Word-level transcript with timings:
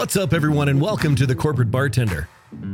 What's 0.00 0.16
up, 0.16 0.32
everyone, 0.32 0.70
and 0.70 0.80
welcome 0.80 1.14
to 1.16 1.26
the 1.26 1.34
Corporate 1.34 1.70
Bartender. 1.70 2.26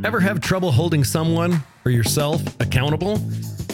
Ever 0.04 0.20
have 0.20 0.40
trouble 0.40 0.70
holding 0.70 1.02
someone 1.02 1.60
or 1.84 1.90
yourself 1.90 2.40
accountable? 2.60 3.18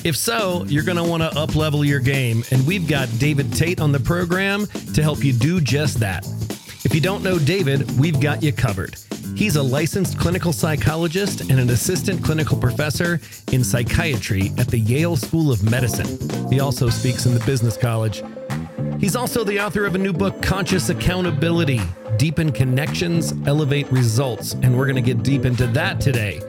If 0.05 0.17
so, 0.17 0.65
you're 0.69 0.83
going 0.83 0.97
to 0.97 1.05
want 1.05 1.23
to 1.23 1.29
uplevel 1.39 1.87
your 1.87 2.01
game, 2.01 2.45
and 2.51 2.67
we've 2.67 2.89
got 2.89 3.11
David 3.19 3.53
Tate 3.53 3.79
on 3.79 3.93
the 3.93 4.01
program 4.01 4.65
to 4.95 5.03
help 5.03 5.23
you 5.23 5.35
do 5.35 5.61
just 5.61 6.01
that. 6.01 6.27
If 6.83 6.95
you 6.95 7.03
don't 7.03 7.23
know 7.23 7.39
David, 7.39 7.99
we've 7.99 8.19
got 8.19 8.43
you 8.43 8.55
covered. 8.55 8.97
He's 9.37 9.57
a 9.57 9.63
licensed 9.63 10.19
clinical 10.19 10.55
psychologist 10.55 11.43
and 11.43 11.61
an 11.61 11.69
assistant 11.69 12.25
clinical 12.25 12.57
professor 12.57 13.21
in 13.53 13.63
psychiatry 13.63 14.51
at 14.57 14.69
the 14.69 14.79
Yale 14.79 15.17
School 15.17 15.53
of 15.53 15.63
Medicine. 15.63 16.49
He 16.49 16.61
also 16.61 16.89
speaks 16.89 17.27
in 17.27 17.35
the 17.35 17.45
business 17.45 17.77
college. 17.77 18.23
He's 18.99 19.15
also 19.15 19.45
the 19.45 19.61
author 19.61 19.85
of 19.85 19.95
a 19.95 19.99
new 19.99 20.15
book, 20.15 20.41
Conscious 20.41 20.89
Accountability 20.89 21.83
Deepen 22.17 22.53
Connections, 22.53 23.35
Elevate 23.47 23.91
Results. 23.91 24.55
And 24.55 24.77
we're 24.77 24.87
going 24.87 24.97
to 24.97 25.03
get 25.03 25.23
deep 25.23 25.45
into 25.45 25.67
that 25.69 26.01
today. 26.01 26.41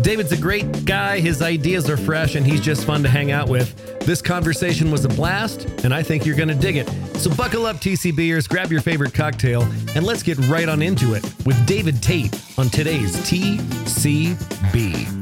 David's 0.00 0.32
a 0.32 0.36
great 0.36 0.84
guy. 0.84 1.20
His 1.20 1.42
ideas 1.42 1.88
are 1.90 1.96
fresh 1.96 2.34
and 2.34 2.46
he's 2.46 2.60
just 2.60 2.84
fun 2.84 3.02
to 3.02 3.08
hang 3.08 3.30
out 3.30 3.48
with. 3.48 4.00
This 4.00 4.22
conversation 4.22 4.90
was 4.90 5.04
a 5.04 5.08
blast, 5.08 5.64
and 5.84 5.94
I 5.94 6.02
think 6.02 6.26
you're 6.26 6.34
going 6.34 6.48
to 6.48 6.54
dig 6.54 6.76
it. 6.76 6.88
So 7.18 7.32
buckle 7.34 7.66
up, 7.66 7.76
TCBers, 7.76 8.48
grab 8.48 8.72
your 8.72 8.80
favorite 8.80 9.14
cocktail, 9.14 9.62
and 9.94 10.04
let's 10.04 10.24
get 10.24 10.38
right 10.48 10.68
on 10.68 10.82
into 10.82 11.14
it 11.14 11.22
with 11.46 11.64
David 11.66 12.02
Tate 12.02 12.34
on 12.58 12.68
today's 12.68 13.14
TCB. 13.18 15.21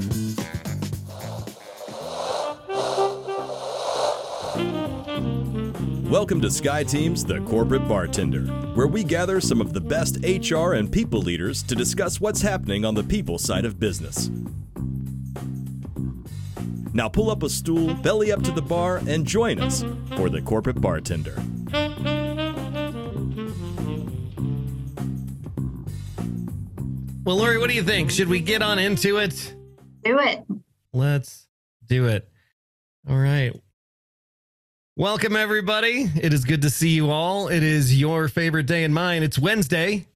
Welcome 6.10 6.40
to 6.40 6.48
SkyeTeam's 6.48 7.24
The 7.24 7.38
Corporate 7.42 7.86
Bartender, 7.86 8.40
where 8.74 8.88
we 8.88 9.04
gather 9.04 9.40
some 9.40 9.60
of 9.60 9.72
the 9.72 9.80
best 9.80 10.16
HR 10.24 10.72
and 10.72 10.90
people 10.90 11.20
leaders 11.20 11.62
to 11.62 11.76
discuss 11.76 12.20
what's 12.20 12.42
happening 12.42 12.84
on 12.84 12.96
the 12.96 13.04
people 13.04 13.38
side 13.38 13.64
of 13.64 13.78
business. 13.78 14.28
Now 16.92 17.08
pull 17.08 17.30
up 17.30 17.44
a 17.44 17.48
stool, 17.48 17.94
belly 17.94 18.32
up 18.32 18.42
to 18.42 18.50
the 18.50 18.60
bar, 18.60 19.00
and 19.06 19.24
join 19.24 19.60
us 19.60 19.84
for 20.16 20.28
The 20.28 20.42
Corporate 20.42 20.80
Bartender. 20.80 21.36
Well, 27.22 27.36
Lori, 27.36 27.58
what 27.58 27.70
do 27.70 27.76
you 27.76 27.84
think? 27.84 28.10
Should 28.10 28.28
we 28.28 28.40
get 28.40 28.62
on 28.62 28.80
into 28.80 29.18
it? 29.18 29.54
Do 30.02 30.18
it. 30.18 30.44
Let's 30.92 31.46
do 31.86 32.08
it. 32.08 32.28
All 33.08 33.16
right. 33.16 33.54
Welcome, 35.00 35.34
everybody. 35.34 36.10
It 36.20 36.34
is 36.34 36.44
good 36.44 36.60
to 36.60 36.68
see 36.68 36.90
you 36.90 37.10
all. 37.10 37.48
It 37.48 37.62
is 37.62 37.98
your 37.98 38.28
favorite 38.28 38.66
day 38.66 38.84
and 38.84 38.92
mine. 38.92 39.22
It's 39.22 39.38
Wednesday. 39.38 40.06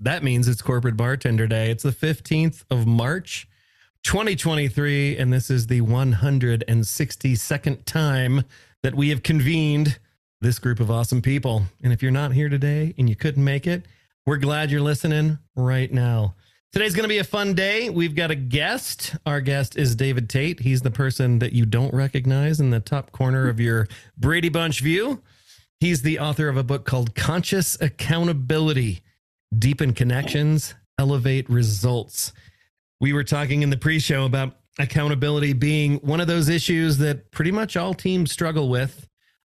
That 0.00 0.24
means 0.24 0.48
it's 0.48 0.62
Corporate 0.62 0.96
Bartender 0.96 1.46
Day. 1.46 1.70
It's 1.70 1.82
the 1.82 1.90
15th 1.90 2.64
of 2.70 2.86
March, 2.86 3.46
2023, 4.04 5.18
and 5.18 5.30
this 5.30 5.50
is 5.50 5.66
the 5.66 5.82
162nd 5.82 7.84
time 7.84 8.44
that 8.82 8.94
we 8.94 9.10
have 9.10 9.22
convened 9.22 9.98
this 10.40 10.58
group 10.58 10.80
of 10.80 10.90
awesome 10.90 11.20
people. 11.20 11.64
And 11.82 11.92
if 11.92 12.00
you're 12.00 12.10
not 12.10 12.32
here 12.32 12.48
today 12.48 12.94
and 12.96 13.10
you 13.10 13.16
couldn't 13.16 13.44
make 13.44 13.66
it, 13.66 13.84
we're 14.24 14.38
glad 14.38 14.70
you're 14.70 14.80
listening 14.80 15.40
right 15.56 15.92
now. 15.92 16.36
Today's 16.72 16.94
going 16.94 17.04
to 17.04 17.08
be 17.08 17.18
a 17.18 17.24
fun 17.24 17.52
day. 17.52 17.90
We've 17.90 18.14
got 18.14 18.30
a 18.30 18.34
guest. 18.34 19.14
Our 19.26 19.42
guest 19.42 19.76
is 19.76 19.94
David 19.94 20.30
Tate. 20.30 20.60
He's 20.60 20.80
the 20.80 20.90
person 20.90 21.38
that 21.40 21.52
you 21.52 21.66
don't 21.66 21.92
recognize 21.92 22.60
in 22.60 22.70
the 22.70 22.80
top 22.80 23.12
corner 23.12 23.50
of 23.50 23.60
your 23.60 23.88
Brady 24.16 24.48
Bunch 24.48 24.80
view. 24.80 25.20
He's 25.80 26.00
the 26.00 26.18
author 26.18 26.48
of 26.48 26.56
a 26.56 26.62
book 26.62 26.86
called 26.86 27.14
Conscious 27.14 27.78
Accountability 27.78 29.02
Deepen 29.58 29.92
Connections, 29.92 30.74
Elevate 30.98 31.50
Results. 31.50 32.32
We 33.02 33.12
were 33.12 33.24
talking 33.24 33.60
in 33.60 33.68
the 33.68 33.76
pre 33.76 33.98
show 33.98 34.24
about 34.24 34.56
accountability 34.78 35.52
being 35.52 35.96
one 35.96 36.22
of 36.22 36.26
those 36.26 36.48
issues 36.48 36.96
that 36.98 37.30
pretty 37.32 37.52
much 37.52 37.76
all 37.76 37.92
teams 37.92 38.32
struggle 38.32 38.70
with. 38.70 39.06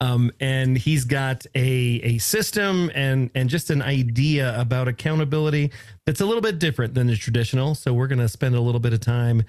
Um, 0.01 0.31
and 0.41 0.77
he's 0.77 1.05
got 1.05 1.47
a 1.55 2.01
a 2.03 2.19
system 2.19 2.91
and 2.95 3.31
and 3.35 3.49
just 3.49 3.71
an 3.71 3.81
idea 3.81 4.59
about 4.61 4.89
accountability 4.89 5.73
that's 6.05 6.21
a 6.21 6.27
little 6.27 6.43
bit 6.43 6.59
different 6.59 6.95
than 6.95 7.07
the 7.07 7.17
traditional. 7.17 7.75
So 7.75 7.95
we're 7.95 8.07
going 8.07 8.19
to 8.19 8.29
spend 8.29 8.55
a 8.55 8.61
little 8.61 8.81
bit 8.81 8.93
of 8.93 9.01
time 9.01 9.43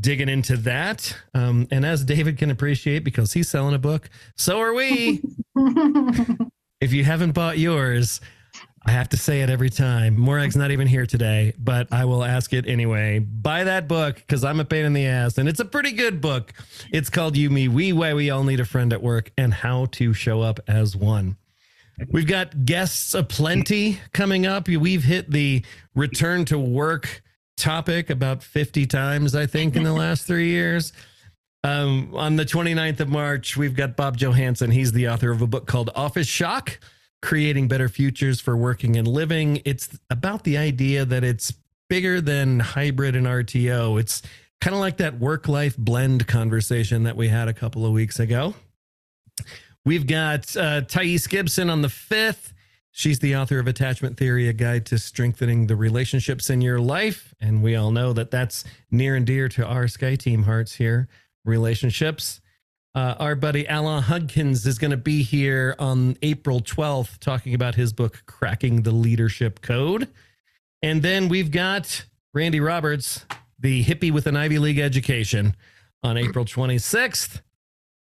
digging 0.00 0.28
into 0.28 0.56
that. 0.58 1.16
Um, 1.34 1.68
and 1.70 1.86
as 1.86 2.04
David 2.04 2.38
can 2.38 2.50
appreciate, 2.50 3.04
because 3.04 3.32
he's 3.32 3.48
selling 3.48 3.74
a 3.74 3.78
book, 3.78 4.10
so 4.36 4.58
are 4.58 4.74
we. 4.74 5.22
if 6.80 6.92
you 6.92 7.04
haven't 7.04 7.32
bought 7.32 7.58
yours, 7.58 8.20
I 8.84 8.90
have 8.90 9.08
to 9.10 9.16
say 9.16 9.42
it 9.42 9.50
every 9.50 9.70
time. 9.70 10.18
Morag's 10.18 10.56
not 10.56 10.72
even 10.72 10.88
here 10.88 11.06
today, 11.06 11.54
but 11.56 11.92
I 11.92 12.04
will 12.04 12.24
ask 12.24 12.52
it 12.52 12.66
anyway. 12.66 13.20
Buy 13.20 13.64
that 13.64 13.86
book 13.86 14.16
because 14.16 14.42
I'm 14.42 14.58
a 14.58 14.64
pain 14.64 14.84
in 14.84 14.92
the 14.92 15.06
ass, 15.06 15.38
and 15.38 15.48
it's 15.48 15.60
a 15.60 15.64
pretty 15.64 15.92
good 15.92 16.20
book. 16.20 16.52
It's 16.90 17.08
called 17.08 17.36
You, 17.36 17.48
Me, 17.48 17.68
We, 17.68 17.92
Why 17.92 18.12
We 18.12 18.30
All 18.30 18.42
Need 18.42 18.58
a 18.58 18.64
Friend 18.64 18.92
at 18.92 19.00
Work 19.00 19.30
and 19.38 19.54
How 19.54 19.86
to 19.92 20.12
Show 20.12 20.40
Up 20.40 20.58
as 20.66 20.96
One. 20.96 21.36
We've 22.10 22.26
got 22.26 22.64
guests 22.64 23.14
aplenty 23.14 24.00
coming 24.12 24.46
up. 24.46 24.66
We've 24.66 25.04
hit 25.04 25.30
the 25.30 25.64
return 25.94 26.44
to 26.46 26.58
work 26.58 27.22
topic 27.56 28.10
about 28.10 28.42
50 28.42 28.86
times, 28.86 29.36
I 29.36 29.46
think, 29.46 29.76
in 29.76 29.84
the 29.84 29.92
last 29.92 30.26
three 30.26 30.48
years. 30.48 30.92
Um, 31.62 32.12
on 32.14 32.34
the 32.34 32.44
29th 32.44 32.98
of 32.98 33.08
March, 33.08 33.56
we've 33.56 33.76
got 33.76 33.94
Bob 33.94 34.16
Johansen. 34.16 34.72
He's 34.72 34.90
the 34.90 35.08
author 35.08 35.30
of 35.30 35.40
a 35.40 35.46
book 35.46 35.66
called 35.68 35.90
Office 35.94 36.26
Shock 36.26 36.80
creating 37.22 37.68
better 37.68 37.88
futures 37.88 38.40
for 38.40 38.56
working 38.56 38.96
and 38.96 39.06
living. 39.06 39.62
It's 39.64 39.88
about 40.10 40.44
the 40.44 40.58
idea 40.58 41.04
that 41.04 41.24
it's 41.24 41.54
bigger 41.88 42.20
than 42.20 42.60
hybrid 42.60 43.16
and 43.16 43.26
RTO. 43.26 43.98
It's 43.98 44.22
kind 44.60 44.74
of 44.74 44.80
like 44.80 44.98
that 44.98 45.18
work 45.18 45.48
life 45.48 45.76
blend 45.76 46.26
conversation 46.26 47.04
that 47.04 47.16
we 47.16 47.28
had 47.28 47.48
a 47.48 47.54
couple 47.54 47.86
of 47.86 47.92
weeks 47.92 48.18
ago. 48.18 48.54
We've 49.84 50.06
got 50.06 50.54
uh, 50.56 50.82
Thais 50.82 51.26
Gibson 51.26 51.70
on 51.70 51.82
the 51.82 51.88
5th. 51.88 52.52
She's 52.90 53.20
the 53.20 53.36
author 53.36 53.58
of 53.58 53.66
Attachment 53.66 54.18
Theory, 54.18 54.48
a 54.48 54.52
guide 54.52 54.84
to 54.86 54.98
strengthening 54.98 55.66
the 55.66 55.76
relationships 55.76 56.50
in 56.50 56.60
your 56.60 56.78
life. 56.78 57.34
And 57.40 57.62
we 57.62 57.74
all 57.74 57.90
know 57.90 58.12
that 58.12 58.30
that's 58.30 58.64
near 58.90 59.16
and 59.16 59.26
dear 59.26 59.48
to 59.48 59.66
our 59.66 59.84
SkyeTeam 59.84 60.44
hearts 60.44 60.74
here 60.74 61.08
relationships. 61.44 62.41
Uh, 62.94 63.14
our 63.18 63.34
buddy 63.34 63.66
Alan 63.66 64.02
Hudkins 64.02 64.66
is 64.66 64.78
going 64.78 64.90
to 64.90 64.98
be 64.98 65.22
here 65.22 65.74
on 65.78 66.16
April 66.20 66.60
12th 66.60 67.18
talking 67.18 67.54
about 67.54 67.74
his 67.74 67.92
book, 67.92 68.22
Cracking 68.26 68.82
the 68.82 68.90
Leadership 68.90 69.62
Code. 69.62 70.08
And 70.82 71.02
then 71.02 71.28
we've 71.28 71.50
got 71.50 72.04
Randy 72.34 72.60
Roberts, 72.60 73.24
the 73.58 73.82
hippie 73.82 74.10
with 74.10 74.26
an 74.26 74.36
Ivy 74.36 74.58
League 74.58 74.78
education, 74.78 75.56
on 76.02 76.18
April 76.18 76.44
26th. 76.44 77.40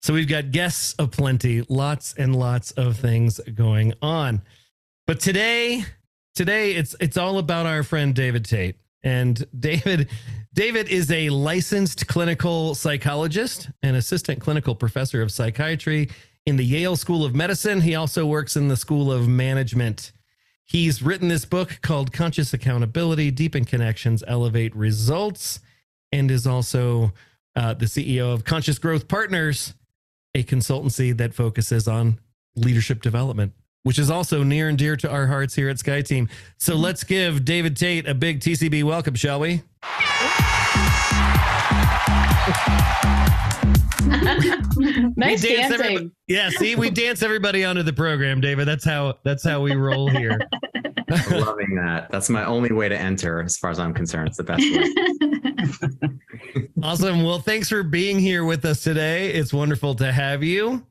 So 0.02 0.14
we've 0.14 0.28
got 0.28 0.50
guests 0.50 0.94
aplenty, 0.98 1.62
lots 1.68 2.14
and 2.14 2.34
lots 2.34 2.72
of 2.72 2.96
things 2.96 3.40
going 3.54 3.94
on. 4.02 4.42
But 5.06 5.20
today, 5.20 5.84
today 6.34 6.72
it's 6.72 6.96
it's 6.98 7.16
all 7.16 7.38
about 7.38 7.66
our 7.66 7.82
friend 7.82 8.14
David 8.14 8.44
Tate. 8.44 8.76
And 9.04 9.44
David 9.58 10.08
David 10.54 10.88
is 10.88 11.10
a 11.10 11.30
licensed 11.30 12.06
clinical 12.08 12.74
psychologist 12.74 13.70
and 13.82 13.96
assistant 13.96 14.38
clinical 14.38 14.74
professor 14.74 15.22
of 15.22 15.32
psychiatry 15.32 16.10
in 16.44 16.56
the 16.56 16.64
Yale 16.64 16.94
School 16.94 17.24
of 17.24 17.34
Medicine. 17.34 17.80
He 17.80 17.94
also 17.94 18.26
works 18.26 18.54
in 18.54 18.68
the 18.68 18.76
School 18.76 19.10
of 19.10 19.26
Management. 19.26 20.12
He's 20.66 21.02
written 21.02 21.28
this 21.28 21.46
book 21.46 21.78
called 21.80 22.12
Conscious 22.12 22.52
Accountability 22.52 23.30
Deepen 23.30 23.64
Connections, 23.64 24.22
Elevate 24.26 24.76
Results, 24.76 25.60
and 26.12 26.30
is 26.30 26.46
also 26.46 27.14
uh, 27.56 27.72
the 27.72 27.86
CEO 27.86 28.34
of 28.34 28.44
Conscious 28.44 28.78
Growth 28.78 29.08
Partners, 29.08 29.72
a 30.34 30.42
consultancy 30.42 31.16
that 31.16 31.32
focuses 31.32 31.88
on 31.88 32.18
leadership 32.56 33.00
development, 33.00 33.54
which 33.84 33.98
is 33.98 34.10
also 34.10 34.42
near 34.42 34.68
and 34.68 34.78
dear 34.78 34.96
to 34.96 35.10
our 35.10 35.26
hearts 35.26 35.54
here 35.54 35.68
at 35.68 35.76
SkyeTeam. 35.76 36.28
So 36.58 36.74
let's 36.76 37.04
give 37.04 37.44
David 37.44 37.76
Tate 37.76 38.08
a 38.08 38.14
big 38.14 38.40
TCB 38.40 38.84
welcome, 38.84 39.14
shall 39.14 39.40
we? 39.40 39.62
nice 45.16 45.42
We 45.42 45.54
dance 45.54 45.76
dancing. 45.76 45.98
everybo- 45.98 46.10
Yeah, 46.28 46.50
see, 46.50 46.76
we 46.76 46.90
dance 46.90 47.22
everybody 47.22 47.64
onto 47.64 47.82
the 47.82 47.92
program, 47.92 48.40
David. 48.40 48.66
That's 48.66 48.84
how 48.84 49.14
that's 49.24 49.44
how 49.44 49.60
we 49.62 49.74
roll 49.74 50.08
here. 50.08 50.38
Loving 51.30 51.74
that. 51.76 52.08
That's 52.10 52.30
my 52.30 52.44
only 52.44 52.72
way 52.72 52.88
to 52.88 52.98
enter, 52.98 53.42
as 53.42 53.56
far 53.56 53.70
as 53.70 53.78
I'm 53.78 53.92
concerned. 53.94 54.28
It's 54.28 54.38
the 54.38 54.44
best 54.44 56.02
way. 56.02 56.68
awesome. 56.82 57.22
Well, 57.22 57.38
thanks 57.40 57.68
for 57.68 57.82
being 57.82 58.18
here 58.18 58.44
with 58.44 58.64
us 58.64 58.82
today. 58.82 59.30
It's 59.32 59.52
wonderful 59.52 59.94
to 59.96 60.10
have 60.10 60.42
you. 60.42 60.86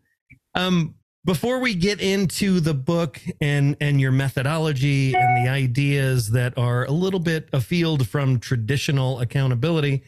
Um, 0.55 0.95
before 1.25 1.59
we 1.59 1.73
get 1.75 2.01
into 2.01 2.59
the 2.59 2.73
book 2.73 3.21
and 3.39 3.77
and 3.79 4.01
your 4.01 4.11
methodology 4.11 5.13
and 5.15 5.45
the 5.45 5.49
ideas 5.49 6.31
that 6.31 6.57
are 6.57 6.85
a 6.85 6.91
little 6.91 7.19
bit 7.19 7.49
afield 7.53 8.07
from 8.07 8.39
traditional 8.39 9.19
accountability, 9.19 10.03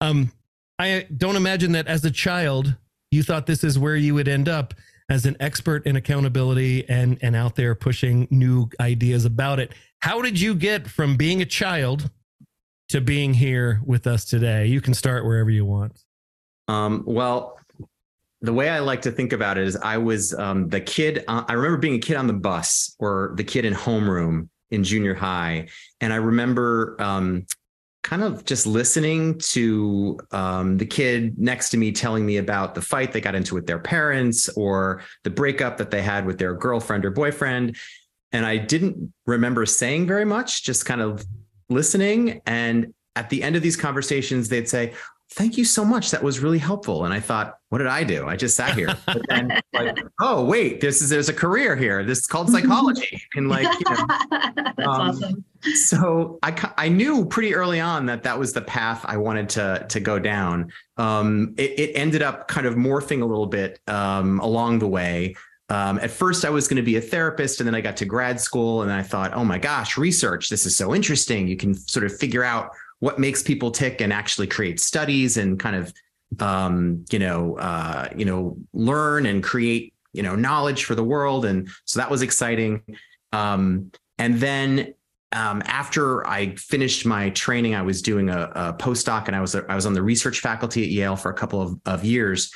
um, 0.00 0.30
I 0.78 1.06
don't 1.16 1.36
imagine 1.36 1.72
that 1.72 1.86
as 1.86 2.04
a 2.04 2.10
child 2.10 2.76
you 3.10 3.22
thought 3.22 3.46
this 3.46 3.64
is 3.64 3.78
where 3.78 3.96
you 3.96 4.14
would 4.14 4.28
end 4.28 4.48
up. 4.48 4.74
as 5.10 5.24
an 5.24 5.36
expert 5.40 5.86
in 5.86 5.96
accountability 5.96 6.86
and 6.88 7.18
and 7.22 7.34
out 7.34 7.56
there 7.56 7.74
pushing 7.74 8.28
new 8.30 8.68
ideas 8.78 9.24
about 9.24 9.58
it. 9.58 9.72
How 10.00 10.20
did 10.20 10.38
you 10.38 10.54
get 10.54 10.86
from 10.86 11.16
being 11.16 11.40
a 11.40 11.46
child 11.46 12.10
to 12.90 13.00
being 13.00 13.32
here 13.34 13.80
with 13.86 14.06
us 14.06 14.24
today? 14.26 14.66
You 14.66 14.80
can 14.82 14.92
start 14.94 15.24
wherever 15.24 15.50
you 15.50 15.64
want. 15.64 16.04
Um, 16.68 17.04
well, 17.06 17.58
the 18.40 18.52
way 18.52 18.68
I 18.68 18.78
like 18.78 19.02
to 19.02 19.10
think 19.10 19.32
about 19.32 19.58
it 19.58 19.66
is 19.66 19.76
I 19.76 19.98
was 19.98 20.32
um, 20.34 20.68
the 20.68 20.80
kid. 20.80 21.24
Uh, 21.26 21.44
I 21.48 21.54
remember 21.54 21.78
being 21.78 21.94
a 21.94 21.98
kid 21.98 22.16
on 22.16 22.26
the 22.26 22.32
bus 22.32 22.94
or 22.98 23.32
the 23.36 23.44
kid 23.44 23.64
in 23.64 23.74
homeroom 23.74 24.48
in 24.70 24.84
junior 24.84 25.14
high. 25.14 25.68
And 26.00 26.12
I 26.12 26.16
remember 26.16 26.96
um, 27.00 27.46
kind 28.02 28.22
of 28.22 28.44
just 28.44 28.66
listening 28.66 29.38
to 29.38 30.18
um, 30.30 30.76
the 30.76 30.86
kid 30.86 31.38
next 31.38 31.70
to 31.70 31.76
me 31.76 31.90
telling 31.90 32.24
me 32.24 32.36
about 32.36 32.74
the 32.74 32.82
fight 32.82 33.12
they 33.12 33.20
got 33.20 33.34
into 33.34 33.54
with 33.54 33.66
their 33.66 33.78
parents 33.78 34.48
or 34.50 35.02
the 35.24 35.30
breakup 35.30 35.78
that 35.78 35.90
they 35.90 36.02
had 36.02 36.24
with 36.24 36.38
their 36.38 36.54
girlfriend 36.54 37.04
or 37.04 37.10
boyfriend. 37.10 37.76
And 38.32 38.46
I 38.46 38.56
didn't 38.58 39.12
remember 39.26 39.66
saying 39.66 40.06
very 40.06 40.24
much, 40.24 40.62
just 40.62 40.86
kind 40.86 41.00
of 41.00 41.24
listening. 41.70 42.40
And 42.46 42.94
at 43.16 43.30
the 43.30 43.42
end 43.42 43.56
of 43.56 43.62
these 43.62 43.76
conversations, 43.76 44.48
they'd 44.48 44.68
say, 44.68 44.92
thank 45.30 45.58
you 45.58 45.64
so 45.64 45.84
much. 45.84 46.10
That 46.10 46.22
was 46.22 46.40
really 46.40 46.58
helpful. 46.58 47.04
And 47.04 47.12
I 47.12 47.20
thought, 47.20 47.58
what 47.68 47.78
did 47.78 47.86
I 47.86 48.02
do? 48.02 48.26
I 48.26 48.36
just 48.36 48.56
sat 48.56 48.74
here. 48.74 48.94
But 49.06 49.22
then, 49.28 49.60
like, 49.72 49.98
oh 50.20 50.44
wait, 50.44 50.80
this 50.80 51.02
is 51.02 51.10
there's 51.10 51.28
a 51.28 51.34
career 51.34 51.76
here. 51.76 52.02
This 52.02 52.20
is 52.20 52.26
called 52.26 52.50
psychology. 52.50 53.22
And 53.34 53.48
like, 53.48 53.64
you 53.64 53.94
know, 53.94 54.06
That's 54.30 54.88
um, 54.88 55.00
awesome. 55.00 55.44
so 55.74 56.38
I 56.42 56.72
I 56.78 56.88
knew 56.88 57.26
pretty 57.26 57.54
early 57.54 57.80
on 57.80 58.06
that 58.06 58.22
that 58.22 58.38
was 58.38 58.52
the 58.52 58.62
path 58.62 59.04
I 59.06 59.16
wanted 59.16 59.48
to 59.50 59.86
to 59.88 60.00
go 60.00 60.18
down. 60.18 60.72
Um, 60.96 61.54
it, 61.58 61.78
it 61.78 61.92
ended 61.94 62.22
up 62.22 62.48
kind 62.48 62.66
of 62.66 62.74
morphing 62.74 63.22
a 63.22 63.26
little 63.26 63.46
bit 63.46 63.80
um, 63.86 64.40
along 64.40 64.78
the 64.78 64.88
way. 64.88 65.34
Um, 65.70 65.98
at 65.98 66.10
first, 66.10 66.46
I 66.46 66.50
was 66.50 66.66
going 66.66 66.78
to 66.78 66.82
be 66.82 66.96
a 66.96 67.00
therapist, 67.00 67.60
and 67.60 67.66
then 67.66 67.74
I 67.74 67.82
got 67.82 67.94
to 67.98 68.06
grad 68.06 68.40
school, 68.40 68.82
and 68.82 68.90
I 68.90 69.02
thought, 69.02 69.34
oh 69.34 69.44
my 69.44 69.58
gosh, 69.58 69.98
research! 69.98 70.48
This 70.48 70.64
is 70.64 70.74
so 70.74 70.94
interesting. 70.94 71.46
You 71.46 71.58
can 71.58 71.74
sort 71.74 72.06
of 72.06 72.18
figure 72.18 72.42
out 72.42 72.70
what 73.00 73.18
makes 73.18 73.42
people 73.42 73.70
tick 73.70 74.00
and 74.00 74.12
actually 74.12 74.46
create 74.46 74.80
studies 74.80 75.36
and 75.36 75.58
kind 75.58 75.76
of 75.76 75.92
um, 76.40 77.04
you 77.10 77.18
know 77.18 77.56
uh, 77.58 78.08
you 78.16 78.24
know 78.24 78.56
learn 78.72 79.26
and 79.26 79.42
create 79.42 79.94
you 80.12 80.22
know 80.22 80.34
knowledge 80.34 80.84
for 80.84 80.94
the 80.94 81.04
world, 81.04 81.44
and 81.44 81.68
so 81.84 82.00
that 82.00 82.10
was 82.10 82.22
exciting. 82.22 82.82
Um, 83.32 83.90
and 84.18 84.36
then 84.36 84.94
um, 85.32 85.62
after 85.66 86.26
I 86.26 86.54
finished 86.56 87.06
my 87.06 87.30
training, 87.30 87.74
I 87.74 87.82
was 87.82 88.02
doing 88.02 88.30
a, 88.30 88.50
a 88.54 88.72
postdoc, 88.74 89.26
and 89.26 89.36
I 89.36 89.40
was 89.40 89.54
I 89.54 89.74
was 89.74 89.86
on 89.86 89.92
the 89.92 90.02
research 90.02 90.40
faculty 90.40 90.82
at 90.82 90.88
Yale 90.88 91.16
for 91.16 91.30
a 91.30 91.34
couple 91.34 91.60
of, 91.60 91.80
of 91.86 92.04
years, 92.04 92.52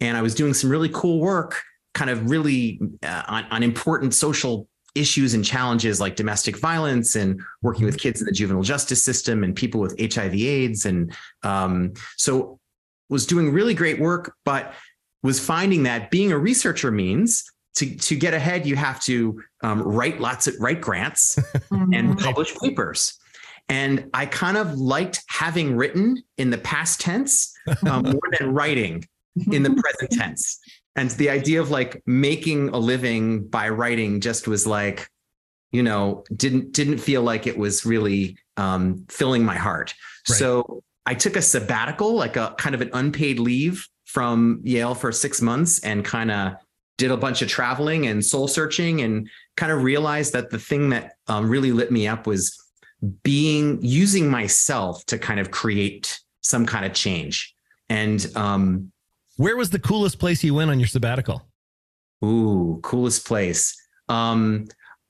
and 0.00 0.16
I 0.16 0.22
was 0.22 0.34
doing 0.34 0.54
some 0.54 0.70
really 0.70 0.90
cool 0.90 1.20
work, 1.20 1.60
kind 1.94 2.10
of 2.10 2.30
really 2.30 2.80
uh, 3.02 3.22
on, 3.26 3.44
on 3.50 3.62
important 3.62 4.14
social 4.14 4.67
issues 4.94 5.34
and 5.34 5.44
challenges 5.44 6.00
like 6.00 6.16
domestic 6.16 6.58
violence 6.58 7.14
and 7.14 7.40
working 7.62 7.84
with 7.84 7.98
kids 7.98 8.20
in 8.20 8.26
the 8.26 8.32
juvenile 8.32 8.62
justice 8.62 9.04
system 9.04 9.44
and 9.44 9.54
people 9.54 9.80
with 9.80 9.98
HIV/AIDS, 9.98 10.86
and 10.86 11.14
um, 11.42 11.92
so 12.16 12.58
was 13.08 13.26
doing 13.26 13.52
really 13.52 13.74
great 13.74 13.98
work, 13.98 14.34
but 14.44 14.74
was 15.22 15.40
finding 15.40 15.82
that 15.84 16.10
being 16.10 16.32
a 16.32 16.38
researcher 16.38 16.90
means 16.90 17.50
to 17.76 17.96
to 17.96 18.16
get 18.16 18.34
ahead, 18.34 18.66
you 18.66 18.76
have 18.76 19.00
to 19.02 19.42
um, 19.62 19.82
write 19.82 20.20
lots 20.20 20.46
of 20.46 20.54
write 20.58 20.80
grants 20.80 21.38
and 21.70 22.18
publish 22.18 22.54
papers. 22.56 23.18
And 23.68 24.08
I 24.14 24.26
kind 24.26 24.56
of 24.56 24.74
liked 24.78 25.22
having 25.28 25.76
written 25.76 26.22
in 26.38 26.50
the 26.50 26.58
past 26.58 27.00
tense 27.00 27.54
um, 27.86 28.02
more 28.02 28.20
than 28.38 28.52
writing 28.54 29.06
in 29.52 29.62
the 29.62 29.70
present 29.70 30.10
tense. 30.12 30.58
And 30.98 31.10
the 31.12 31.30
idea 31.30 31.60
of 31.60 31.70
like 31.70 32.02
making 32.06 32.70
a 32.70 32.76
living 32.76 33.46
by 33.46 33.68
writing 33.68 34.20
just 34.20 34.48
was 34.48 34.66
like, 34.66 35.08
you 35.70 35.82
know, 35.82 36.24
didn't 36.34 36.72
didn't 36.72 36.98
feel 36.98 37.22
like 37.22 37.46
it 37.46 37.56
was 37.56 37.86
really 37.86 38.36
um, 38.56 39.06
filling 39.08 39.44
my 39.44 39.54
heart. 39.54 39.94
Right. 40.28 40.38
So 40.38 40.82
I 41.06 41.14
took 41.14 41.36
a 41.36 41.42
sabbatical, 41.42 42.14
like 42.14 42.36
a 42.36 42.52
kind 42.58 42.74
of 42.74 42.80
an 42.80 42.90
unpaid 42.94 43.38
leave 43.38 43.86
from 44.06 44.60
Yale 44.64 44.96
for 44.96 45.12
six 45.12 45.40
months, 45.40 45.78
and 45.84 46.04
kind 46.04 46.32
of 46.32 46.54
did 46.96 47.12
a 47.12 47.16
bunch 47.16 47.42
of 47.42 47.48
traveling 47.48 48.08
and 48.08 48.24
soul 48.24 48.48
searching, 48.48 49.02
and 49.02 49.30
kind 49.56 49.70
of 49.70 49.84
realized 49.84 50.32
that 50.32 50.50
the 50.50 50.58
thing 50.58 50.88
that 50.88 51.12
um, 51.28 51.48
really 51.48 51.70
lit 51.70 51.92
me 51.92 52.08
up 52.08 52.26
was 52.26 52.58
being 53.22 53.78
using 53.82 54.28
myself 54.28 55.06
to 55.06 55.16
kind 55.16 55.38
of 55.38 55.52
create 55.52 56.18
some 56.40 56.66
kind 56.66 56.84
of 56.84 56.92
change. 56.92 57.54
And 57.88 58.26
um, 58.34 58.90
Where 59.38 59.56
was 59.56 59.70
the 59.70 59.78
coolest 59.78 60.18
place 60.18 60.42
you 60.42 60.52
went 60.52 60.70
on 60.70 60.80
your 60.80 60.88
sabbatical? 60.88 61.46
Ooh, 62.24 62.80
coolest 62.82 63.24
place. 63.24 63.80
Um, 64.08 64.66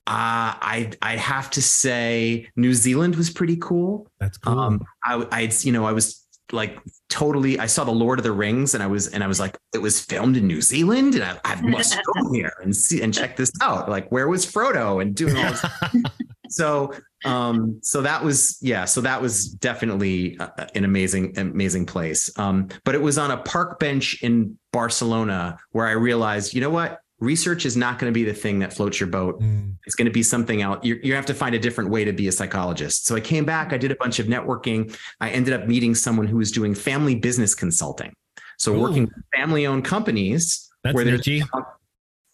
uh, 0.07 0.53
I 0.61 0.91
I'd 1.01 1.19
have 1.19 1.51
to 1.53 1.63
say 1.63 2.47
New 2.55 2.75
Zealand 2.75 3.17
was 3.17 3.31
pretty 3.31 3.57
cool. 3.57 4.07
That's 4.21 4.37
cool. 4.37 4.59
Um, 4.59 4.85
I 5.03 5.27
I'd 5.33 5.65
you 5.65 5.73
know 5.73 5.87
I 5.87 5.93
was 5.93 6.27
like 6.53 6.79
totally. 7.09 7.59
I 7.59 7.65
saw 7.65 7.85
the 7.85 7.91
Lord 7.91 8.19
of 8.19 8.23
the 8.23 8.33
Rings, 8.33 8.75
and 8.75 8.83
I 8.83 8.87
was 8.87 9.09
and 9.09 9.25
I 9.25 9.27
was 9.27 9.41
like, 9.41 9.57
it 9.75 9.79
was 9.79 9.99
filmed 9.99 10.37
in 10.37 10.47
New 10.47 10.61
Zealand, 10.61 11.15
and 11.15 11.25
I, 11.25 11.39
I 11.45 11.61
must 11.63 11.99
go 12.15 12.31
here 12.31 12.53
and 12.63 12.77
see 12.77 13.01
and 13.01 13.15
check 13.15 13.35
this 13.35 13.51
out. 13.63 13.89
Like, 13.89 14.13
where 14.13 14.29
was 14.29 14.45
Frodo 14.45 15.01
and 15.01 15.15
doing 15.15 15.39
all 15.39 15.51
this? 15.51 15.65
so 16.51 16.93
um 17.25 17.79
so 17.83 18.01
that 18.03 18.23
was 18.23 18.59
yeah 18.61 18.85
so 18.85 19.01
that 19.01 19.21
was 19.21 19.49
definitely 19.49 20.39
uh, 20.39 20.49
an 20.75 20.85
amazing 20.85 21.37
amazing 21.39 21.85
place 21.85 22.31
um 22.39 22.69
but 22.85 22.95
it 22.95 23.03
was 23.03 23.19
on 23.19 23.31
a 23.33 23.37
park 23.39 23.79
bench 23.81 24.23
in 24.23 24.57
barcelona 24.73 25.59
where 25.73 25.87
i 25.87 25.93
realized 25.93 26.55
you 26.55 26.61
know 26.61 26.71
what 26.71 27.01
research 27.21 27.67
is 27.67 27.77
not 27.77 27.99
going 27.99 28.13
to 28.13 28.15
be 28.15 28.23
the 28.23 28.33
thing 28.33 28.61
that 28.61 28.73
floats 28.73 29.01
your 29.01 29.09
boat 29.09 29.41
Mm. 29.41 29.75
it's 29.85 29.97
going 29.97 30.07
to 30.07 30.13
be 30.13 30.23
something 30.23 30.63
else 30.63 30.79
you 30.85 31.01
you 31.03 31.15
have 31.15 31.27
to 31.27 31.35
find 31.35 31.55
a 31.55 31.59
different 31.59 31.91
way 31.91 32.05
to 32.05 32.13
be 32.13 32.29
a 32.29 32.33
psychologist 32.33 33.07
so 33.07 33.17
i 33.17 33.21
came 33.21 33.45
back 33.45 33.73
i 33.73 33.77
did 33.77 33.91
a 33.91 33.97
bunch 33.97 34.21
of 34.21 34.27
networking 34.27 34.97
i 35.21 35.29
ended 35.31 35.53
up 35.53 35.67
meeting 35.67 35.95
someone 35.97 36.27
who 36.29 36.37
was 36.37 36.53
doing 36.53 36.75
family 36.75 37.17
business 37.17 37.55
consulting 37.55 38.13
so 38.59 38.75
Ooh. 38.75 38.81
working 38.81 39.05
with 39.05 39.25
family 39.35 39.67
owned 39.67 39.85
companies 39.85 40.69
That's 40.85 40.95
where 40.95 41.05
there's. 41.05 41.27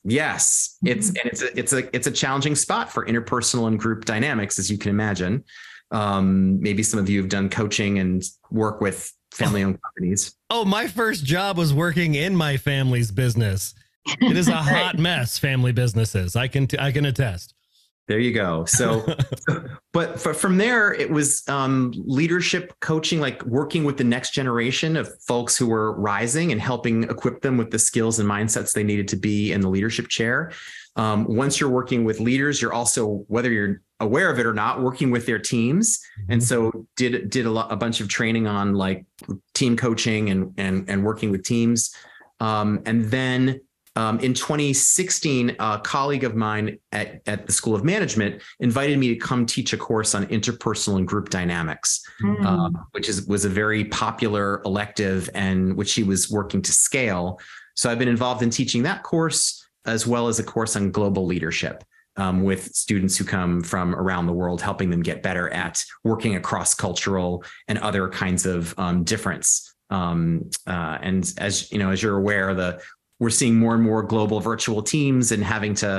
Yes, 0.05 0.77
it's 0.85 1.09
and 1.09 1.21
it's 1.25 1.43
a 1.43 1.59
it's 1.59 1.73
a 1.73 1.97
it's 1.97 2.07
a 2.07 2.11
challenging 2.11 2.55
spot 2.55 2.93
for 2.93 3.07
interpersonal 3.07 3.69
and 3.69 3.79
group 3.79 4.05
dynamics, 4.05 4.59
as 4.59 4.71
you 4.71 4.77
can 4.77 4.91
imagine. 4.91 5.45
Um, 5.91 6.61
maybe 6.61 6.83
some 6.83 7.01
of 7.01 7.09
you 7.09 7.21
have 7.21 7.31
done 7.31 7.49
coaching 7.49 7.99
and 7.99 8.23
work 8.51 8.81
with 8.81 9.13
family-owned 9.33 9.79
companies. 9.81 10.35
Oh, 10.51 10.65
my 10.65 10.89
first 10.89 11.25
job 11.25 11.57
was 11.57 11.73
working 11.73 12.15
in 12.15 12.37
my 12.37 12.57
family's 12.57 13.11
business. 13.11 13.75
It 14.21 14.37
is 14.37 14.49
a 14.49 14.57
hot 14.63 14.99
mess, 14.99 15.39
family 15.39 15.73
businesses. 15.73 16.37
I 16.37 16.49
can 16.49 16.69
I 16.79 16.93
can 16.93 17.07
attest. 17.07 17.54
There 18.07 18.19
you 18.19 18.33
go. 18.33 18.67
So, 18.67 19.05
but 19.93 20.21
from 20.21 20.59
there, 20.59 20.93
it 20.93 21.11
was 21.11 21.43
um, 21.49 21.93
leadership 21.97 22.75
coaching, 22.81 23.19
like 23.19 23.43
working 23.45 23.85
with 23.85 23.97
the 23.97 24.05
next 24.05 24.33
generation 24.33 24.97
of 24.97 25.09
folks 25.23 25.57
who 25.57 25.67
were 25.67 25.99
rising 25.99 26.53
and 26.53 26.61
helping 26.61 27.05
equip 27.05 27.41
them 27.41 27.57
with 27.57 27.71
the 27.71 27.79
skills 27.79 28.19
and 28.19 28.29
mindsets 28.29 28.75
they 28.75 28.85
needed 28.85 29.09
to 29.09 29.17
be 29.17 29.53
in 29.53 29.63
the 29.63 29.69
leadership 29.69 30.09
chair. 30.09 30.53
Um, 30.97 31.25
once 31.25 31.59
you're 31.59 31.71
working 31.71 32.05
with 32.05 32.21
leaders, 32.21 32.61
you're 32.61 32.75
also, 32.75 33.25
whether 33.29 33.51
you're 33.51 33.81
aware 34.01 34.31
of 34.31 34.39
it 34.39 34.45
or 34.45 34.53
not, 34.53 34.83
working 34.83 35.11
with 35.11 35.25
their 35.25 35.39
teams. 35.39 35.99
And 36.29 36.43
so 36.43 36.87
did 36.97 37.31
did 37.31 37.47
a, 37.47 37.51
lot, 37.51 37.73
a 37.73 37.77
bunch 37.77 38.01
of 38.01 38.09
training 38.09 38.47
on 38.47 38.75
like 38.75 39.07
team 39.55 39.77
coaching 39.77 40.31
and 40.31 40.53
and 40.59 40.89
and 40.89 41.05
working 41.05 41.31
with 41.31 41.43
teams. 41.43 41.95
Um, 42.41 42.83
and 42.85 43.07
then 43.07 43.61
um, 43.97 44.19
in 44.21 44.35
2016, 44.35 45.57
a 45.59 45.81
colleague 45.85 46.25
of 46.25 46.35
mine 46.35 46.79
at, 46.91 47.23
at 47.27 47.47
the 47.47 47.53
School 47.53 47.75
of 47.75 47.85
Management 47.85 48.43
invited 48.59 48.99
me 48.99 49.09
to 49.09 49.17
come 49.17 49.47
teach 49.47 49.73
a 49.73 49.77
course 49.77 50.15
on 50.15 50.27
interpersonal 50.27 50.97
and 50.99 51.07
group 51.07 51.31
dynamics, 51.31 52.03
Mm. 52.23 52.45
um, 52.45 52.87
which 52.93 53.09
is 53.09 53.27
was 53.27 53.45
a 53.45 53.49
very 53.49 53.85
popular 53.87 54.63
elective 54.65 55.29
and 55.35 55.77
which 55.77 55.95
he 55.95 56.03
was 56.03 56.31
working 56.31 56.63
to 56.63 56.73
scale. 56.73 57.41
So 57.75 57.91
I've 57.91 57.99
been 57.99 58.09
involved 58.09 58.43
in 58.43 58.51
teaching 58.51 58.83
that 58.85 59.03
course 59.03 59.67
as 59.87 60.07
well 60.07 60.29
as 60.29 60.39
a 60.39 60.45
course 60.45 60.77
on 60.77 60.91
global 60.91 61.27
leadership. 61.27 61.85
Um, 62.17 62.45
with 62.45 62.73
students 62.77 63.17
who 63.17 63.25
come 63.25 63.61
from 63.61 63.93
around 63.93 64.27
the 64.27 64.33
world, 64.33 64.63
helping 64.63 64.89
them 64.89 65.03
get 65.03 65.21
better 65.21 65.53
at 65.53 65.85
working 66.05 66.37
across 66.37 66.73
cultural 66.73 67.43
and 67.67 67.77
other 67.79 68.09
kinds 68.09 68.47
of 68.47 68.73
um, 68.79 69.03
difference. 69.03 69.75
Um, 69.91 70.49
uh, 70.65 70.99
and 71.03 71.35
as 71.39 71.73
you 71.73 71.79
know, 71.79 71.91
as 71.91 72.01
you're 72.05 72.17
aware, 72.17 72.55
the 72.55 72.81
we're 73.25 73.31
seeing 73.31 73.57
more 73.57 73.75
and 73.75 73.83
more 73.83 74.03
global 74.03 74.39
virtual 74.41 74.83
teams 74.83 75.33
and 75.33 75.43
having 75.43 75.75
to 75.75 75.91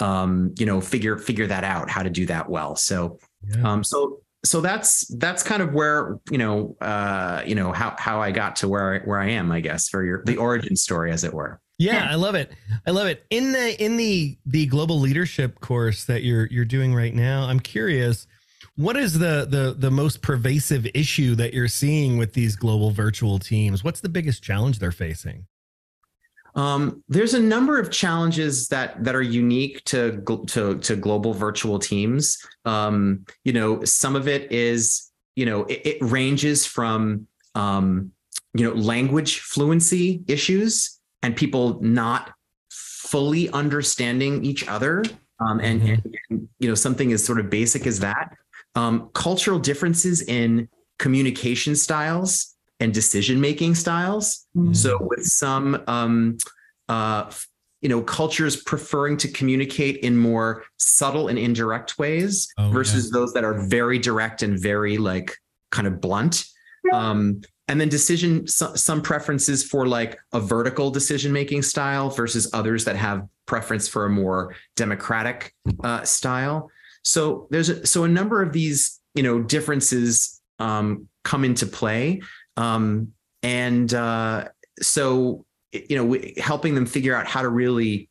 um, 0.00 0.54
you 0.58 0.66
know 0.66 0.80
figure 0.80 1.16
figure 1.18 1.46
that 1.48 1.64
out 1.64 1.88
how 1.90 2.02
to 2.02 2.10
do 2.10 2.26
that 2.26 2.48
well 2.48 2.76
so 2.76 3.18
Yeah. 3.48 3.72
um, 3.72 3.82
so 3.82 4.20
so 4.44 4.60
that's 4.60 5.06
that's 5.18 5.42
kind 5.42 5.62
of 5.62 5.72
where 5.72 6.18
you 6.30 6.38
know 6.38 6.76
uh, 6.80 7.42
you 7.46 7.54
know 7.54 7.72
how 7.72 7.94
how 7.98 8.20
I 8.20 8.30
got 8.30 8.56
to 8.56 8.68
where 8.68 8.94
I, 8.94 8.98
where 9.08 9.18
I 9.18 9.30
am 9.30 9.50
I 9.50 9.60
guess 9.60 9.88
for 9.88 10.04
your 10.04 10.22
the 10.26 10.36
origin 10.36 10.76
story 10.76 11.10
as 11.10 11.24
it 11.24 11.32
were 11.32 11.60
Yeah, 11.78 12.06
I 12.10 12.14
love 12.16 12.34
it. 12.36 12.52
I 12.86 12.90
love 12.92 13.06
it. 13.08 13.24
In 13.30 13.52
the 13.52 13.66
in 13.82 13.96
the 13.96 14.36
the 14.46 14.66
global 14.66 15.00
leadership 15.00 15.60
course 15.60 16.04
that 16.04 16.22
you're 16.22 16.46
you're 16.54 16.64
doing 16.76 16.94
right 16.94 17.14
now, 17.14 17.46
I'm 17.50 17.58
curious, 17.60 18.26
what 18.76 18.96
is 18.96 19.18
the 19.18 19.46
the 19.48 19.74
the 19.78 19.90
most 19.90 20.20
pervasive 20.22 20.86
issue 20.94 21.34
that 21.36 21.54
you're 21.54 21.68
seeing 21.82 22.18
with 22.18 22.32
these 22.34 22.54
global 22.56 22.90
virtual 22.90 23.38
teams? 23.38 23.82
What's 23.82 24.00
the 24.00 24.08
biggest 24.10 24.42
challenge 24.42 24.78
they're 24.78 24.92
facing? 24.92 25.46
Um, 26.56 27.02
there's 27.08 27.34
a 27.34 27.40
number 27.40 27.80
of 27.80 27.90
challenges 27.90 28.68
that 28.68 29.02
that 29.02 29.14
are 29.14 29.22
unique 29.22 29.82
to 29.84 30.22
to, 30.48 30.78
to 30.78 30.96
global 30.96 31.34
virtual 31.34 31.78
teams. 31.78 32.38
Um, 32.64 33.24
you 33.44 33.52
know, 33.52 33.84
some 33.84 34.14
of 34.14 34.28
it 34.28 34.52
is 34.52 35.10
you 35.36 35.46
know 35.46 35.64
it, 35.64 35.80
it 35.84 35.98
ranges 36.00 36.64
from 36.64 37.26
um, 37.54 38.12
you 38.54 38.64
know 38.64 38.74
language 38.74 39.40
fluency 39.40 40.22
issues 40.28 41.00
and 41.22 41.36
people 41.36 41.80
not 41.82 42.32
fully 42.70 43.48
understanding 43.50 44.44
each 44.44 44.66
other 44.68 45.04
um, 45.40 45.60
and, 45.60 45.82
mm-hmm. 45.82 46.14
and, 46.30 46.48
you 46.58 46.68
know 46.68 46.74
something 46.74 47.12
as 47.12 47.24
sort 47.24 47.38
of 47.40 47.50
basic 47.50 47.86
as 47.86 48.00
that 48.00 48.36
um, 48.74 49.10
cultural 49.14 49.58
differences 49.58 50.22
in 50.22 50.68
communication 50.98 51.74
styles 51.76 52.53
and 52.84 52.94
decision 52.94 53.40
making 53.40 53.74
styles. 53.74 54.46
Mm-hmm. 54.56 54.74
so 54.74 54.98
with 55.00 55.24
some 55.24 55.82
um, 55.88 56.36
uh, 56.88 57.30
you 57.80 57.88
know 57.88 58.02
cultures 58.02 58.56
preferring 58.62 59.16
to 59.18 59.28
communicate 59.28 59.96
in 59.98 60.16
more 60.16 60.64
subtle 60.76 61.28
and 61.28 61.38
indirect 61.38 61.98
ways 61.98 62.48
oh, 62.58 62.70
versus 62.70 63.06
yeah. 63.06 63.18
those 63.18 63.32
that 63.32 63.44
are 63.44 63.66
very 63.66 63.98
direct 63.98 64.42
and 64.42 64.60
very 64.60 64.96
like 64.96 65.36
kind 65.70 65.86
of 65.86 66.00
blunt. 66.00 66.44
Um, 66.92 67.40
and 67.66 67.80
then 67.80 67.88
decision 67.88 68.46
some 68.46 69.00
preferences 69.00 69.64
for 69.64 69.86
like 69.86 70.18
a 70.34 70.40
vertical 70.40 70.90
decision 70.90 71.32
making 71.32 71.62
style 71.62 72.10
versus 72.10 72.48
others 72.52 72.84
that 72.84 72.94
have 72.96 73.26
preference 73.46 73.88
for 73.88 74.04
a 74.04 74.10
more 74.10 74.54
democratic 74.76 75.54
uh, 75.82 76.02
style. 76.02 76.70
So 77.02 77.48
there's 77.50 77.70
a, 77.70 77.86
so 77.86 78.04
a 78.04 78.08
number 78.08 78.42
of 78.42 78.52
these 78.52 79.00
you 79.14 79.22
know 79.22 79.42
differences 79.42 80.42
um, 80.58 81.08
come 81.22 81.44
into 81.44 81.66
play 81.66 82.20
um, 82.56 83.12
and 83.42 83.92
uh, 83.94 84.48
so 84.80 85.44
you 85.72 85.96
know 85.96 86.18
helping 86.38 86.74
them 86.74 86.86
figure 86.86 87.14
out 87.14 87.26
how 87.26 87.42
to 87.42 87.48
really 87.48 88.08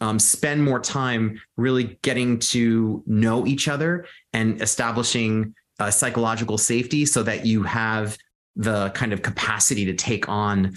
um, 0.00 0.18
spend 0.18 0.62
more 0.62 0.80
time 0.80 1.40
really 1.56 1.98
getting 2.02 2.38
to 2.38 3.02
know 3.06 3.46
each 3.46 3.68
other 3.68 4.06
and 4.32 4.60
establishing 4.60 5.54
uh, 5.80 5.90
psychological 5.90 6.58
safety 6.58 7.04
so 7.06 7.22
that 7.22 7.46
you 7.46 7.62
have 7.62 8.16
the 8.56 8.90
kind 8.90 9.12
of 9.12 9.22
capacity 9.22 9.84
to 9.84 9.94
take 9.94 10.28
on 10.28 10.72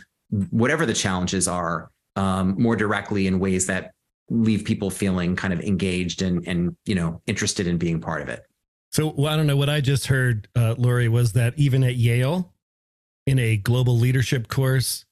whatever 0.50 0.86
the 0.86 0.94
challenges 0.94 1.48
are 1.48 1.92
um, 2.16 2.56
more 2.58 2.76
directly 2.76 3.28
in 3.28 3.40
ways 3.40 3.68
that 3.68 3.92
leave 4.30 4.66
people 4.66 4.90
feeling 4.90 5.36
kind 5.36 5.54
of 5.54 5.62
engaged 5.62 6.22
and 6.22 6.46
and 6.48 6.76
you 6.86 6.96
know 6.96 7.22
interested 7.28 7.68
in 7.68 7.78
being 7.78 8.02
part 8.02 8.22
of 8.22 8.30
it. 8.30 8.44
So 8.92 9.14
well, 9.16 9.32
I 9.32 9.38
don't 9.38 9.48
know 9.48 9.58
what 9.58 9.70
I 9.70 9.82
just 9.82 10.08
heard, 10.08 10.48
uh, 10.56 10.76
Lori, 10.78 11.08
was 11.08 11.34
that 11.34 11.54
even 11.58 11.84
at 11.84 11.96
Yale, 11.96 12.54
in 13.28 13.38
a 13.38 13.58
global 13.58 13.96
leadership 13.96 14.48
course, 14.48 15.06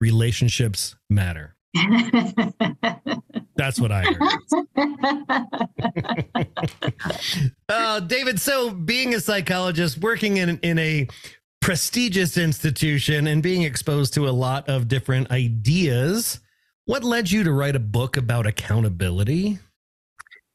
relationships 0.00 0.96
matter. 1.08 1.54
That's 3.56 3.78
what 3.78 3.92
I 3.92 4.04
heard. 4.04 4.22
uh, 7.68 8.00
David, 8.06 8.40
so 8.40 8.70
being 8.70 9.14
a 9.14 9.20
psychologist, 9.20 9.98
working 9.98 10.38
in 10.38 10.58
in 10.58 10.78
a 10.78 11.06
prestigious 11.60 12.38
institution 12.38 13.26
and 13.26 13.42
being 13.42 13.62
exposed 13.62 14.14
to 14.14 14.28
a 14.28 14.30
lot 14.30 14.68
of 14.68 14.88
different 14.88 15.30
ideas. 15.30 16.40
What 16.86 17.04
led 17.04 17.30
you 17.30 17.44
to 17.44 17.52
write 17.52 17.76
a 17.76 17.80
book 17.80 18.16
about 18.16 18.46
accountability? 18.46 19.58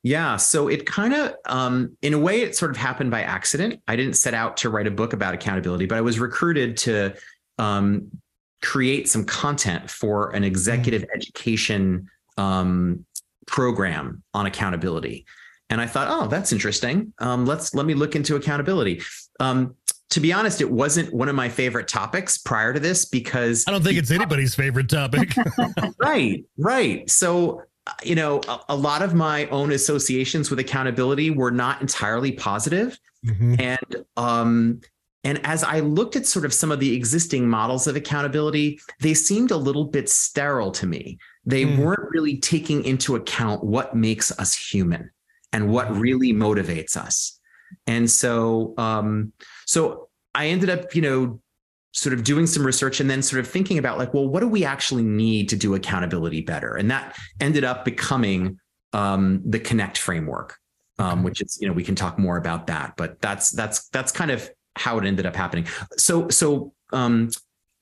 Yeah, 0.03 0.35
so 0.35 0.67
it 0.67 0.85
kind 0.85 1.13
of, 1.13 1.33
um, 1.45 1.97
in 2.01 2.13
a 2.13 2.19
way, 2.19 2.41
it 2.41 2.57
sort 2.57 2.71
of 2.71 2.77
happened 2.77 3.09
by 3.09 3.21
accident. 3.21 3.81
I 3.87 3.95
didn't 3.95 4.15
set 4.15 4.33
out 4.33 4.57
to 4.57 4.69
write 4.69 4.85
a 4.85 4.91
book 4.91 5.13
about 5.13 5.33
accountability, 5.33 5.85
but 5.85 5.97
I 5.97 6.01
was 6.01 6.19
recruited 6.19 6.75
to 6.77 7.15
um, 7.57 8.11
create 8.61 9.07
some 9.07 9.23
content 9.23 9.89
for 9.89 10.31
an 10.31 10.43
executive 10.43 11.05
education 11.15 12.09
um, 12.37 13.05
program 13.47 14.23
on 14.33 14.45
accountability. 14.45 15.25
And 15.69 15.79
I 15.79 15.87
thought, 15.87 16.07
oh, 16.09 16.27
that's 16.27 16.51
interesting. 16.51 17.13
Um, 17.19 17.45
let's 17.45 17.73
let 17.73 17.85
me 17.85 17.93
look 17.93 18.15
into 18.15 18.35
accountability. 18.35 19.01
Um, 19.39 19.75
to 20.11 20.19
be 20.19 20.31
honest, 20.31 20.61
it 20.61 20.69
wasn't 20.69 21.11
one 21.13 21.29
of 21.29 21.35
my 21.35 21.49
favorite 21.49 21.87
topics 21.87 22.37
prior 22.37 22.73
to 22.73 22.79
this 22.79 23.05
because 23.05 23.63
I 23.67 23.71
don't 23.71 23.83
think 23.83 23.97
it's 23.97 24.11
anybody's 24.11 24.53
favorite 24.53 24.89
topic. 24.89 25.33
right, 25.99 26.43
right. 26.57 27.09
So, 27.09 27.63
you 28.03 28.15
know, 28.15 28.41
a, 28.47 28.59
a, 28.69 28.75
lot 28.75 29.01
of 29.01 29.13
my 29.13 29.45
own 29.47 29.71
associations 29.71 30.49
with 30.49 30.59
accountability 30.59 31.29
were 31.29 31.51
not 31.51 31.81
entirely 31.81 32.31
positive. 32.31 32.97
Mm-hmm. 33.25 33.55
And 33.59 34.05
um, 34.15 34.81
and 35.23 35.45
as 35.45 35.63
I 35.63 35.79
looked 35.79 36.15
at 36.15 36.25
sort 36.25 36.45
of 36.45 36.53
some 36.53 36.71
of 36.71 36.79
the 36.79 36.95
existing 36.95 37.49
models 37.49 37.87
of 37.87 37.95
accountability, 37.95 38.79
they 38.99 39.13
seemed 39.13 39.51
a 39.51 39.57
little 39.57 39.85
bit 39.85 40.09
sterile 40.09 40.71
to 40.71 40.85
me. 40.85 41.17
They 41.45 41.63
mm. 41.63 41.77
weren't 41.77 42.09
really 42.11 42.37
taking 42.37 42.83
into 42.83 43.15
account 43.15 43.63
what 43.63 43.95
makes 43.95 44.37
us 44.37 44.53
human 44.53 45.11
and 45.53 45.69
what 45.69 45.95
really 45.95 46.33
motivates 46.33 46.97
us. 46.97 47.39
And 47.87 48.09
so, 48.09 48.73
um, 48.77 49.31
so 49.65 50.09
I 50.35 50.47
ended 50.47 50.69
up, 50.69 50.93
you 50.93 51.01
know, 51.01 51.39
sort 51.93 52.13
of 52.13 52.23
doing 52.23 52.47
some 52.47 52.65
research 52.65 52.99
and 52.99 53.09
then 53.09 53.21
sort 53.21 53.39
of 53.39 53.47
thinking 53.47 53.77
about 53.77 53.97
like, 53.97 54.13
well, 54.13 54.27
what 54.27 54.41
do 54.41 54.47
we 54.47 54.65
actually 54.65 55.03
need 55.03 55.47
to 55.49 55.55
do 55.55 55.75
accountability 55.75 56.41
better? 56.41 56.75
And 56.75 56.89
that 56.91 57.15
ended 57.39 57.63
up 57.63 57.85
becoming 57.85 58.59
um, 58.93 59.41
the 59.45 59.59
Connect 59.59 59.97
framework, 59.97 60.57
um, 60.99 61.23
which 61.23 61.41
is, 61.41 61.57
you 61.61 61.67
know, 61.67 61.73
we 61.73 61.83
can 61.83 61.95
talk 61.95 62.17
more 62.19 62.37
about 62.37 62.67
that, 62.67 62.93
but 62.97 63.21
that's 63.21 63.51
that's 63.51 63.89
that's 63.89 64.11
kind 64.11 64.31
of 64.31 64.49
how 64.75 64.97
it 64.97 65.05
ended 65.05 65.25
up 65.25 65.35
happening. 65.35 65.67
So 65.97 66.29
so 66.29 66.73
um, 66.91 67.29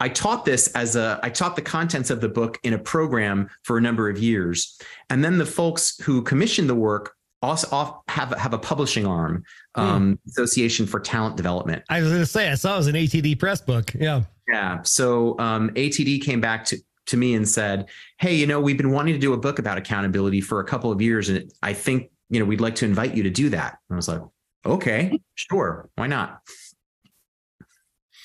I 0.01 0.09
taught 0.09 0.45
this 0.45 0.67
as 0.73 0.95
a 0.95 1.19
I 1.23 1.29
taught 1.29 1.55
the 1.55 1.61
contents 1.61 2.09
of 2.09 2.21
the 2.21 2.29
book 2.29 2.59
in 2.63 2.73
a 2.73 2.79
program 2.79 3.49
for 3.63 3.77
a 3.77 3.81
number 3.81 4.09
of 4.09 4.19
years, 4.19 4.77
and 5.09 5.23
then 5.23 5.37
the 5.37 5.45
folks 5.45 5.97
who 6.01 6.21
commissioned 6.21 6.69
the 6.69 6.75
work 6.75 7.15
also 7.41 7.67
off, 7.75 8.01
have 8.07 8.31
have 8.33 8.53
a 8.53 8.57
publishing 8.57 9.05
arm, 9.05 9.43
hmm. 9.75 9.81
um. 9.81 10.19
Association 10.27 10.85
for 10.85 10.99
Talent 10.99 11.37
Development. 11.37 11.83
I 11.89 12.01
was 12.01 12.09
going 12.09 12.21
to 12.21 12.25
say 12.25 12.49
I 12.49 12.55
saw 12.55 12.75
it 12.75 12.77
was 12.77 12.87
an 12.87 12.95
ATD 12.95 13.39
press 13.39 13.61
book. 13.61 13.93
Yeah, 13.93 14.23
yeah. 14.47 14.81
So 14.83 15.37
um, 15.39 15.69
ATD 15.71 16.21
came 16.23 16.41
back 16.41 16.65
to 16.65 16.77
to 17.07 17.17
me 17.17 17.33
and 17.33 17.47
said, 17.47 17.89
"Hey, 18.19 18.35
you 18.35 18.45
know, 18.45 18.59
we've 18.59 18.77
been 18.77 18.91
wanting 18.91 19.13
to 19.13 19.19
do 19.19 19.33
a 19.33 19.37
book 19.37 19.59
about 19.59 19.77
accountability 19.77 20.41
for 20.41 20.59
a 20.59 20.63
couple 20.63 20.91
of 20.91 21.01
years, 21.01 21.29
and 21.29 21.51
I 21.63 21.73
think 21.73 22.11
you 22.29 22.39
know 22.39 22.45
we'd 22.45 22.61
like 22.61 22.75
to 22.75 22.85
invite 22.85 23.15
you 23.15 23.23
to 23.23 23.29
do 23.29 23.49
that." 23.49 23.77
And 23.89 23.95
I 23.95 23.97
was 23.97 24.07
like, 24.07 24.21
"Okay, 24.65 25.19
sure, 25.35 25.89
why 25.95 26.07
not?" 26.07 26.41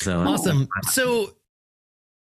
So 0.00 0.20
awesome. 0.20 0.68
So 0.90 1.36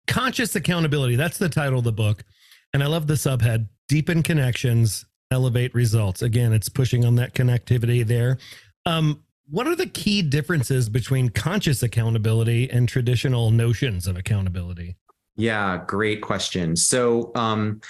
conscious 0.07 0.55
accountability. 0.55 1.17
That's 1.17 1.39
the 1.39 1.49
title 1.49 1.81
of 1.81 1.85
the 1.85 1.93
book, 1.93 2.25
and 2.73 2.83
I 2.83 2.87
love 2.87 3.09
the 3.09 3.15
subhead: 3.15 3.69
deepen 3.89 4.23
connections 4.23 5.05
elevate 5.31 5.75
results. 5.75 6.23
Again, 6.23 6.53
it's 6.53 6.69
pushing 6.69 7.05
on 7.05 7.17
that 7.17 7.35
connectivity 7.35 8.07
there. 8.07 8.39
Um, 8.85 9.23
what 9.49 9.67
are 9.67 9.77
the 9.77 9.87
key 9.87 10.23
differences 10.23 10.89
between 10.89 11.29
conscious 11.29 11.83
accountability 11.83 12.69
and 12.71 12.89
traditional 12.89 13.51
notions 13.51 14.07
of 14.07 14.17
accountability? 14.17 14.97
Yeah, 15.37 15.83
great 15.87 16.23
question. 16.23 16.75
So, 16.77 17.31
um, 17.35 17.81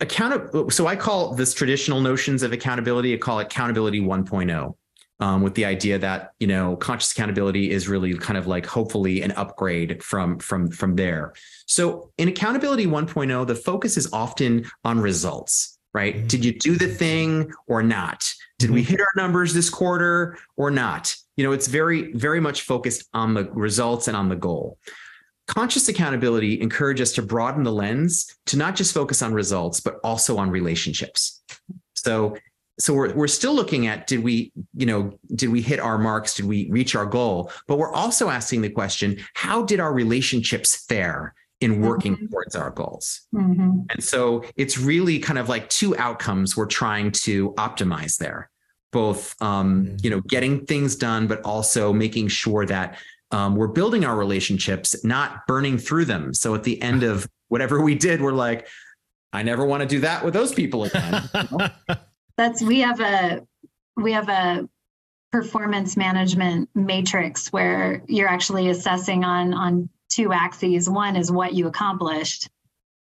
account 0.00 0.72
so 0.72 0.86
I 0.86 0.96
call 0.96 1.34
this 1.34 1.54
traditional 1.54 2.00
notions 2.00 2.42
of 2.42 2.52
accountability, 2.52 3.14
I 3.14 3.18
call 3.18 3.38
it 3.38 3.44
accountability 3.44 4.00
1.0. 4.00 4.74
Um, 5.18 5.40
with 5.40 5.54
the 5.54 5.64
idea 5.64 5.98
that 5.98 6.32
you 6.40 6.46
know 6.46 6.76
conscious 6.76 7.12
accountability 7.12 7.70
is 7.70 7.88
really 7.88 8.12
kind 8.18 8.36
of 8.36 8.46
like 8.46 8.66
hopefully 8.66 9.22
an 9.22 9.32
upgrade 9.32 10.02
from 10.02 10.38
from 10.38 10.70
from 10.70 10.94
there 10.94 11.32
so 11.64 12.12
in 12.18 12.28
accountability 12.28 12.86
1.0 12.86 13.46
the 13.46 13.54
focus 13.54 13.96
is 13.96 14.12
often 14.12 14.66
on 14.84 15.00
results 15.00 15.75
right? 15.96 16.16
Mm-hmm. 16.16 16.26
Did 16.26 16.44
you 16.44 16.52
do 16.52 16.76
the 16.76 16.88
thing 16.88 17.50
or 17.66 17.82
not? 17.82 18.30
Did 18.58 18.70
we 18.70 18.82
mm-hmm. 18.82 18.90
hit 18.90 19.00
our 19.00 19.12
numbers 19.16 19.54
this 19.54 19.70
quarter 19.70 20.36
or 20.58 20.70
not? 20.70 21.16
You 21.38 21.44
know, 21.44 21.52
it's 21.52 21.68
very, 21.68 22.12
very 22.12 22.38
much 22.38 22.62
focused 22.62 23.08
on 23.14 23.32
the 23.32 23.44
results 23.52 24.06
and 24.06 24.16
on 24.16 24.28
the 24.28 24.36
goal. 24.36 24.78
Conscious 25.46 25.88
accountability 25.88 26.60
encourages 26.60 27.08
us 27.08 27.14
to 27.14 27.22
broaden 27.22 27.62
the 27.62 27.72
lens 27.72 28.36
to 28.46 28.58
not 28.58 28.76
just 28.76 28.92
focus 28.92 29.22
on 29.22 29.32
results, 29.32 29.80
but 29.80 29.94
also 30.04 30.36
on 30.36 30.50
relationships. 30.50 31.42
So, 31.94 32.36
so 32.78 32.92
we're, 32.92 33.14
we're 33.14 33.26
still 33.26 33.54
looking 33.54 33.86
at 33.86 34.06
did 34.06 34.22
we, 34.22 34.52
you 34.74 34.84
know, 34.84 35.18
did 35.34 35.48
we 35.48 35.62
hit 35.62 35.80
our 35.80 35.96
marks? 35.96 36.34
Did 36.34 36.44
we 36.44 36.68
reach 36.70 36.94
our 36.94 37.06
goal? 37.06 37.50
But 37.68 37.78
we're 37.78 37.94
also 37.94 38.28
asking 38.28 38.60
the 38.60 38.68
question, 38.68 39.16
how 39.32 39.62
did 39.62 39.80
our 39.80 39.94
relationships 39.94 40.84
fare? 40.88 41.34
In 41.60 41.80
working 41.80 42.14
mm-hmm. 42.14 42.26
towards 42.26 42.54
our 42.54 42.70
goals. 42.70 43.22
Mm-hmm. 43.34 43.82
And 43.90 44.04
so 44.04 44.44
it's 44.56 44.78
really 44.78 45.18
kind 45.18 45.38
of 45.38 45.48
like 45.48 45.68
two 45.70 45.96
outcomes 45.96 46.56
we're 46.56 46.66
trying 46.66 47.12
to 47.12 47.52
optimize 47.52 48.18
there, 48.18 48.50
both 48.92 49.34
um, 49.40 49.86
mm-hmm. 49.86 49.96
you 50.02 50.10
know 50.10 50.20
getting 50.22 50.66
things 50.66 50.96
done, 50.96 51.26
but 51.26 51.40
also 51.42 51.92
making 51.92 52.28
sure 52.28 52.66
that 52.66 52.98
um, 53.30 53.56
we're 53.56 53.68
building 53.68 54.04
our 54.04 54.16
relationships, 54.16 55.04
not 55.04 55.46
burning 55.46 55.78
through 55.78 56.04
them. 56.04 56.32
So 56.34 56.54
at 56.54 56.62
the 56.62 56.80
end 56.82 57.02
of 57.02 57.28
whatever 57.48 57.80
we 57.80 57.94
did, 57.94 58.20
we're 58.20 58.32
like, 58.32 58.68
I 59.32 59.42
never 59.42 59.64
want 59.64 59.82
to 59.82 59.88
do 59.88 60.00
that 60.00 60.24
with 60.24 60.34
those 60.34 60.52
people 60.52 60.84
again. 60.84 61.28
You 61.34 61.58
know? 61.58 61.68
That's 62.36 62.62
we 62.62 62.80
have 62.80 63.00
a 63.00 63.46
we 63.96 64.12
have 64.12 64.28
a 64.28 64.68
performance 65.32 65.96
management 65.96 66.68
matrix 66.74 67.52
where 67.52 68.02
you're 68.06 68.28
actually 68.28 68.68
assessing 68.68 69.24
on 69.24 69.54
on 69.54 69.88
two 70.08 70.32
axes. 70.32 70.88
One 70.88 71.16
is 71.16 71.30
what 71.30 71.54
you 71.54 71.66
accomplished, 71.66 72.48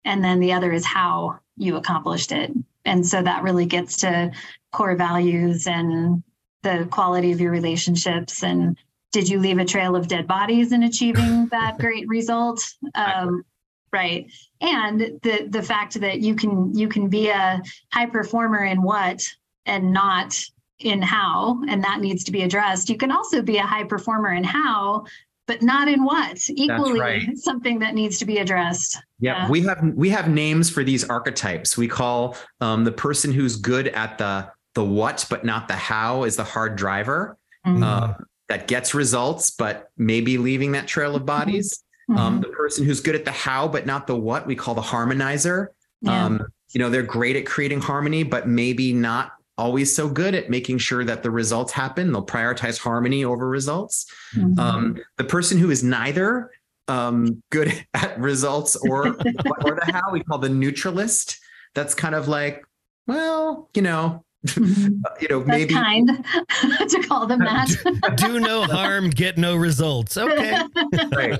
and 0.03 0.23
then 0.23 0.39
the 0.39 0.53
other 0.53 0.71
is 0.71 0.85
how 0.85 1.39
you 1.57 1.77
accomplished 1.77 2.31
it. 2.31 2.51
And 2.85 3.05
so 3.05 3.21
that 3.21 3.43
really 3.43 3.65
gets 3.65 3.97
to 3.97 4.31
core 4.71 4.95
values 4.95 5.67
and 5.67 6.21
the 6.65 6.87
quality 6.91 7.31
of 7.31 7.39
your 7.39 7.51
relationships 7.51 8.43
and 8.43 8.77
did 9.11 9.29
you 9.29 9.39
leave 9.39 9.59
a 9.59 9.63
trail 9.63 9.95
of 9.95 10.09
dead 10.09 10.27
bodies 10.27 10.73
in 10.73 10.83
achieving 10.83 11.47
that 11.51 11.77
great 11.77 12.07
result 12.09 12.61
um, 12.95 13.45
right 13.93 14.29
and 14.59 14.99
the 15.21 15.47
the 15.49 15.61
fact 15.61 15.93
that 16.01 16.19
you 16.19 16.35
can 16.35 16.75
you 16.75 16.89
can 16.89 17.07
be 17.07 17.29
a 17.29 17.61
high 17.93 18.07
performer 18.07 18.65
in 18.65 18.81
what 18.81 19.21
and 19.65 19.93
not 19.93 20.37
in 20.79 21.01
how 21.01 21.61
and 21.69 21.83
that 21.83 22.01
needs 22.01 22.23
to 22.23 22.31
be 22.31 22.41
addressed 22.41 22.89
you 22.89 22.97
can 22.97 23.11
also 23.11 23.41
be 23.41 23.57
a 23.57 23.63
high 23.65 23.83
performer 23.83 24.33
in 24.33 24.43
how 24.43 25.05
but 25.47 25.61
not 25.61 25.87
in 25.87 26.03
what 26.03 26.39
equally 26.49 26.99
right. 26.99 27.37
something 27.37 27.79
that 27.79 27.93
needs 27.93 28.17
to 28.19 28.25
be 28.25 28.37
addressed 28.37 28.97
yeah, 29.19 29.43
yeah, 29.43 29.49
we 29.49 29.61
have 29.61 29.81
we 29.95 30.09
have 30.09 30.29
names 30.29 30.69
for 30.69 30.83
these 30.83 31.03
archetypes 31.09 31.77
we 31.77 31.87
call 31.87 32.35
um, 32.61 32.83
the 32.83 32.91
person 32.91 33.31
who's 33.31 33.55
good 33.55 33.87
at 33.89 34.17
the 34.17 34.49
the 34.73 34.83
what 34.83 35.25
but 35.29 35.45
not 35.45 35.67
the 35.67 35.75
how 35.75 36.23
is 36.23 36.35
the 36.35 36.43
hard 36.43 36.75
driver 36.75 37.37
mm-hmm. 37.65 37.83
uh, 37.83 38.13
that 38.49 38.67
gets 38.67 38.93
results 38.93 39.51
but 39.51 39.89
maybe 39.97 40.37
leaving 40.37 40.73
that 40.73 40.87
trail 40.87 41.15
of 41.15 41.25
bodies 41.25 41.83
mm-hmm. 42.09 42.19
um, 42.19 42.41
the 42.41 42.49
person 42.49 42.85
who's 42.85 42.99
good 42.99 43.15
at 43.15 43.25
the 43.25 43.31
how 43.31 43.67
but 43.67 43.85
not 43.85 44.07
the 44.07 44.15
what 44.15 44.45
we 44.45 44.55
call 44.55 44.73
the 44.73 44.81
harmonizer 44.81 45.67
yeah. 46.01 46.25
um, 46.25 46.41
you 46.73 46.79
know 46.79 46.89
they're 46.89 47.03
great 47.03 47.35
at 47.35 47.45
creating 47.45 47.79
harmony 47.79 48.23
but 48.23 48.47
maybe 48.47 48.93
not 48.93 49.33
always 49.57 49.95
so 49.95 50.09
good 50.09 50.35
at 50.35 50.49
making 50.49 50.77
sure 50.79 51.05
that 51.05 51.23
the 51.23 51.31
results 51.31 51.71
happen. 51.71 52.11
They'll 52.11 52.25
prioritize 52.25 52.77
harmony 52.77 53.23
over 53.23 53.47
results. 53.47 54.05
Mm-hmm. 54.35 54.59
Um, 54.59 54.97
the 55.17 55.23
person 55.23 55.57
who 55.57 55.71
is 55.71 55.83
neither 55.83 56.51
um, 56.87 57.41
good 57.51 57.85
at 57.93 58.19
results 58.19 58.75
or 58.75 59.07
or 59.07 59.13
the 59.15 59.91
how 59.91 60.11
we 60.11 60.23
call 60.23 60.37
the 60.37 60.49
neutralist. 60.49 61.39
That's 61.73 61.93
kind 61.93 62.15
of 62.15 62.27
like, 62.27 62.65
well, 63.07 63.69
you 63.73 63.81
know, 63.81 64.24
Mm-hmm. 64.45 65.01
you 65.21 65.27
know, 65.27 65.39
That's 65.39 65.47
maybe 65.47 65.73
kind 65.73 66.07
to 66.89 67.03
call 67.07 67.25
them 67.25 67.39
that. 67.39 67.69
do, 68.17 68.27
do, 68.27 68.39
no 68.39 68.63
harm, 68.63 69.09
get 69.09 69.37
no 69.37 69.55
results. 69.55 70.17
Okay. 70.17 70.61
right. 71.15 71.39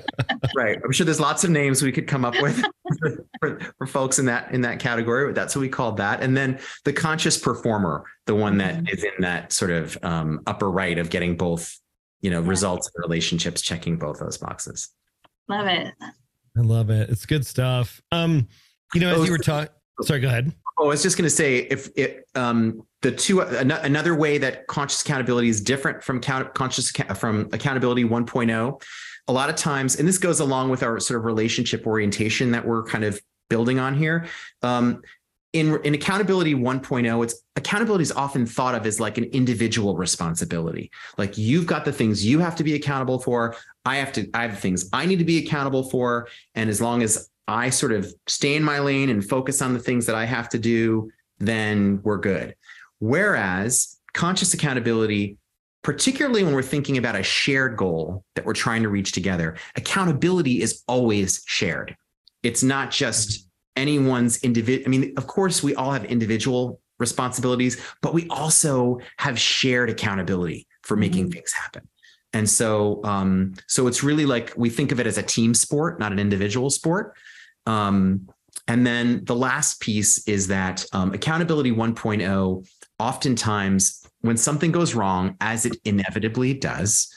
Right. 0.56 0.78
I'm 0.84 0.92
sure 0.92 1.04
there's 1.04 1.20
lots 1.20 1.44
of 1.44 1.50
names 1.50 1.82
we 1.82 1.92
could 1.92 2.06
come 2.06 2.24
up 2.24 2.34
with 2.40 2.64
for, 2.98 3.24
for, 3.40 3.60
for, 3.78 3.86
folks 3.86 4.18
in 4.18 4.26
that 4.26 4.52
in 4.52 4.60
that 4.62 4.78
category. 4.78 5.26
But 5.26 5.34
that's 5.34 5.54
what 5.54 5.62
we 5.62 5.68
called 5.68 5.96
that. 5.98 6.22
And 6.22 6.36
then 6.36 6.58
the 6.84 6.92
conscious 6.92 7.38
performer, 7.38 8.04
the 8.26 8.34
one 8.34 8.58
that 8.58 8.76
mm-hmm. 8.76 8.88
is 8.88 9.04
in 9.04 9.20
that 9.20 9.52
sort 9.52 9.70
of 9.70 9.98
um, 10.02 10.40
upper 10.46 10.70
right 10.70 10.98
of 10.98 11.10
getting 11.10 11.36
both, 11.36 11.78
you 12.20 12.30
know, 12.30 12.42
yeah. 12.42 12.48
results 12.48 12.90
and 12.94 13.02
relationships, 13.02 13.62
checking 13.62 13.96
both 13.96 14.18
those 14.18 14.38
boxes. 14.38 14.90
Love 15.48 15.66
it. 15.66 15.94
I 16.56 16.60
love 16.60 16.90
it. 16.90 17.10
It's 17.10 17.26
good 17.26 17.46
stuff. 17.46 18.00
Um, 18.10 18.48
you 18.94 19.00
know, 19.00 19.20
as 19.20 19.26
you 19.26 19.32
were 19.32 19.38
talking, 19.38 19.72
sorry, 20.02 20.20
go 20.20 20.28
ahead. 20.28 20.52
Oh, 20.78 20.86
I 20.86 20.88
was 20.88 21.02
just 21.02 21.16
going 21.16 21.24
to 21.26 21.30
say 21.30 21.58
if 21.58 21.88
it 21.96 22.28
um, 22.34 22.82
the 23.06 23.12
two 23.12 23.40
another 23.40 24.16
way 24.16 24.36
that 24.36 24.66
conscious 24.66 25.00
accountability 25.00 25.48
is 25.48 25.60
different 25.60 26.02
from 26.02 26.20
count, 26.20 26.52
conscious 26.54 26.90
from 27.14 27.48
accountability 27.52 28.02
1.0 28.02 28.82
a 29.28 29.32
lot 29.32 29.48
of 29.48 29.54
times 29.54 29.94
and 29.94 30.08
this 30.08 30.18
goes 30.18 30.40
along 30.40 30.70
with 30.70 30.82
our 30.82 30.98
sort 30.98 31.20
of 31.20 31.24
relationship 31.24 31.86
orientation 31.86 32.50
that 32.50 32.66
we're 32.66 32.82
kind 32.82 33.04
of 33.04 33.20
building 33.48 33.78
on 33.78 33.94
here 33.94 34.26
um, 34.64 35.02
in, 35.52 35.80
in 35.84 35.94
accountability 35.94 36.56
1.0 36.56 37.22
it's 37.22 37.36
accountability 37.54 38.02
is 38.02 38.10
often 38.10 38.44
thought 38.44 38.74
of 38.74 38.84
as 38.84 38.98
like 38.98 39.18
an 39.18 39.24
individual 39.26 39.96
responsibility 39.96 40.90
like 41.16 41.38
you've 41.38 41.64
got 41.64 41.84
the 41.84 41.92
things 41.92 42.26
you 42.26 42.40
have 42.40 42.56
to 42.56 42.64
be 42.64 42.74
accountable 42.74 43.20
for 43.20 43.54
i 43.84 43.94
have 43.94 44.12
to 44.12 44.28
i 44.34 44.42
have 44.42 44.58
things 44.58 44.90
i 44.92 45.06
need 45.06 45.20
to 45.20 45.24
be 45.24 45.38
accountable 45.38 45.84
for 45.84 46.26
and 46.56 46.68
as 46.68 46.80
long 46.80 47.04
as 47.04 47.30
I 47.48 47.70
sort 47.70 47.92
of 47.92 48.12
stay 48.26 48.56
in 48.56 48.64
my 48.64 48.80
lane 48.80 49.08
and 49.08 49.24
focus 49.24 49.62
on 49.62 49.72
the 49.72 49.78
things 49.78 50.06
that 50.06 50.16
I 50.16 50.24
have 50.24 50.48
to 50.48 50.58
do, 50.58 51.12
then 51.38 52.00
we're 52.02 52.18
good. 52.18 52.56
Whereas 52.98 53.98
conscious 54.14 54.54
accountability, 54.54 55.38
particularly 55.82 56.42
when 56.42 56.54
we're 56.54 56.62
thinking 56.62 56.98
about 56.98 57.16
a 57.16 57.22
shared 57.22 57.76
goal 57.76 58.24
that 58.34 58.44
we're 58.44 58.54
trying 58.54 58.82
to 58.82 58.88
reach 58.88 59.12
together, 59.12 59.56
accountability 59.76 60.62
is 60.62 60.82
always 60.88 61.42
shared. 61.46 61.96
It's 62.42 62.62
not 62.62 62.90
just 62.90 63.48
anyone's 63.76 64.42
individual. 64.42 64.86
I 64.86 64.90
mean, 64.90 65.12
of 65.16 65.26
course, 65.26 65.62
we 65.62 65.74
all 65.74 65.92
have 65.92 66.04
individual 66.04 66.80
responsibilities, 66.98 67.80
but 68.00 68.14
we 68.14 68.26
also 68.28 69.00
have 69.18 69.38
shared 69.38 69.90
accountability 69.90 70.66
for 70.82 70.96
making 70.96 71.24
mm-hmm. 71.24 71.32
things 71.32 71.52
happen. 71.52 71.86
And 72.32 72.48
so, 72.48 73.00
um, 73.04 73.54
so 73.66 73.86
it's 73.86 74.02
really 74.02 74.26
like 74.26 74.52
we 74.56 74.70
think 74.70 74.92
of 74.92 75.00
it 75.00 75.06
as 75.06 75.18
a 75.18 75.22
team 75.22 75.54
sport, 75.54 75.98
not 75.98 76.12
an 76.12 76.18
individual 76.18 76.70
sport. 76.70 77.16
Um, 77.66 78.28
and 78.68 78.86
then 78.86 79.24
the 79.24 79.36
last 79.36 79.80
piece 79.80 80.26
is 80.26 80.48
that 80.48 80.84
um, 80.92 81.12
accountability 81.12 81.72
1.0, 81.72 82.68
oftentimes 82.98 84.02
when 84.20 84.36
something 84.36 84.72
goes 84.72 84.94
wrong, 84.94 85.36
as 85.40 85.66
it 85.66 85.76
inevitably 85.84 86.54
does, 86.54 87.08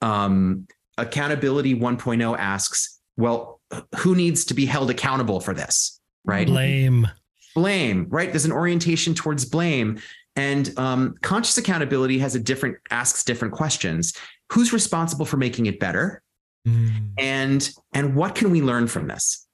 um, 0.00 0.66
accountability 0.98 1.74
1.0 1.74 2.38
asks, 2.38 3.00
well, 3.16 3.60
who 3.96 4.14
needs 4.14 4.44
to 4.46 4.54
be 4.54 4.66
held 4.66 4.90
accountable 4.90 5.40
for 5.40 5.54
this? 5.54 6.00
Right? 6.24 6.46
Blame. 6.46 7.08
Blame, 7.54 8.06
right? 8.08 8.30
There's 8.30 8.44
an 8.44 8.52
orientation 8.52 9.14
towards 9.14 9.44
blame. 9.44 10.00
And 10.36 10.76
um, 10.78 11.16
conscious 11.22 11.58
accountability 11.58 12.18
has 12.20 12.34
a 12.34 12.40
different, 12.40 12.78
asks 12.90 13.24
different 13.24 13.54
questions. 13.54 14.14
Who's 14.52 14.72
responsible 14.72 15.26
for 15.26 15.36
making 15.36 15.66
it 15.66 15.80
better? 15.80 16.22
Mm. 16.66 17.10
And 17.18 17.70
and 17.92 18.14
what 18.14 18.34
can 18.34 18.50
we 18.50 18.62
learn 18.62 18.86
from 18.86 19.08
this? 19.08 19.46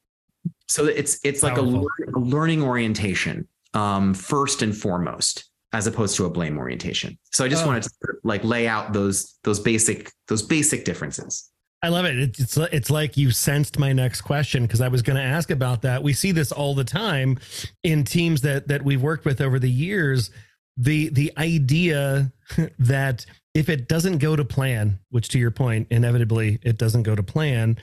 So 0.69 0.87
it's 0.87 1.19
it's 1.25 1.43
like 1.43 1.59
a, 1.59 1.63
a, 1.63 2.19
learning 2.19 2.63
orientation 2.63 3.47
um, 3.75 4.15
first 4.15 4.63
and 4.63 4.77
foremost 4.77 5.51
as 5.73 5.87
opposed 5.87 6.17
to 6.17 6.25
a 6.25 6.31
blame 6.31 6.59
orientation 6.59 7.19
so 7.33 7.45
i 7.45 7.49
just 7.49 7.65
oh. 7.65 7.67
wanted 7.67 7.83
to 7.83 7.91
like 8.25 8.43
lay 8.45 8.67
out 8.67 8.93
those 8.93 9.39
those 9.45 9.61
basic 9.61 10.11
those 10.29 10.43
basic 10.43 10.85
differences 10.85 11.51
I 11.81 11.89
love 11.91 12.07
it. 12.07 12.19
It's 12.19 12.57
it's 12.57 12.91
like 12.91 13.17
you 13.17 13.31
sensed 13.31 13.79
my 13.79 13.93
next 13.93 14.23
question 14.23 14.65
because 14.65 14.81
I 14.81 14.89
was 14.89 15.01
going 15.01 15.17
to 15.17 15.23
ask 15.23 15.51
about 15.51 15.83
that. 15.83 16.03
We 16.03 16.13
see 16.13 16.33
this 16.33 16.51
all 16.51 16.75
the 16.75 16.85
time 16.85 17.39
in 17.85 18.03
teams 18.03 18.41
that 18.41 18.67
that 18.67 18.83
we've 18.83 19.01
worked 19.01 19.25
with 19.25 19.41
over 19.41 19.61
the 19.61 19.71
years. 19.71 20.31
The 20.77 21.09
the 21.11 21.33
idea 21.39 22.33
that 22.81 23.25
if 23.55 23.69
it 23.69 23.89
doesn't 23.89 24.19
go 24.19 24.35
to 24.35 24.45
plan, 24.45 24.99
which 25.11 25.29
to 25.29 25.39
your 25.39 25.53
point, 25.53 25.87
inevitably 25.91 26.59
it 26.63 26.79
doesn't 26.79 27.05
go 27.05 27.15
to 27.15 27.23
plan, 27.23 27.79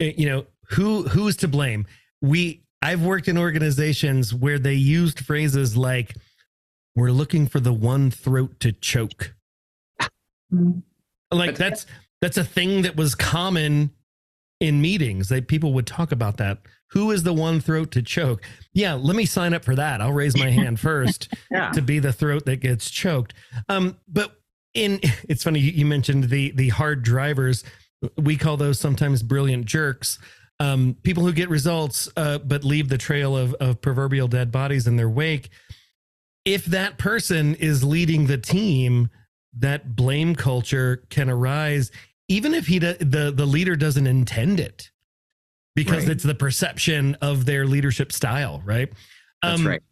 it, 0.00 0.18
you 0.18 0.28
know 0.28 0.46
who 0.70 1.04
who's 1.04 1.36
to 1.36 1.48
blame? 1.48 1.86
We 2.26 2.62
I've 2.82 3.02
worked 3.02 3.28
in 3.28 3.38
organizations 3.38 4.34
where 4.34 4.58
they 4.58 4.74
used 4.74 5.20
phrases 5.20 5.76
like 5.76 6.14
we're 6.94 7.10
looking 7.10 7.46
for 7.46 7.60
the 7.60 7.72
one 7.72 8.10
throat 8.10 8.60
to 8.60 8.72
choke. 8.72 9.34
Mm-hmm. 10.52 10.78
Like 11.30 11.56
that's 11.56 11.86
that's 12.20 12.36
a 12.36 12.44
thing 12.44 12.82
that 12.82 12.96
was 12.96 13.14
common 13.14 13.90
in 14.60 14.80
meetings. 14.80 15.28
That 15.28 15.48
people 15.48 15.72
would 15.74 15.86
talk 15.86 16.12
about 16.12 16.36
that. 16.38 16.58
Who 16.90 17.10
is 17.10 17.24
the 17.24 17.32
one 17.32 17.60
throat 17.60 17.90
to 17.92 18.02
choke? 18.02 18.42
Yeah, 18.72 18.94
let 18.94 19.16
me 19.16 19.26
sign 19.26 19.52
up 19.52 19.64
for 19.64 19.74
that. 19.74 20.00
I'll 20.00 20.12
raise 20.12 20.36
my 20.36 20.50
hand 20.50 20.78
first 20.78 21.34
yeah. 21.50 21.72
to 21.72 21.82
be 21.82 21.98
the 21.98 22.12
throat 22.12 22.46
that 22.46 22.60
gets 22.60 22.90
choked. 22.90 23.34
Um, 23.68 23.98
but 24.08 24.40
in 24.74 25.00
it's 25.28 25.42
funny 25.42 25.60
you 25.60 25.86
mentioned 25.86 26.24
the 26.24 26.52
the 26.52 26.68
hard 26.68 27.02
drivers. 27.02 27.64
We 28.16 28.36
call 28.36 28.56
those 28.56 28.78
sometimes 28.78 29.22
brilliant 29.22 29.64
jerks 29.64 30.18
um, 30.58 30.96
people 31.02 31.24
who 31.24 31.32
get 31.32 31.48
results 31.48 32.08
uh, 32.16 32.38
but 32.38 32.64
leave 32.64 32.88
the 32.88 32.98
trail 32.98 33.36
of, 33.36 33.54
of 33.54 33.80
proverbial 33.80 34.28
dead 34.28 34.50
bodies 34.50 34.86
in 34.86 34.96
their 34.96 35.08
wake. 35.08 35.50
If 36.44 36.64
that 36.66 36.96
person 36.96 37.54
is 37.56 37.82
leading 37.82 38.26
the 38.26 38.38
team 38.38 39.10
that 39.58 39.96
blame 39.96 40.34
culture 40.34 41.04
can 41.10 41.30
arise 41.30 41.90
even 42.28 42.54
if 42.54 42.66
he 42.66 42.78
the 42.78 43.32
the 43.34 43.46
leader 43.46 43.76
doesn't 43.76 44.06
intend 44.06 44.60
it. 44.60 44.90
Because 45.74 46.04
right. 46.04 46.12
it's 46.12 46.24
the 46.24 46.34
perception 46.34 47.16
of 47.20 47.44
their 47.44 47.66
leadership 47.66 48.12
style 48.12 48.62
right? 48.64 48.90
That's 49.42 49.60
um, 49.60 49.66
right. 49.66 49.82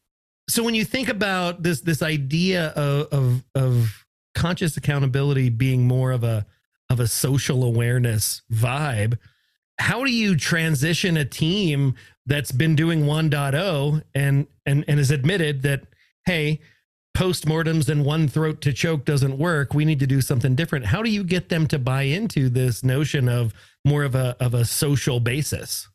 so 0.49 0.63
when 0.63 0.75
you 0.75 0.85
think 0.85 1.09
about 1.09 1.63
this 1.63 1.81
this 1.83 2.03
idea 2.03 2.69
of, 2.69 3.07
of 3.13 3.45
of 3.55 4.07
conscious 4.35 4.77
accountability 4.77 5.51
being 5.51 5.87
more 5.87 6.11
of 6.11 6.25
a 6.25 6.47
of 6.91 7.01
a 7.01 7.07
social 7.07 7.65
awareness 7.65 8.43
vibe 8.53 9.19
how 9.79 10.05
do 10.05 10.11
you 10.11 10.37
transition 10.37 11.17
a 11.17 11.25
team 11.25 11.95
that's 12.27 12.53
been 12.53 12.75
doing 12.75 13.03
1.0 13.03 14.03
and 14.15 14.47
and 14.67 14.85
and 14.89 14.99
has 14.99 15.11
admitted 15.11 15.63
that 15.63 15.83
hey 16.27 16.61
postmortems 17.17 17.89
and 17.89 18.05
one 18.05 18.27
throat 18.27 18.61
to 18.61 18.73
choke 18.73 19.05
doesn't 19.05 19.39
work. 19.39 19.73
We 19.73 19.85
need 19.85 20.01
to 20.01 20.07
do 20.07 20.21
something 20.21 20.57
different. 20.57 20.87
How 20.87 21.01
do 21.01 21.11
you 21.11 21.23
get 21.23 21.49
them 21.49 21.69
to 21.69 21.79
buy 21.79 22.03
into 22.03 22.49
this 22.49 22.83
notion 22.83 23.29
of 23.29 23.55
more 23.85 24.03
of 24.03 24.15
a 24.15 24.37
of 24.41 24.55
a 24.55 24.65
social 24.65 25.21
basis? 25.21 25.89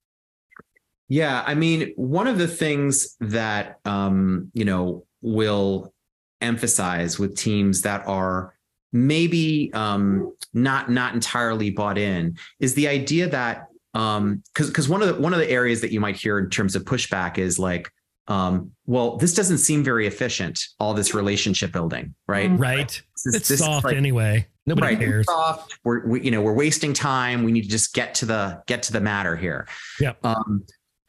Yeah 1.09 1.43
i 1.47 1.55
mean 1.55 1.91
one 1.95 2.27
of 2.27 2.37
the 2.37 2.47
things 2.47 3.15
that 3.19 3.79
um 3.83 4.51
you 4.53 4.63
know 4.63 5.05
will 5.21 5.91
emphasize 6.39 7.17
with 7.17 7.35
teams 7.35 7.81
that 7.81 8.07
are 8.07 8.53
maybe 8.93 9.71
um 9.73 10.33
not 10.53 10.89
not 10.91 11.15
entirely 11.15 11.71
bought 11.71 11.97
in 11.97 12.37
is 12.59 12.75
the 12.75 12.87
idea 12.87 13.27
that 13.27 13.68
um 13.93 14.43
because 14.53 14.67
because 14.69 14.87
one 14.87 15.01
of 15.01 15.07
the 15.07 15.21
one 15.21 15.33
of 15.33 15.39
the 15.39 15.49
areas 15.49 15.81
that 15.81 15.91
you 15.91 15.99
might 15.99 16.15
hear 16.15 16.37
in 16.39 16.49
terms 16.49 16.75
of 16.75 16.83
pushback 16.83 17.37
is 17.37 17.57
like 17.57 17.89
um 18.27 18.71
well 18.85 19.17
this 19.17 19.33
doesn't 19.33 19.57
seem 19.57 19.83
very 19.83 20.05
efficient 20.05 20.63
all 20.79 20.93
this 20.93 21.15
relationship 21.15 21.71
building 21.71 22.13
right 22.27 22.51
Mhm. 22.51 22.59
Right. 22.59 23.01
This- 23.25 23.35
It's 23.35 23.47
this 23.49 23.59
soft 23.59 23.85
like- 23.85 23.95
anyway. 23.97 24.47
Nobody 24.67 24.87
right, 24.95 24.99
cares. 24.99 25.25
soft. 25.25 25.79
We're 25.83 26.05
we, 26.07 26.21
you 26.21 26.29
know 26.29 26.41
we're 26.43 26.53
wasting 26.53 26.93
time. 26.93 27.41
We 27.43 27.51
need 27.51 27.63
to 27.63 27.69
just 27.69 27.93
get 27.95 28.13
to 28.15 28.25
the 28.27 28.61
get 28.67 28.83
to 28.83 28.93
the 28.93 29.01
matter 29.01 29.35
here. 29.35 29.67
Yep. 29.99 30.23
Um, 30.23 30.63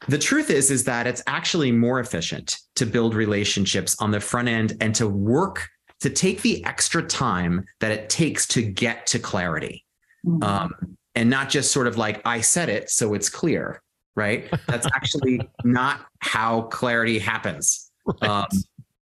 the 0.07 0.17
truth 0.17 0.49
is 0.49 0.71
is 0.71 0.83
that 0.85 1.05
it's 1.05 1.21
actually 1.27 1.71
more 1.71 1.99
efficient 1.99 2.57
to 2.77 2.87
build 2.87 3.13
relationships 3.13 3.95
on 3.99 4.09
the 4.09 4.19
front 4.19 4.47
end 4.47 4.75
and 4.81 4.95
to 4.95 5.07
work 5.07 5.67
to 5.99 6.09
take 6.09 6.41
the 6.41 6.65
extra 6.65 7.03
time 7.03 7.63
that 7.81 7.91
it 7.91 8.09
takes 8.09 8.47
to 8.47 8.63
get 8.63 9.05
to 9.05 9.19
clarity, 9.19 9.85
Mhm. 10.25 10.43
um, 10.43 10.71
and 11.15 11.29
not 11.29 11.49
just 11.49 11.71
sort 11.71 11.87
of 11.87 11.97
like 11.97 12.21
I 12.25 12.41
said 12.41 12.69
it 12.69 12.89
so 12.89 13.13
it's 13.13 13.29
clear. 13.29 13.81
Right. 14.15 14.49
That's 14.67 14.87
actually 14.87 15.41
not 15.63 16.05
how 16.19 16.63
clarity 16.63 17.17
happens. 17.19 17.91
Um, 18.21 18.47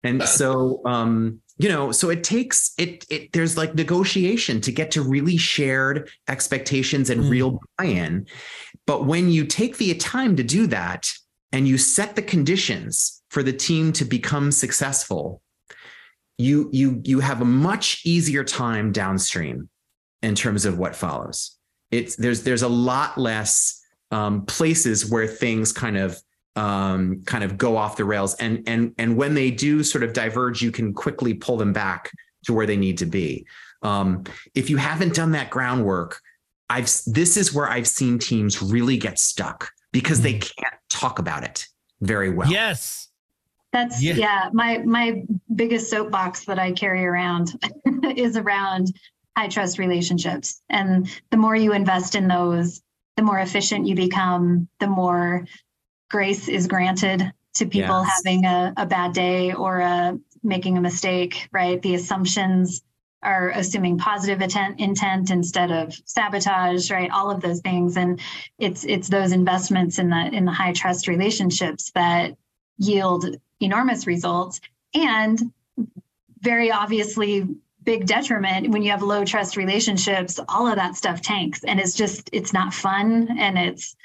and 0.04 0.24
so, 0.24 0.82
um, 0.86 1.42
you 1.58 1.70
know, 1.70 1.92
so 1.92 2.10
it 2.10 2.24
takes 2.24 2.74
it, 2.78 3.06
it, 3.10 3.32
there's 3.34 3.56
like 3.56 3.76
negotiation 3.76 4.62
to 4.62 4.72
get 4.72 4.92
to 4.92 5.02
really 5.04 5.38
shared 5.38 6.10
expectations 6.28 7.10
and 7.10 7.22
Mm. 7.22 7.30
real 7.30 7.60
buy-in. 7.78 8.26
But 8.88 9.06
when 9.06 9.30
you 9.30 9.46
take 9.46 9.78
the 9.78 9.94
time 9.96 10.36
to 10.38 10.44
do 10.44 10.66
that 10.68 11.12
and 11.52 11.68
you 11.68 11.78
set 11.78 12.16
the 12.16 12.22
conditions 12.22 13.22
for 13.30 13.44
the 13.44 13.54
team 13.54 13.92
to 13.94 14.06
become 14.06 14.52
successful, 14.52 15.42
you, 16.38 16.70
you, 16.74 17.02
you 17.04 17.20
have 17.20 17.42
a 17.42 17.46
much 17.46 18.02
easier 18.06 18.44
time 18.44 18.92
downstream 18.92 19.70
in 20.24 20.34
terms 20.34 20.66
of 20.66 20.80
what 20.80 20.96
follows. 20.96 21.58
It's 21.92 22.16
there's, 22.16 22.44
there's 22.44 22.62
a 22.64 22.70
lot 22.70 23.18
less 23.18 23.82
um, 24.12 24.46
places 24.46 25.10
where 25.10 25.28
things 25.28 25.72
kind 25.72 25.98
of 25.98 26.22
um, 26.56 27.24
kind 27.26 27.44
of 27.44 27.58
go 27.58 27.78
off 27.78 27.96
the 27.96 28.04
rails 28.04 28.36
and 28.36 28.64
and 28.68 28.94
and 28.98 29.16
when 29.16 29.34
they 29.34 29.52
do 29.52 29.84
sort 29.84 30.04
of 30.04 30.12
diverge 30.12 30.62
you 30.62 30.72
can 30.72 30.94
quickly 30.94 31.34
pull 31.34 31.56
them 31.56 31.72
back 31.72 32.12
to 32.44 32.54
where 32.54 32.66
they 32.66 32.76
need 32.76 32.98
to 32.98 33.06
be 33.06 33.46
um, 33.84 34.24
if 34.54 34.70
you 34.70 34.76
haven't 34.76 35.16
done 35.16 35.32
that 35.32 35.50
groundwork 35.50 36.20
i've 36.70 36.92
this 37.08 37.38
is 37.38 37.54
where 37.54 37.70
i've 37.70 37.88
seen 37.88 38.20
teams 38.20 38.62
really 38.62 38.98
get 38.98 39.18
stuck 39.18 39.72
because 39.94 40.20
they 40.22 40.34
can't 40.34 40.76
talk 40.90 41.20
about 41.20 41.44
it 41.46 41.68
very 42.02 42.30
well 42.30 42.50
Yes. 42.52 43.08
That's 43.72 44.04
Yeah. 44.04 44.16
yeah. 44.16 44.50
My 44.52 44.80
my 44.80 45.24
biggest 45.56 45.90
soapbox 45.90 46.44
that 46.46 46.60
I 46.60 46.74
carry 46.74 47.06
around 47.06 47.54
is 48.18 48.36
around 48.36 48.94
high 49.38 49.48
trust 49.48 49.80
relationships, 49.80 50.62
and 50.70 51.08
the 51.30 51.38
more 51.38 51.56
you 51.56 51.74
invest 51.74 52.16
in 52.16 52.28
those, 52.28 52.82
the 53.16 53.24
more 53.24 53.40
efficient 53.40 53.88
you 53.88 53.96
become. 53.96 54.68
The 54.80 54.88
more 54.88 55.46
grace 56.10 56.48
is 56.48 56.68
granted 56.68 57.32
to 57.56 57.66
people 57.66 58.04
Yes. 58.04 58.22
having 58.24 58.46
a, 58.46 58.74
a 58.78 58.86
bad 58.86 59.14
day 59.14 59.54
or 59.54 59.80
a 59.80 60.18
making 60.44 60.78
a 60.78 60.82
mistake. 60.82 61.48
Right? 61.52 61.82
The 61.82 61.96
assumptions 61.96 62.82
are 63.24 63.52
assuming 63.52 64.00
positive 64.00 64.42
intent, 64.42 64.80
intent 64.80 65.30
instead 65.30 65.72
of 65.72 65.94
sabotage. 66.06 66.90
Right? 66.92 67.12
All 67.12 67.30
of 67.30 67.42
those 67.42 67.62
things, 67.62 67.98
and 67.98 68.20
it's 68.58 68.84
it's 68.86 69.10
those 69.10 69.32
investments 69.32 70.00
in 70.00 70.10
the 70.10 70.30
in 70.34 70.46
the 70.46 70.52
high 70.52 70.74
trust 70.74 71.08
relationships 71.08 71.92
that 71.96 72.36
yield 72.78 73.38
enormous 73.60 74.08
results 74.08 74.60
and 74.96 75.54
very 76.40 76.72
obviously 76.72 77.48
big 77.84 78.06
detriment 78.06 78.70
when 78.70 78.82
you 78.84 78.92
have 78.92 79.02
low 79.02 79.26
trust 79.26 79.58
relationships. 79.58 80.40
All 80.50 80.68
of 80.68 80.76
that 80.76 80.96
stuff 80.96 81.22
tanks 81.22 81.64
and 81.64 81.80
it's 81.80 81.94
just 81.96 82.30
it's 82.32 82.54
not 82.54 82.74
fun 82.74 83.28
and 83.40 83.58
it's 83.58 83.96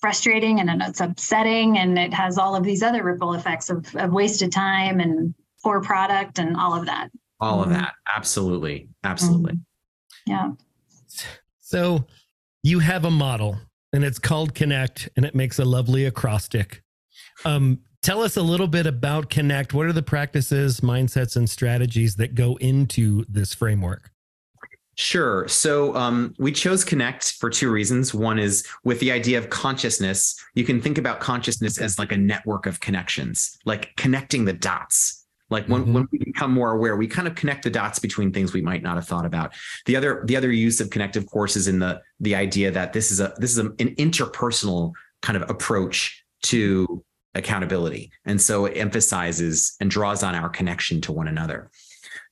frustrating 0.00 0.60
and 0.60 0.82
it's 0.82 1.00
upsetting 1.00 1.78
and 1.78 1.98
it 1.98 2.12
has 2.14 2.38
all 2.38 2.56
of 2.56 2.64
these 2.64 2.82
other 2.82 3.02
ripple 3.04 3.34
effects 3.34 3.68
of, 3.70 3.94
of 3.96 4.12
wasted 4.12 4.50
time 4.50 4.98
and 5.00 5.34
poor 5.62 5.80
product 5.80 6.38
and 6.38 6.56
all 6.56 6.74
of 6.78 6.86
that. 6.86 7.10
All 7.38 7.62
of 7.62 7.68
Mhm. 7.68 7.74
that. 7.74 7.94
Absolutely. 8.14 8.88
Absolutely. 9.04 9.58
Yeah. 10.26 10.52
So 11.60 12.06
you 12.62 12.78
have 12.80 13.04
a 13.04 13.10
model 13.10 13.58
and 13.92 14.04
it's 14.04 14.18
called 14.18 14.54
Connect 14.54 15.08
and 15.16 15.24
it 15.24 15.34
makes 15.34 15.58
a 15.58 15.64
lovely 15.64 16.04
acrostic. 16.04 16.82
Um, 17.44 17.80
tell 18.02 18.22
us 18.22 18.36
a 18.36 18.42
little 18.42 18.66
bit 18.68 18.86
about 18.86 19.30
Connect. 19.30 19.74
What 19.74 19.86
are 19.86 19.92
the 19.92 20.02
practices, 20.02 20.80
mindsets, 20.80 21.36
and 21.36 21.48
strategies 21.48 22.16
that 22.16 22.34
go 22.34 22.56
into 22.56 23.24
this 23.28 23.54
framework? 23.54 24.10
Sure. 24.96 25.48
So 25.48 25.94
um, 25.96 26.34
we 26.38 26.52
chose 26.52 26.84
Connect 26.84 27.32
for 27.38 27.48
two 27.48 27.70
reasons. 27.70 28.12
One 28.12 28.38
is 28.38 28.66
with 28.84 29.00
the 29.00 29.10
idea 29.12 29.38
of 29.38 29.48
consciousness, 29.48 30.38
you 30.54 30.64
can 30.64 30.80
think 30.80 30.98
about 30.98 31.20
consciousness 31.20 31.78
as 31.78 31.98
like 31.98 32.12
a 32.12 32.16
network 32.18 32.66
of 32.66 32.80
connections, 32.80 33.56
like 33.64 33.94
connecting 33.96 34.44
the 34.44 34.52
dots. 34.52 35.24
Like 35.48 35.66
when, 35.66 35.86
Mhm. 35.86 35.92
when 35.92 36.08
we 36.12 36.18
become 36.18 36.52
more 36.52 36.72
aware, 36.72 36.96
we 36.96 37.08
kind 37.08 37.26
of 37.26 37.34
connect 37.34 37.64
the 37.64 37.70
dots 37.70 37.98
between 37.98 38.30
things 38.32 38.52
we 38.52 38.62
might 38.62 38.82
not 38.82 38.94
have 38.96 39.06
thought 39.08 39.26
about. 39.26 39.52
The 39.86 39.96
other 39.96 40.22
the 40.26 40.36
other 40.36 40.52
use 40.52 40.80
of 40.80 40.90
Connect, 40.90 41.16
of 41.16 41.26
course, 41.26 41.56
is 41.56 41.66
in 41.66 41.80
the 41.80 42.00
the 42.20 42.36
idea 42.36 42.70
that 42.70 42.92
this 42.92 43.10
is 43.10 43.18
a 43.18 43.34
this 43.38 43.50
is 43.50 43.58
a, 43.58 43.64
an 43.80 43.94
interpersonal 43.96 44.92
kind 45.22 45.36
of 45.36 45.50
approach 45.50 46.24
to 46.44 47.02
accountability, 47.34 48.10
and 48.24 48.40
so 48.40 48.66
it 48.66 48.76
emphasizes 48.76 49.76
and 49.80 49.90
draws 49.90 50.22
on 50.22 50.34
our 50.34 50.48
connection 50.48 51.00
to 51.02 51.12
one 51.12 51.28
another. 51.28 51.70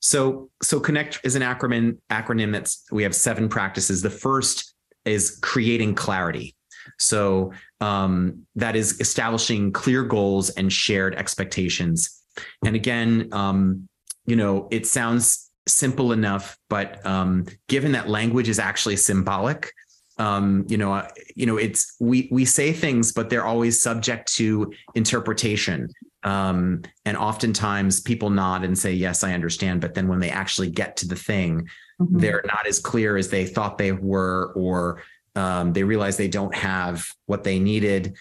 So, 0.01 0.49
so 0.61 0.79
connect 0.79 1.19
is 1.23 1.35
an 1.35 1.41
acronym 1.41 1.97
acronym 2.09 2.51
that's 2.51 2.85
we 2.91 3.03
have 3.03 3.15
seven 3.15 3.49
practices. 3.49 4.01
The 4.01 4.09
first 4.09 4.73
is 5.05 5.39
creating 5.41 5.95
clarity. 5.95 6.55
So 6.97 7.53
um, 7.81 8.45
that 8.55 8.75
is 8.75 8.99
establishing 8.99 9.71
clear 9.71 10.03
goals 10.03 10.49
and 10.51 10.71
shared 10.71 11.15
expectations. 11.15 12.23
And 12.65 12.75
again, 12.75 13.29
um, 13.31 13.87
you 14.25 14.35
know, 14.35 14.67
it 14.71 14.87
sounds 14.87 15.49
simple 15.67 16.11
enough, 16.11 16.57
but 16.69 17.05
um, 17.05 17.45
given 17.67 17.91
that 17.91 18.09
language 18.09 18.49
is 18.49 18.59
actually 18.59 18.95
symbolic, 18.95 19.71
um, 20.19 20.65
you 20.67 20.77
know, 20.77 20.93
uh, 20.93 21.07
you 21.35 21.45
know, 21.45 21.57
it's 21.57 21.95
we 21.99 22.27
we 22.31 22.45
say 22.45 22.73
things, 22.73 23.11
but 23.11 23.29
they're 23.29 23.45
always 23.45 23.81
subject 23.81 24.31
to 24.35 24.71
interpretation. 24.93 25.89
Um, 26.23 26.81
and 27.05 27.15
oftentimes 27.15 28.01
people 28.01 28.29
nod 28.29 28.65
and 28.65 28.77
say, 28.77 28.91
yes, 28.91 29.23
I 29.23 29.33
understand. 29.33 29.79
But 29.79 29.93
then 29.93 30.09
when 30.09 30.19
they 30.19 30.29
actually 30.29 30.69
get 30.69 30.97
to 30.97 31.07
the 31.07 31.15
thing, 31.15 31.69
Mhm. 32.01 32.19
they're 32.19 32.43
not 32.45 32.67
as 32.67 32.79
clear 32.79 33.15
as 33.15 33.29
they 33.29 33.45
thought 33.45 33.77
they 33.77 33.93
were, 33.93 34.51
or 34.55 35.01
um, 35.35 35.71
they 35.73 35.83
realize 35.83 36.17
they 36.17 36.27
don't 36.27 36.55
have 36.55 37.05
what 37.25 37.43
they 37.45 37.57
needed. 37.57 38.15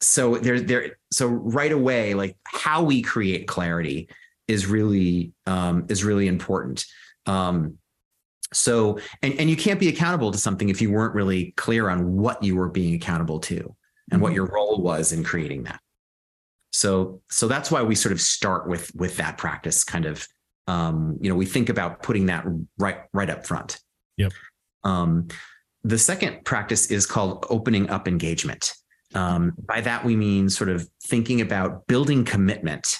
So 0.00 0.36
there, 0.36 0.60
there, 0.60 0.98
so 1.12 1.28
right 1.28 1.70
away, 1.70 2.14
like 2.14 2.36
how 2.42 2.82
we 2.82 3.02
create 3.02 3.46
clarity 3.46 4.08
is 4.48 4.66
really 4.66 5.32
um, 5.46 5.86
is 5.88 6.02
really 6.04 6.26
important. 6.26 6.84
Um, 7.26 7.78
so, 8.54 8.98
and 9.22 9.34
and 9.38 9.50
you 9.50 9.56
can't 9.56 9.80
be 9.80 9.88
accountable 9.88 10.30
to 10.30 10.38
something 10.38 10.68
if 10.68 10.80
you 10.80 10.90
weren't 10.90 11.14
really 11.14 11.52
clear 11.56 11.90
on 11.90 12.16
what 12.16 12.42
you 12.42 12.56
were 12.56 12.68
being 12.68 12.94
accountable 12.94 13.40
to 13.40 13.74
and 14.10 14.20
what 14.20 14.32
Mhm. 14.32 14.36
your 14.36 14.46
role 14.46 14.80
was 14.80 15.12
in 15.12 15.24
creating 15.24 15.64
that. 15.64 15.80
So, 16.72 17.20
so 17.30 17.46
that's 17.48 17.70
why 17.70 17.82
we 17.82 17.94
sort 17.94 18.12
of 18.12 18.20
start 18.20 18.68
with 18.68 18.94
with 18.94 19.16
that 19.16 19.38
practice, 19.38 19.84
kind 19.84 20.06
of. 20.06 20.26
Um, 20.66 21.18
you 21.20 21.28
know, 21.28 21.36
we 21.36 21.44
think 21.44 21.68
about 21.68 22.02
putting 22.02 22.26
that 22.26 22.46
right 22.78 23.00
right 23.12 23.28
up 23.28 23.46
front. 23.46 23.80
Yep. 24.16 24.32
Um, 24.82 25.28
the 25.82 25.98
second 25.98 26.44
practice 26.44 26.90
is 26.90 27.04
called 27.04 27.44
opening 27.50 27.90
up 27.90 28.08
engagement. 28.08 28.72
Um, 29.14 29.52
by 29.58 29.82
that 29.82 30.04
we 30.04 30.16
mean 30.16 30.48
sort 30.48 30.70
of 30.70 30.88
thinking 31.04 31.40
about 31.42 31.86
building 31.86 32.24
commitment 32.24 32.98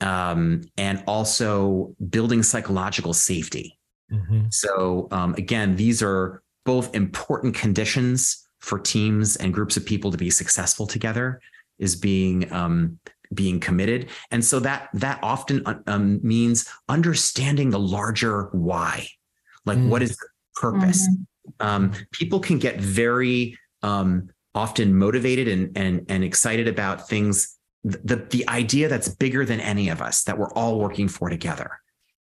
um, 0.00 0.60
and 0.76 1.02
also 1.06 1.94
building 2.10 2.42
psychological 2.42 3.14
safety. 3.14 3.77
Mhm. 4.12 4.52
So 4.52 5.08
um, 5.10 5.34
again, 5.34 5.76
these 5.76 6.02
are 6.02 6.42
both 6.64 6.94
important 6.94 7.54
conditions 7.54 8.46
for 8.60 8.78
teams 8.78 9.36
and 9.36 9.54
groups 9.54 9.76
of 9.76 9.84
people 9.86 10.10
to 10.10 10.18
be 10.18 10.30
successful 10.30 10.86
together. 10.86 11.40
Is 11.78 11.94
being 11.94 12.52
um, 12.52 12.98
being 13.32 13.60
committed, 13.60 14.08
and 14.32 14.44
so 14.44 14.58
that 14.60 14.88
that 14.94 15.20
often 15.22 15.62
um, 15.86 16.18
means 16.24 16.68
understanding 16.88 17.70
the 17.70 17.78
larger 17.78 18.48
why, 18.50 19.06
like 19.64 19.78
Mm. 19.78 19.88
what 19.88 20.02
is 20.02 20.16
the 20.16 20.26
purpose. 20.56 21.06
Um, 21.60 21.92
people 22.10 22.40
can 22.40 22.58
get 22.58 22.80
very 22.80 23.56
um, 23.82 24.28
often 24.56 24.92
motivated 24.98 25.46
and 25.46 25.70
and 25.76 26.04
and 26.08 26.24
excited 26.24 26.66
about 26.66 27.08
things. 27.08 27.56
The 27.84 28.16
the 28.16 28.48
idea 28.48 28.88
that's 28.88 29.08
bigger 29.08 29.44
than 29.44 29.60
any 29.60 29.88
of 29.88 30.02
us 30.02 30.24
that 30.24 30.36
we're 30.36 30.52
all 30.54 30.80
working 30.80 31.06
for 31.06 31.30
together 31.30 31.80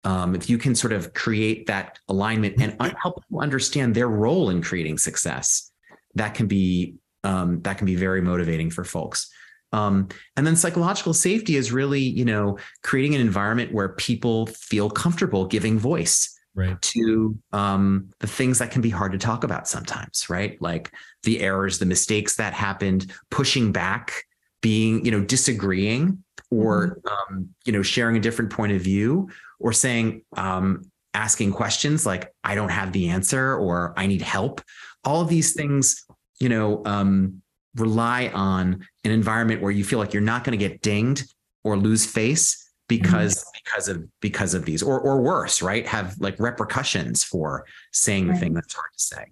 um, 0.04 0.34
if 0.34 0.50
you 0.50 0.58
can 0.58 0.74
sort 0.74 0.92
of 0.92 1.14
create 1.14 1.66
that 1.66 1.98
alignment 2.08 2.60
and 2.60 2.76
un- 2.80 2.94
help 3.00 3.22
people 3.22 3.40
understand 3.40 3.94
their 3.94 4.08
role 4.08 4.50
in 4.50 4.62
creating 4.62 4.98
success, 4.98 5.70
that 6.14 6.34
can 6.34 6.46
be 6.46 6.96
um, 7.24 7.62
that 7.62 7.78
can 7.78 7.86
be 7.86 7.94
very 7.94 8.20
motivating 8.20 8.70
for 8.70 8.84
folks. 8.84 9.30
Um, 9.72 10.08
and 10.36 10.46
then 10.46 10.56
psychological 10.56 11.14
safety 11.14 11.56
is 11.56 11.72
really, 11.72 12.00
you 12.00 12.24
know, 12.24 12.58
creating 12.82 13.14
an 13.14 13.20
environment 13.20 13.72
where 13.72 13.90
people 13.90 14.46
feel 14.46 14.90
comfortable 14.90 15.46
giving 15.46 15.78
voice 15.78 16.38
right. 16.54 16.80
to 16.82 17.38
um, 17.52 18.10
the 18.18 18.26
things 18.26 18.58
that 18.58 18.70
can 18.70 18.82
be 18.82 18.90
hard 18.90 19.12
to 19.12 19.18
talk 19.18 19.44
about 19.44 19.68
sometimes, 19.68 20.28
right? 20.28 20.60
Like 20.60 20.92
the 21.22 21.40
errors, 21.40 21.78
the 21.78 21.86
mistakes 21.86 22.36
that 22.36 22.52
happened, 22.52 23.12
pushing 23.30 23.72
back, 23.72 24.24
being, 24.60 25.04
you 25.04 25.10
know, 25.10 25.20
disagreeing 25.20 26.22
or, 26.50 27.00
um, 27.10 27.48
you 27.64 27.72
know, 27.72 27.82
sharing 27.82 28.16
a 28.16 28.20
different 28.20 28.50
point 28.50 28.72
of 28.72 28.82
view 28.82 29.28
or 29.62 29.72
saying, 29.72 30.22
um, 30.36 30.82
asking 31.14 31.52
questions 31.52 32.06
like, 32.06 32.32
I 32.42 32.54
don't 32.54 32.70
have 32.70 32.92
the 32.92 33.08
answer 33.08 33.56
or 33.56 33.94
I 33.96 34.06
need 34.06 34.22
help. 34.22 34.60
All 35.04 35.20
of 35.20 35.28
these 35.28 35.52
things, 35.52 36.04
you 36.40 36.48
know, 36.48 36.82
um, 36.84 37.42
rely 37.76 38.28
on 38.34 38.86
an 39.04 39.10
environment 39.10 39.62
where 39.62 39.70
you 39.70 39.84
feel 39.84 39.98
like 39.98 40.12
you're 40.12 40.22
not 40.22 40.44
going 40.44 40.58
to 40.58 40.68
get 40.68 40.82
dinged 40.82 41.32
or 41.64 41.76
lose 41.76 42.04
face 42.04 42.70
because 42.88 43.36
mm-hmm. 43.36 43.50
because 43.64 43.88
of 43.88 44.20
because 44.20 44.54
of 44.54 44.64
these 44.64 44.82
or 44.82 45.00
or 45.00 45.22
worse 45.22 45.62
right 45.62 45.86
have 45.86 46.14
like 46.18 46.38
repercussions 46.38 47.24
for 47.24 47.64
saying 47.92 48.26
the 48.26 48.34
thing 48.34 48.52
that's 48.52 48.74
hard 48.74 48.90
to 48.92 49.02
say 49.02 49.24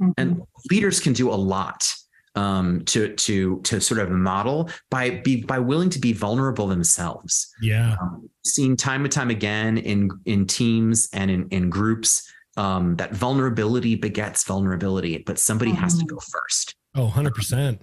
mm-hmm. 0.00 0.10
and 0.18 0.42
leaders 0.70 1.00
can 1.00 1.12
do 1.12 1.30
a 1.30 1.34
lot 1.34 1.94
um, 2.38 2.84
to 2.84 3.14
to 3.16 3.60
to 3.62 3.80
sort 3.80 4.00
of 4.00 4.10
model 4.10 4.70
by 4.90 5.10
be 5.10 5.42
by 5.42 5.58
willing 5.58 5.90
to 5.90 5.98
be 5.98 6.12
vulnerable 6.12 6.66
themselves 6.66 7.52
yeah 7.60 7.96
um, 8.00 8.28
seen 8.44 8.76
time 8.76 9.04
and 9.04 9.12
time 9.12 9.30
again 9.30 9.78
in 9.78 10.10
in 10.26 10.46
teams 10.46 11.08
and 11.12 11.30
in 11.30 11.48
in 11.48 11.70
groups 11.70 12.30
um, 12.56 12.96
that 12.96 13.12
vulnerability 13.12 13.94
begets 13.94 14.44
vulnerability 14.44 15.18
but 15.18 15.38
somebody 15.38 15.72
mm-hmm. 15.72 15.82
has 15.82 15.94
to 15.94 16.04
mm-hmm. 16.04 16.14
go 16.14 16.20
first 16.20 16.74
oh 16.94 17.12
100% 17.14 17.78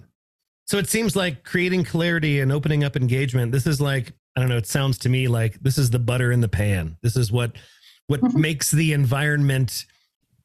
so 0.66 0.78
it 0.78 0.88
seems 0.88 1.14
like 1.14 1.44
creating 1.44 1.84
clarity 1.84 2.40
and 2.40 2.50
opening 2.50 2.82
up 2.82 2.96
engagement. 2.96 3.52
This 3.52 3.66
is 3.66 3.80
like 3.80 4.12
I 4.36 4.40
don't 4.40 4.48
know. 4.48 4.56
It 4.56 4.66
sounds 4.66 4.98
to 4.98 5.08
me 5.08 5.28
like 5.28 5.58
this 5.60 5.78
is 5.78 5.90
the 5.90 5.98
butter 5.98 6.32
in 6.32 6.40
the 6.40 6.48
pan. 6.48 6.96
This 7.02 7.16
is 7.16 7.32
what 7.32 7.52
what 8.08 8.20
mm-hmm. 8.20 8.40
makes 8.40 8.70
the 8.70 8.92
environment 8.92 9.86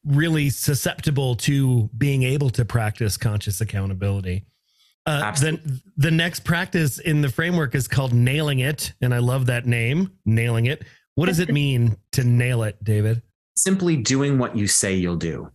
really 0.06 0.50
susceptible 0.50 1.36
to 1.36 1.90
being 1.98 2.24
able 2.24 2.50
to 2.52 2.66
practice 2.66 3.18
conscious 3.18 3.62
accountability. 3.62 4.46
Uh, 5.06 5.32
then 5.40 5.82
the 5.98 6.12
next 6.12 6.42
practice 6.42 7.00
in 7.00 7.22
the 7.22 7.30
framework 7.30 7.74
is 7.74 7.88
called 7.88 8.14
nailing 8.14 8.60
it, 8.60 8.94
and 9.02 9.14
I 9.14 9.18
love 9.18 9.48
that 9.48 9.66
name, 9.66 10.12
nailing 10.26 10.68
it. 10.68 10.84
What 11.16 11.26
does 11.26 11.40
it 11.40 11.50
mean 11.54 11.98
to 12.14 12.24
nail 12.24 12.64
it, 12.64 12.82
David? 12.84 13.22
Simply 13.56 13.98
doing 13.98 14.38
what 14.38 14.56
you 14.56 14.68
say 14.68 14.94
you'll 14.94 15.16
do. 15.16 15.52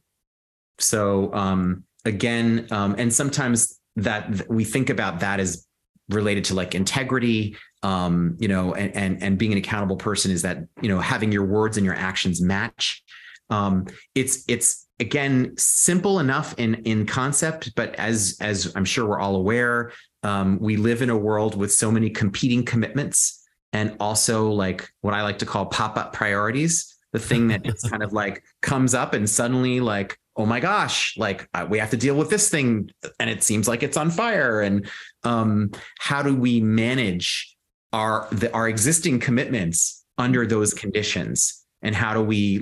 So 0.79 1.33
um, 1.33 1.85
again, 2.05 2.67
um, 2.71 2.97
and 2.99 3.13
sometimes 3.13 3.81
that 3.97 4.49
we 4.51 4.65
think 4.65 4.91
about 4.91 5.21
that 5.21 5.41
as 5.41 5.67
related 6.09 6.45
to 6.45 6.55
like 6.55 6.75
integrity 6.75 7.57
um, 7.83 8.37
you 8.39 8.49
know 8.49 8.75
and, 8.75 8.95
and 8.97 9.23
and 9.23 9.39
being 9.39 9.53
an 9.53 9.59
accountable 9.59 9.97
person 9.97 10.31
is 10.31 10.43
that 10.43 10.59
you 10.83 10.89
know 10.89 10.99
having 10.99 11.33
your 11.33 11.45
words 11.45 11.77
and 11.77 11.87
your 11.87 11.95
actions 11.95 12.41
match 12.41 13.03
um, 13.51 13.87
it's 14.15 14.45
it's 14.49 14.87
again 14.99 15.53
simple 15.57 16.21
enough 16.21 16.55
in 16.59 16.75
in 16.87 17.05
concept 17.07 17.75
but 17.75 17.95
as 17.97 18.39
as 18.41 18.73
i'm 18.77 18.85
sure 18.85 19.07
we're 19.07 19.21
all 19.21 19.37
aware 19.37 19.93
um, 20.23 20.59
we 20.59 20.77
live 20.77 21.03
in 21.03 21.11
a 21.11 21.17
world 21.17 21.55
with 21.57 21.73
so 21.73 21.91
many 21.91 22.09
competing 22.09 22.65
commitments 22.65 23.47
and 23.73 23.95
also 24.01 24.51
like 24.51 24.91
what 25.03 25.13
i 25.13 25.23
like 25.23 25.39
to 25.39 25.47
call 25.47 25.67
pop-up 25.67 26.13
priorities 26.13 26.97
the 27.13 27.19
thing 27.19 27.49
that 27.49 27.63
kind 27.91 28.03
of 28.03 28.13
like 28.13 28.43
comes 28.63 28.95
up 28.95 29.13
and 29.13 29.29
suddenly 29.29 29.81
like 29.81 30.19
oh 30.37 30.47
my 30.47 30.61
gosh, 30.61 31.17
like 31.17 31.49
uh, 31.55 31.67
we 31.69 31.79
have 31.79 31.91
to 31.91 31.97
deal 31.97 32.15
with 32.15 32.31
this 32.31 32.49
thing 32.49 32.91
and 33.19 33.31
it 33.31 33.43
seems 33.43 33.67
like 33.67 33.83
it's 33.83 33.97
on 33.97 34.11
fire. 34.11 34.61
And 34.61 34.89
um, 35.25 35.71
how 35.99 36.23
do 36.23 36.37
we 36.37 36.61
manage 36.61 37.57
our 37.93 38.29
the, 38.31 38.53
our 38.53 38.69
existing 38.69 39.21
commitments 39.21 40.05
under 40.19 40.47
those 40.47 40.75
conditions? 40.75 41.66
And 41.87 41.94
how 41.94 42.12
do 42.14 42.20
we, 42.20 42.61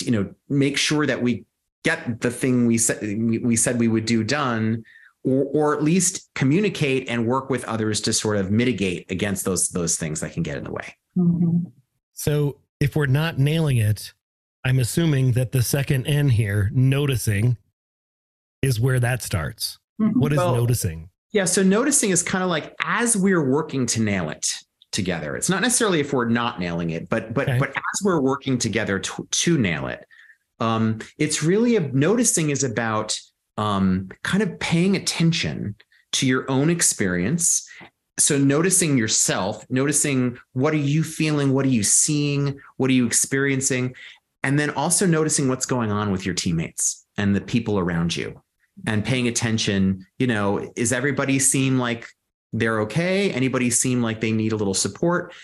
you 0.00 0.10
know, 0.10 0.34
make 0.48 0.76
sure 0.76 1.06
that 1.06 1.22
we 1.22 1.44
get 1.84 2.20
the 2.20 2.32
thing 2.32 2.66
we 2.66 2.78
said 2.78 3.00
we 3.00 3.54
said 3.54 3.78
we 3.78 3.86
would 3.86 4.06
do 4.06 4.24
done, 4.24 4.82
or 5.22 5.44
or 5.54 5.76
at 5.76 5.84
least 5.84 6.28
communicate 6.34 7.08
and 7.08 7.28
work 7.28 7.48
with 7.48 7.64
others 7.66 8.00
to 8.00 8.12
sort 8.12 8.38
of 8.38 8.50
mitigate 8.50 9.08
against 9.08 9.44
those 9.44 9.68
those 9.68 9.94
things 9.96 10.18
that 10.20 10.32
can 10.32 10.42
get 10.42 10.56
in 10.56 10.64
the 10.64 10.72
way. 10.72 10.96
Mm-hmm. 11.16 11.68
So 12.12 12.58
if 12.80 12.96
we're 12.96 13.06
not 13.06 13.38
nailing 13.38 13.76
it, 13.76 14.12
I'm 14.64 14.80
assuming 14.80 15.32
that 15.32 15.52
the 15.52 15.62
second 15.62 16.08
N 16.08 16.28
here, 16.28 16.72
noticing, 16.74 17.56
is 18.62 18.80
where 18.80 18.98
that 18.98 19.22
starts. 19.22 19.78
Mm-hmm. 20.00 20.18
What 20.18 20.32
is 20.32 20.38
well, 20.38 20.56
noticing? 20.56 21.10
Yeah. 21.30 21.44
So 21.44 21.62
noticing 21.62 22.10
is 22.10 22.24
kind 22.24 22.42
of 22.42 22.50
like 22.50 22.74
as 22.82 23.16
we're 23.16 23.48
working 23.48 23.86
to 23.86 24.02
nail 24.02 24.28
it 24.28 24.58
together. 24.96 25.36
It's 25.36 25.48
not 25.48 25.62
necessarily 25.62 26.00
if 26.00 26.12
we're 26.12 26.28
not 26.28 26.58
nailing 26.58 26.90
it, 26.90 27.08
but 27.08 27.32
but 27.32 27.48
okay. 27.48 27.58
but 27.58 27.70
as 27.70 28.02
we're 28.04 28.20
working 28.20 28.58
together 28.58 28.98
to, 28.98 29.28
to 29.30 29.58
nail 29.58 29.86
it, 29.86 30.04
um, 30.58 30.98
it's 31.18 31.42
really 31.42 31.76
a, 31.76 31.80
noticing 31.80 32.50
is 32.50 32.64
about 32.64 33.16
um, 33.56 34.08
kind 34.24 34.42
of 34.42 34.58
paying 34.58 34.96
attention 34.96 35.76
to 36.12 36.26
your 36.26 36.50
own 36.50 36.70
experience 36.70 37.68
so 38.18 38.38
noticing 38.38 38.96
yourself 38.96 39.66
noticing 39.68 40.38
what 40.54 40.72
are 40.72 40.78
you 40.78 41.02
feeling 41.02 41.52
what 41.52 41.66
are 41.66 41.70
you 41.70 41.82
seeing 41.82 42.58
what 42.78 42.88
are 42.88 42.94
you 42.94 43.04
experiencing 43.06 43.94
and 44.42 44.58
then 44.58 44.70
also 44.70 45.04
noticing 45.04 45.48
what's 45.48 45.66
going 45.66 45.90
on 45.90 46.10
with 46.10 46.24
your 46.24 46.34
teammates 46.34 47.04
and 47.18 47.34
the 47.34 47.40
people 47.40 47.78
around 47.78 48.16
you 48.16 48.40
and 48.86 49.04
paying 49.04 49.28
attention. 49.28 50.06
You 50.18 50.26
know, 50.26 50.72
is 50.76 50.92
everybody 50.92 51.38
seem 51.38 51.78
like 51.78 52.08
they're 52.52 52.80
okay? 52.80 53.30
Anybody 53.32 53.70
seem 53.70 54.02
like 54.02 54.20
they 54.20 54.32
need 54.32 54.52
a 54.52 54.56
little 54.56 54.74
support? 54.74 55.34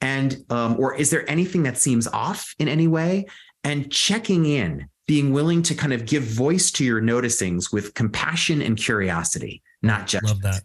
And, 0.00 0.44
um, 0.50 0.76
or 0.78 0.94
is 0.94 1.10
there 1.10 1.28
anything 1.30 1.62
that 1.62 1.78
seems 1.78 2.06
off 2.08 2.54
in 2.58 2.68
any 2.68 2.88
way? 2.88 3.26
And 3.64 3.90
checking 3.90 4.46
in, 4.46 4.88
being 5.06 5.32
willing 5.32 5.62
to 5.62 5.74
kind 5.74 5.92
of 5.92 6.06
give 6.06 6.24
voice 6.24 6.70
to 6.72 6.84
your 6.84 7.00
noticings 7.00 7.72
with 7.72 7.94
compassion 7.94 8.60
and 8.62 8.76
curiosity, 8.76 9.62
not 9.82 10.06
judgment. 10.06 10.42
Love 10.44 10.54
that. 10.54 10.62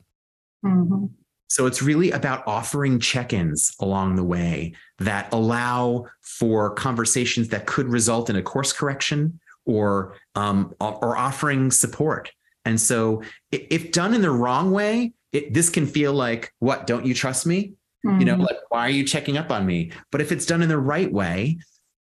Mm-hmm. 0.65 1.05
So 1.49 1.65
it's 1.65 1.81
really 1.81 2.11
about 2.11 2.45
offering 2.47 2.99
check 2.99 3.31
ins 3.31 3.73
along 3.79 4.15
the 4.15 4.23
way 4.23 4.73
that 4.99 5.31
allow 5.31 6.07
for 6.21 6.71
conversations 6.71 7.49
that 7.49 7.65
could 7.65 7.87
result 7.87 8.29
in 8.29 8.35
a 8.35 8.41
course 8.41 8.73
correction 8.73 9.39
or, 9.65 10.15
um, 10.35 10.73
or 10.79 11.15
offering 11.15 11.71
support. 11.71 12.31
And 12.65 12.79
so 12.79 13.21
if 13.51 13.91
done 13.91 14.13
in 14.13 14.21
the 14.21 14.31
wrong 14.31 14.71
way, 14.71 15.13
it, 15.37 15.53
this 15.53 15.69
can 15.69 15.85
feel 15.85 16.13
like, 16.13 16.53
what, 16.59 16.87
don't 16.87 17.05
you 17.05 17.13
trust 17.13 17.45
me? 17.45 17.73
Mm-hmm. 18.05 18.19
You 18.19 18.25
know, 18.25 18.33
mm-hmm. 18.33 18.43
like, 18.43 18.57
why 18.69 18.81
are 18.87 18.89
you 18.89 19.03
checking 19.03 19.37
up 19.37 19.51
on 19.51 19.65
me? 19.65 19.91
But 20.11 20.21
if 20.21 20.31
it's 20.31 20.45
done 20.45 20.61
in 20.61 20.69
the 20.69 20.77
right 20.77 21.11
way, 21.11 21.59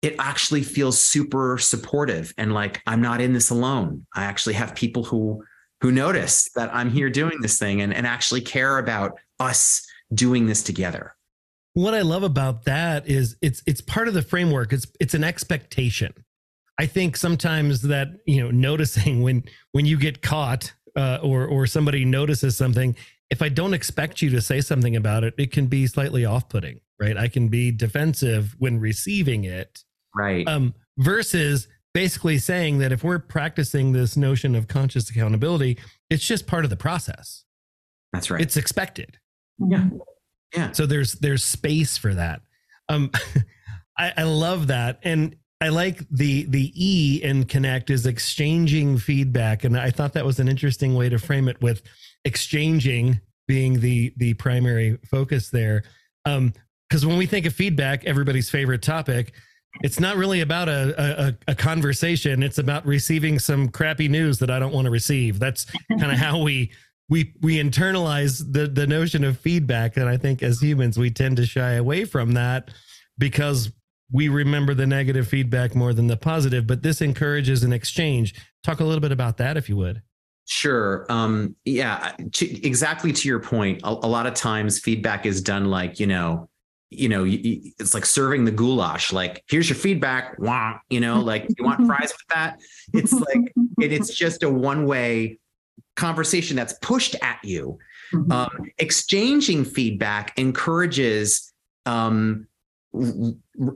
it 0.03 0.17
actually 0.19 0.63
feels 0.63 0.99
super 0.99 1.59
supportive 1.59 2.33
and 2.39 2.55
like 2.55 2.83
I'm 2.87 3.03
not 3.03 3.21
in 3.21 3.33
this 3.35 3.51
alone. 3.51 4.07
I 4.15 4.25
actually 4.25 4.55
have 4.55 4.75
people 4.75 5.05
who 5.05 5.45
who 5.83 5.93
notice 5.93 6.51
that 6.55 6.75
I'm 6.75 6.91
here 6.91 7.11
doing 7.11 7.41
this 7.41 7.59
thing 7.59 7.81
and, 7.81 7.93
and 7.93 8.07
actually 8.07 8.41
care 8.41 8.79
about 8.79 9.19
us 9.39 9.87
doing 10.13 10.47
this 10.47 10.63
together. 10.63 11.15
What 11.75 11.95
I 11.95 12.03
love 12.03 12.23
about 12.23 12.65
that 12.65 13.07
is 13.07 13.37
it's 13.43 13.63
it's 13.67 13.81
part 13.81 14.09
of 14.09 14.15
the 14.15 14.23
framework. 14.23 14.73
It's 14.73 14.87
it's 15.01 15.15
an 15.15 15.25
expectation. 15.25 16.13
I 16.79 16.87
think 16.87 17.17
sometimes 17.17 17.83
that 17.83 18.09
you 18.27 18.43
know 18.43 18.51
noticing 18.51 19.23
when 19.23 19.45
when 19.73 19.85
you 19.87 19.99
get 19.99 20.23
caught 20.23 20.73
uh, 20.97 21.19
or 21.23 21.47
or 21.47 21.67
somebody 21.67 22.05
notices 22.05 22.57
something, 22.57 22.97
if 23.31 23.43
I 23.43 23.49
don't 23.49 23.75
expect 23.75 24.21
you 24.21 24.31
to 24.31 24.41
say 24.41 24.61
something 24.61 24.97
about 24.97 25.25
it, 25.25 25.35
it 25.39 25.53
can 25.53 25.67
be 25.67 25.87
slightly 25.87 26.25
off-putting, 26.25 26.81
right? 27.01 27.17
I 27.17 27.29
can 27.29 27.49
be 27.49 27.71
defensive 27.71 28.57
when 28.59 28.81
receiving 28.81 29.45
it, 29.45 29.85
right? 30.15 30.47
Um, 30.49 30.75
versus 30.99 31.69
basically 31.95 32.39
saying 32.39 32.79
that 32.79 32.93
if 32.93 33.03
we're 33.05 33.19
practicing 33.19 33.93
this 33.93 34.17
notion 34.17 34.55
of 34.55 34.69
conscious 34.69 35.11
accountability, 35.11 35.79
it's 36.09 36.27
just 36.27 36.47
part 36.47 36.65
of 36.65 36.71
the 36.71 36.77
process. 36.77 37.45
That's 38.13 38.31
right. 38.31 38.41
It's 38.41 38.57
expected. 38.57 39.19
Yeah. 39.59 39.89
Yeah. 40.55 40.73
So 40.73 40.87
there's 40.87 41.15
there's 41.15 41.45
space 41.45 41.97
for 41.97 42.15
that. 42.15 42.43
Um 42.89 43.11
I, 43.99 44.13
I 44.17 44.23
love 44.25 44.69
that. 44.69 44.99
And 45.03 45.37
I 45.61 45.69
like 45.69 46.09
the 46.11 46.45
the 46.45 46.73
E 46.75 47.23
in 47.23 47.45
connect 47.45 47.91
is 47.91 48.07
exchanging 48.07 48.99
feedback. 48.99 49.63
And 49.65 49.79
I 49.79 49.91
thought 49.91 50.15
that 50.15 50.25
was 50.25 50.41
an 50.41 50.49
interesting 50.49 50.95
way 50.95 51.09
to 51.09 51.19
frame 51.19 51.49
it 51.49 51.61
with 51.61 51.83
exchanging 52.25 53.21
being 53.47 53.81
the 53.81 54.13
the 54.17 54.35
primary 54.35 54.99
focus 55.11 55.51
there. 55.51 55.83
Um, 56.25 56.53
because 56.89 57.07
when 57.07 57.19
we 57.19 57.27
think 57.27 57.47
of 57.47 57.55
feedback, 57.55 58.05
everybody's 58.05 58.51
favorite 58.51 58.83
topic, 58.83 59.33
it's 59.83 60.01
not 60.01 60.17
really 60.17 60.41
about 60.41 60.69
a, 60.69 61.29
a, 61.47 61.53
a 61.53 61.55
conversation. 61.55 62.43
It's 62.43 62.59
about 62.59 62.85
receiving 62.85 63.39
some 63.39 63.69
crappy 63.69 64.09
news 64.09 64.41
that 64.41 64.51
I 64.51 64.59
don't 64.59 64.75
want 64.75 64.87
to 64.87 64.91
receive. 64.91 65.39
That's 65.39 65.67
kind 66.01 66.11
of 66.11 66.19
how 66.19 66.43
we 66.43 66.73
we 67.11 67.35
we 67.43 67.57
internalize 67.57 68.43
the 68.53 68.67
the 68.67 68.87
notion 68.87 69.25
of 69.25 69.37
feedback 69.37 69.99
and 69.99 70.09
i 70.09 70.17
think 70.17 70.43
as 70.43 70.63
humans 70.63 70.97
we 70.97 71.11
tend 71.11 71.37
to 71.37 71.45
shy 71.45 71.73
away 71.73 72.05
from 72.05 72.33
that 72.33 72.71
because 73.19 73.71
we 74.13 74.29
remember 74.29 74.73
the 74.73 74.87
negative 74.87 75.29
feedback 75.29 75.75
more 75.75 75.93
than 75.93 76.07
the 76.07 76.17
positive 76.17 76.67
but 76.67 76.83
this 76.83 77.03
encourages 77.03 77.63
an 77.63 77.73
exchange 77.73 78.35
talk 78.63 78.81
a 78.81 78.85
little 78.85 79.01
bit 79.01 79.13
about 79.13 79.37
that 79.37 79.57
if 79.57 79.69
you 79.69 79.77
would 79.77 80.01
Sure. 80.51 81.07
Um, 81.09 81.55
yeah, 81.65 82.13
to, 82.33 82.67
exactly 82.67 83.13
to 83.13 83.29
your 83.29 83.39
point. 83.39 83.83
A, 83.85 83.91
a, 83.91 84.09
lot 84.09 84.27
of 84.27 84.35
times 84.35 84.81
feedback 84.81 85.25
is 85.25 85.41
done 85.43 85.67
like, 85.67 86.01
you 86.01 86.09
know, 86.09 86.49
you 86.91 87.09
know, 87.09 87.25
it's 87.25 87.95
like 87.95 88.05
serving 88.05 88.47
the 88.47 88.51
goulash. 88.51 89.13
Like, 89.13 89.45
here's 89.49 89.69
your 89.69 89.77
feedback. 89.77 90.37
Wah, 90.41 90.81
you 90.89 90.99
know, 90.99 91.21
like 91.21 91.47
you 91.57 91.65
want 91.65 91.87
fries 91.87 92.11
with 92.11 92.27
that. 92.35 92.59
It's 92.93 93.13
like 93.13 93.53
it, 93.81 93.93
it's 93.93 94.13
just 94.13 94.43
a 94.43 94.51
one 94.51 94.87
way 94.87 95.39
conversation 95.95 96.57
that's 96.57 96.73
pushed 96.83 97.15
at 97.23 97.39
you. 97.45 97.79
Mm-hmm. 98.13 98.33
Um, 98.33 98.73
exchanging 98.79 99.65
feedback 99.65 100.37
encourages 100.37 101.53
um, 101.87 102.49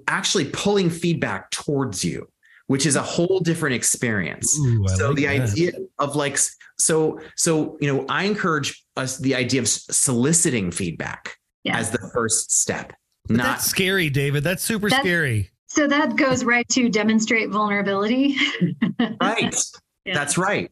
actually 0.08 0.46
pulling 0.46 0.90
feedback 0.90 1.52
towards 1.52 2.04
you 2.04 2.28
which 2.66 2.86
is 2.86 2.96
a 2.96 3.00
mm. 3.00 3.04
whole 3.04 3.40
different 3.40 3.74
experience. 3.74 4.58
Ooh, 4.58 4.86
so 4.88 5.08
like 5.08 5.16
the 5.16 5.26
that. 5.26 5.40
idea 5.40 5.72
of 5.98 6.16
like 6.16 6.38
so 6.78 7.20
so 7.36 7.78
you 7.80 7.92
know 7.92 8.04
i 8.08 8.24
encourage 8.24 8.84
us 8.96 9.18
the 9.18 9.34
idea 9.34 9.60
of 9.60 9.68
soliciting 9.68 10.70
feedback 10.70 11.36
yeah. 11.62 11.78
as 11.78 11.90
the 11.90 12.10
first 12.12 12.50
step 12.50 12.92
but 13.26 13.36
not 13.36 13.44
that's 13.44 13.64
scary 13.64 14.10
david. 14.10 14.44
That's 14.44 14.62
super 14.62 14.90
that's, 14.90 15.02
scary. 15.02 15.50
So 15.66 15.88
that 15.88 16.16
goes 16.16 16.44
right 16.44 16.68
to 16.68 16.88
demonstrate 16.88 17.50
vulnerability. 17.50 18.36
Right. 19.20 19.54
Yeah. 20.04 20.14
that's 20.14 20.38
right 20.38 20.70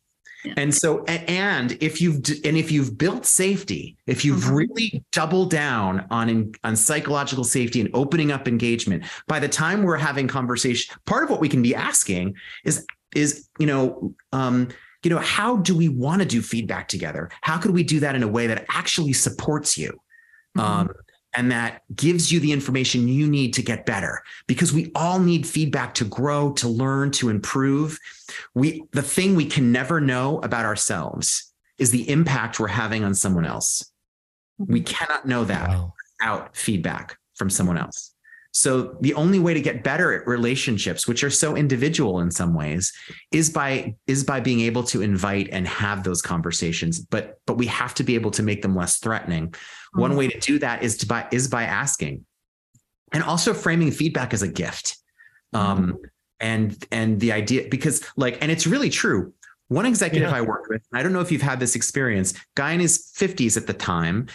and 0.57 0.75
so, 0.75 1.05
and 1.05 1.77
if 1.81 2.01
you've 2.01 2.17
and 2.45 2.57
if 2.57 2.71
you've 2.73 2.99
built 2.99 3.25
safety, 3.27 3.97
if 4.07 4.25
you've 4.25 4.45
mm-hmm. 4.45 4.55
really 4.55 5.05
doubled 5.13 5.51
down 5.51 6.07
on 6.11 6.53
on 6.65 6.77
psychological 6.77 7.45
safety 7.45 7.81
and 7.81 7.91
opening 7.95 8.33
up 8.33 8.49
engagement, 8.49 9.05
by 9.29 9.39
the 9.39 9.49
time 9.49 9.83
we're 9.83 9.97
having 9.97 10.29
conversation, 10.29 10.95
part 11.07 11.25
of 11.25 11.31
what 11.31 11.41
we 11.41 11.49
can 11.49 11.63
be 11.63 11.75
asking 11.75 12.35
is 12.65 12.87
is 13.15 13.49
you 13.59 13.67
know 13.67 14.15
um, 14.33 14.69
you 15.03 15.11
know 15.11 15.19
how 15.19 15.57
do 15.59 15.77
we 15.77 15.89
want 15.89 16.23
to 16.23 16.27
do 16.27 16.43
feedback 16.43 16.89
together? 16.89 17.31
How 17.43 17.59
could 17.59 17.73
we 17.73 17.83
do 17.83 18.01
that 18.01 18.15
in 18.15 18.23
a 18.23 18.29
way 18.29 18.47
that 18.47 18.65
actually 18.69 19.13
supports 19.13 19.79
you? 19.79 20.01
Mm-hmm. 20.57 20.61
Um, 20.61 20.91
and 21.35 21.51
that 21.51 21.83
gives 21.95 22.31
you 22.31 22.41
the 22.41 22.53
information 22.53 23.09
you 23.09 23.27
need 23.27 23.55
to 23.55 23.63
get 23.63 23.87
better. 23.87 24.23
Because 24.47 24.73
we 24.73 24.93
all 24.95 25.19
need 25.19 25.47
feedback 25.47 25.95
to 25.95 26.05
grow 26.05 26.53
to 26.55 26.69
learn 26.69 27.11
to 27.13 27.29
improve. 27.29 27.99
We 28.55 28.85
the 28.93 29.03
thing 29.03 29.35
we 29.35 29.47
can 29.47 29.73
never 29.73 30.01
know 30.01 30.41
about 30.41 30.65
ourselves 30.65 31.53
is 31.79 31.91
the 31.91 32.09
impact 32.09 32.61
we're 32.61 32.69
having 32.69 33.05
on 33.05 33.15
someone 33.15 33.47
else. 33.47 33.91
We 34.59 34.81
mm-hmm. 34.81 34.95
cannot 34.95 35.27
know 35.27 35.45
that 35.45 35.69
wow. 35.71 35.95
without 36.21 36.57
feedback 36.57 37.19
from 37.35 37.51
someone 37.51 37.79
else. 37.79 38.13
So 38.55 38.99
the 39.01 39.15
only 39.15 39.39
way 39.39 39.55
to 39.55 39.63
get 39.63 39.83
better 39.83 40.13
at 40.13 40.27
relationships 40.27 41.09
which 41.09 41.25
are 41.25 41.31
so 41.31 41.57
individual 41.57 42.21
in 42.21 42.31
some 42.31 42.53
ways 42.53 42.93
is 43.31 43.49
by 43.49 43.97
is 44.07 44.25
by 44.25 44.41
being 44.41 44.61
able 44.61 44.83
to 44.85 45.01
invite 45.01 45.49
and 45.53 45.67
have 45.67 46.05
those 46.05 46.21
conversations. 46.21 47.01
But 47.01 47.41
but 47.47 47.57
we 47.57 47.67
have 47.67 47.95
to 47.95 48.05
be 48.05 48.15
able 48.15 48.31
to 48.33 48.43
make 48.43 48.61
them 48.61 48.77
less 48.77 48.99
threatening 48.99 49.55
one 49.93 50.17
way 50.17 50.29
to 50.29 50.39
do 50.39 50.59
that 50.59 50.83
is 50.83 50.97
to 50.99 51.07
by 51.07 51.27
is 51.31 51.49
by 51.49 51.65
asking, 51.65 52.25
and 53.13 53.23
also 53.23 53.55
framing 53.55 53.91
feedback 53.91 54.33
as 54.33 54.43
a 54.43 54.49
gift. 54.49 54.97
Um, 55.53 55.99
and 56.41 56.85
and 56.91 57.21
the 57.21 57.33
idea 57.33 57.69
because 57.71 58.03
like 58.17 58.39
and 58.43 58.51
it's 58.51 58.67
really 58.67 58.91
true. 58.91 59.33
One 59.69 59.87
executive 59.87 60.31
yeah. 60.31 60.37
I 60.37 60.41
worked 60.43 60.69
with, 60.69 60.83
I 60.93 61.03
don't 61.03 61.15
know 61.15 61.21
if 61.21 61.33
you've 61.33 61.41
had 61.41 61.59
this 61.59 61.77
experience. 61.77 62.35
Guy 62.57 62.73
in 62.73 62.81
his 62.81 63.11
50s 63.17 63.57
at 63.57 63.67
the 63.67 63.73
time 63.73 64.27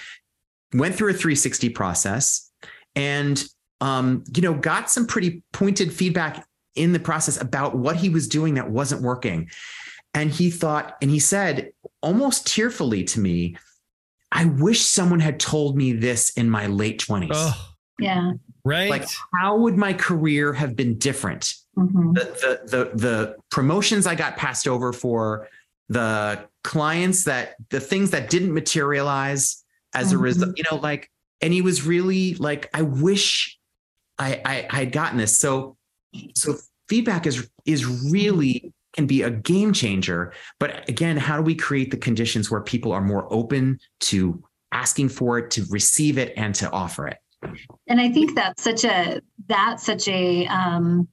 went 0.74 0.96
through 0.96 1.12
a 1.12 1.14
360 1.14 1.70
process 1.70 2.52
and 2.96 3.44
um, 3.80 4.24
you 4.36 4.42
know 4.42 4.56
got 4.56 4.90
some 4.90 5.06
pretty 5.06 5.44
pointed 5.54 5.94
feedback 5.94 6.44
in 6.76 6.94
the 6.94 7.00
process 7.00 7.40
about 7.42 7.76
what 7.76 7.98
he 7.98 8.10
was 8.10 8.28
doing 8.28 8.56
that 8.56 8.70
wasn't 8.70 9.02
working. 9.02 9.50
And 10.14 10.32
he 10.32 10.50
thought, 10.50 10.96
and 11.02 11.12
he 11.12 11.20
said 11.20 11.72
almost 12.02 12.48
tearfully 12.48 13.04
to 13.06 13.20
me, 13.20 13.58
I 14.32 14.46
wish 14.46 14.82
someone 14.82 15.20
had 15.20 15.40
told 15.40 15.78
me 15.78 15.94
this 15.94 16.32
in 16.32 16.50
my 16.50 16.68
late 16.68 17.00
20s. 17.00 17.30
Oh, 17.34 17.70
yeah. 18.00 18.34
Right. 18.64 18.90
Like, 18.90 19.08
how 19.34 19.58
would 19.58 19.78
my 19.78 19.94
career 19.94 20.54
have 20.54 20.76
been 20.76 20.98
different? 20.98 21.54
Mm-hmm. 21.78 22.14
The, 22.14 22.22
the, 22.22 22.78
the, 22.78 22.98
the 22.98 23.36
promotions 23.50 24.06
I 24.06 24.16
got 24.16 24.36
passed 24.36 24.68
over 24.68 24.92
for, 24.92 25.48
the 25.90 26.48
clients 26.64 27.24
that, 27.24 27.56
the 27.70 27.80
things 27.80 28.12
that 28.12 28.30
didn't 28.30 28.54
materialize 28.54 29.64
as 29.94 30.08
mm-hmm. 30.08 30.18
a 30.18 30.20
result, 30.20 30.58
you 30.58 30.66
know, 30.70 30.78
like, 30.78 31.10
and 31.42 31.54
he 31.54 31.62
was 31.62 31.86
really 31.86 32.34
like, 32.36 32.70
I 32.74 32.82
wish 32.82 33.58
I, 34.20 34.42
I, 34.44 34.68
I 34.70 34.76
had 34.80 34.92
gotten 34.92 35.18
this. 35.18 35.38
So, 35.38 35.78
so 36.36 36.56
feedback 36.90 37.26
is, 37.26 37.50
is 37.66 37.86
really 37.86 38.74
can 38.98 39.08
be 39.08 39.22
a 39.22 39.30
game 39.30 39.72
changer. 39.72 40.34
But 40.60 40.90
again, 40.90 41.16
how 41.16 41.38
do 41.38 41.44
we 41.44 41.56
create 41.56 41.92
the 41.92 41.98
conditions 41.98 42.52
where 42.52 42.62
people 42.62 42.92
are 42.92 43.02
more 43.02 43.32
open 43.32 43.80
to 44.02 44.44
asking 44.72 45.10
for 45.10 45.38
it, 45.38 45.52
to 45.52 45.66
receive 45.70 46.18
it, 46.18 46.34
and 46.36 46.54
to 46.56 46.70
offer 46.72 47.08
it? 47.08 47.18
And 47.88 48.02
I 48.02 48.12
think 48.12 48.36
that's 48.36 48.64
such 48.64 48.84
a 48.84 49.22
that's 49.48 49.86
such 49.86 50.08
a 50.08 50.48
um, 50.48 51.08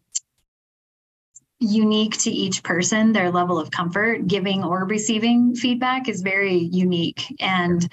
unique 1.61 2.17
to 2.19 2.31
each 2.31 2.63
person. 2.63 3.13
Their 3.13 3.31
level 3.31 3.59
of 3.59 3.71
comfort 3.71 4.27
giving 4.27 4.65
or 4.65 4.87
receiving 4.87 5.55
feedback 5.55 6.09
is 6.09 6.23
very 6.23 6.57
unique, 6.57 7.37
and 7.41 7.87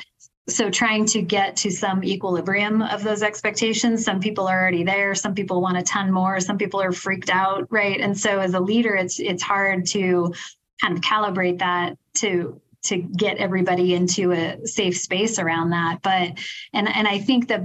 so 0.55 0.69
trying 0.69 1.05
to 1.05 1.21
get 1.21 1.55
to 1.55 1.71
some 1.71 2.03
equilibrium 2.03 2.81
of 2.81 3.03
those 3.03 3.23
expectations 3.23 4.03
some 4.03 4.19
people 4.19 4.47
are 4.47 4.59
already 4.59 4.83
there 4.83 5.15
some 5.15 5.33
people 5.33 5.61
want 5.61 5.77
a 5.77 5.83
ton 5.83 6.11
more 6.11 6.39
some 6.39 6.57
people 6.57 6.81
are 6.81 6.91
freaked 6.91 7.29
out 7.29 7.67
right? 7.69 7.99
And 8.01 8.17
so 8.17 8.39
as 8.39 8.53
a 8.53 8.59
leader 8.59 8.95
it's 8.95 9.19
it's 9.19 9.43
hard 9.43 9.85
to 9.87 10.33
kind 10.81 10.95
of 10.95 11.01
calibrate 11.01 11.59
that 11.59 11.97
to 12.15 12.59
to 12.83 12.97
get 12.97 13.37
everybody 13.37 13.93
into 13.93 14.31
a 14.31 14.65
safe 14.65 14.97
space 14.97 15.37
around 15.37 15.69
that. 15.69 16.01
But 16.01 16.39
and 16.73 16.87
and 16.87 17.07
i 17.07 17.19
think 17.19 17.47
that 17.49 17.63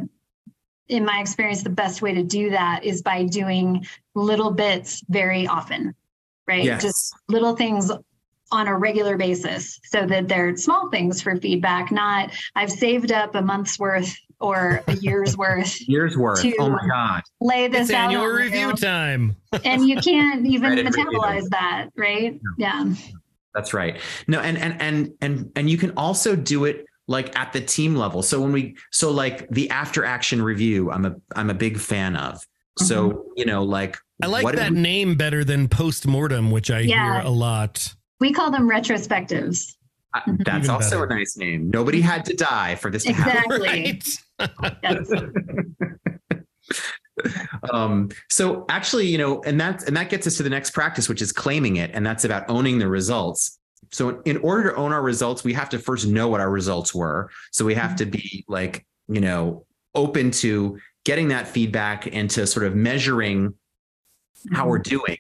in 0.89 1.05
my 1.05 1.21
experience 1.21 1.63
the 1.63 1.71
best 1.71 2.01
way 2.03 2.15
to 2.15 2.23
do 2.23 2.51
that 2.51 2.85
is 2.85 3.03
by 3.03 3.25
doing 3.25 3.85
little 4.15 4.53
bits 4.53 5.03
very 5.09 5.47
often 5.47 5.95
right? 6.47 6.65
Yes. 6.65 6.83
just 6.83 7.15
little 7.29 7.57
things 7.57 7.91
on 8.53 8.69
a 8.69 8.77
regular 8.77 9.17
basis 9.17 9.81
so 9.85 10.07
that 10.07 10.29
they're 10.29 10.57
small 10.57 10.89
things 10.91 11.21
for 11.21 11.37
feedback, 11.37 11.91
not 11.91 12.31
I've 12.55 12.71
saved 12.71 13.13
up 13.13 13.35
a 13.35 13.43
month's 13.43 13.79
worth 13.79 14.15
or 14.41 14.83
a 14.87 14.95
year's 14.95 15.37
worth. 15.39 15.81
year's 15.89 16.17
worth. 16.17 16.45
Oh 16.59 16.71
my 16.71 16.87
God. 16.89 17.23
Lay 17.41 17.69
this 17.69 17.89
it's 17.89 17.93
out. 17.93 18.13
Annual 18.13 18.27
review 18.27 18.73
time. 18.73 19.37
and 19.65 19.89
you 19.89 20.01
can't 20.01 20.47
even 20.47 20.73
metabolize 20.73 21.49
that, 21.51 21.89
right? 21.97 22.39
Yeah. 22.59 22.85
yeah. 22.85 22.95
That's 23.55 23.73
right. 23.73 23.99
No, 24.29 24.41
and 24.41 24.59
and 24.59 24.81
and 24.83 25.13
and 25.23 25.51
and 25.57 25.71
you 25.71 25.79
can 25.79 25.93
also 25.97 26.37
do 26.37 26.67
it 26.67 26.85
like 27.09 27.37
at 27.39 27.55
the 27.55 27.61
team 27.61 27.97
level. 27.97 28.23
So 28.23 28.41
when 28.41 28.53
we 28.53 28.77
so 28.93 29.11
like 29.11 29.49
the 29.49 29.71
after 29.71 30.05
action 30.05 30.43
review, 30.43 30.91
I'm 30.91 31.07
a 31.07 31.17
I'm 31.35 31.49
a 31.49 31.55
big 31.55 31.79
fan 31.79 32.17
of. 32.17 32.47
So, 32.79 33.11
mm-hmm. 33.11 33.19
you 33.37 33.47
know, 33.47 33.63
like 33.63 33.97
I 34.23 34.27
like 34.27 34.55
that 34.57 34.73
we, 34.73 34.81
name 34.81 35.17
better 35.17 35.45
than 35.45 35.69
post 35.69 36.07
mortem, 36.07 36.51
which 36.51 36.71
I 36.71 36.81
yeah. 36.81 37.15
hear 37.15 37.27
a 37.27 37.31
lot. 37.31 37.95
We 38.21 38.33
call 38.33 38.51
them 38.51 38.69
retrospectives. 38.69 39.75
Uh, 40.15 40.21
that's 40.39 40.65
Even 40.65 40.71
also 40.71 41.01
better. 41.01 41.15
a 41.15 41.19
nice 41.19 41.37
name. 41.37 41.71
Nobody 41.71 42.01
had 42.01 42.25
to 42.27 42.35
die 42.35 42.77
for 42.77 42.91
this 42.91 43.05
to 43.05 43.11
exactly. 43.11 44.01
happen. 44.39 45.77
um, 47.73 48.09
so 48.31 48.65
actually, 48.69 49.07
you 49.07 49.19
know, 49.19 49.43
and 49.43 49.61
that 49.61 49.87
and 49.87 49.97
that 49.97 50.09
gets 50.09 50.27
us 50.27 50.37
to 50.39 50.43
the 50.43 50.51
next 50.51 50.71
practice, 50.71 51.09
which 51.09 51.21
is 51.21 51.33
claiming 51.33 51.77
it, 51.77 51.91
and 51.93 52.05
that's 52.07 52.25
about 52.25 52.49
owning 52.49 52.79
the 52.79 52.89
results. 52.89 53.59
So 53.93 54.21
in 54.25 54.39
order 54.39 54.71
to 54.71 54.77
own 54.77 54.93
our 54.93 55.03
results, 55.03 55.45
we 55.45 55.53
have 55.53 55.69
to 55.71 55.79
first 55.79 56.07
know 56.07 56.29
what 56.29 56.41
our 56.41 56.51
results 56.51 56.95
were. 56.95 57.31
So 57.53 57.65
we 57.65 57.75
have 57.75 57.91
mm-hmm. 57.91 58.11
to 58.11 58.19
be 58.19 58.45
like, 58.49 58.87
you 59.09 59.21
know, 59.21 59.65
open 59.95 60.31
to 60.31 60.79
getting 61.05 61.29
that 61.29 61.47
feedback 61.47 62.13
and 62.13 62.29
to 62.31 62.47
sort 62.47 62.67
of 62.67 62.75
measuring 62.75 63.55
how 64.53 64.63
mm-hmm. 64.63 64.71
we're 64.71 64.79
doing 64.79 65.19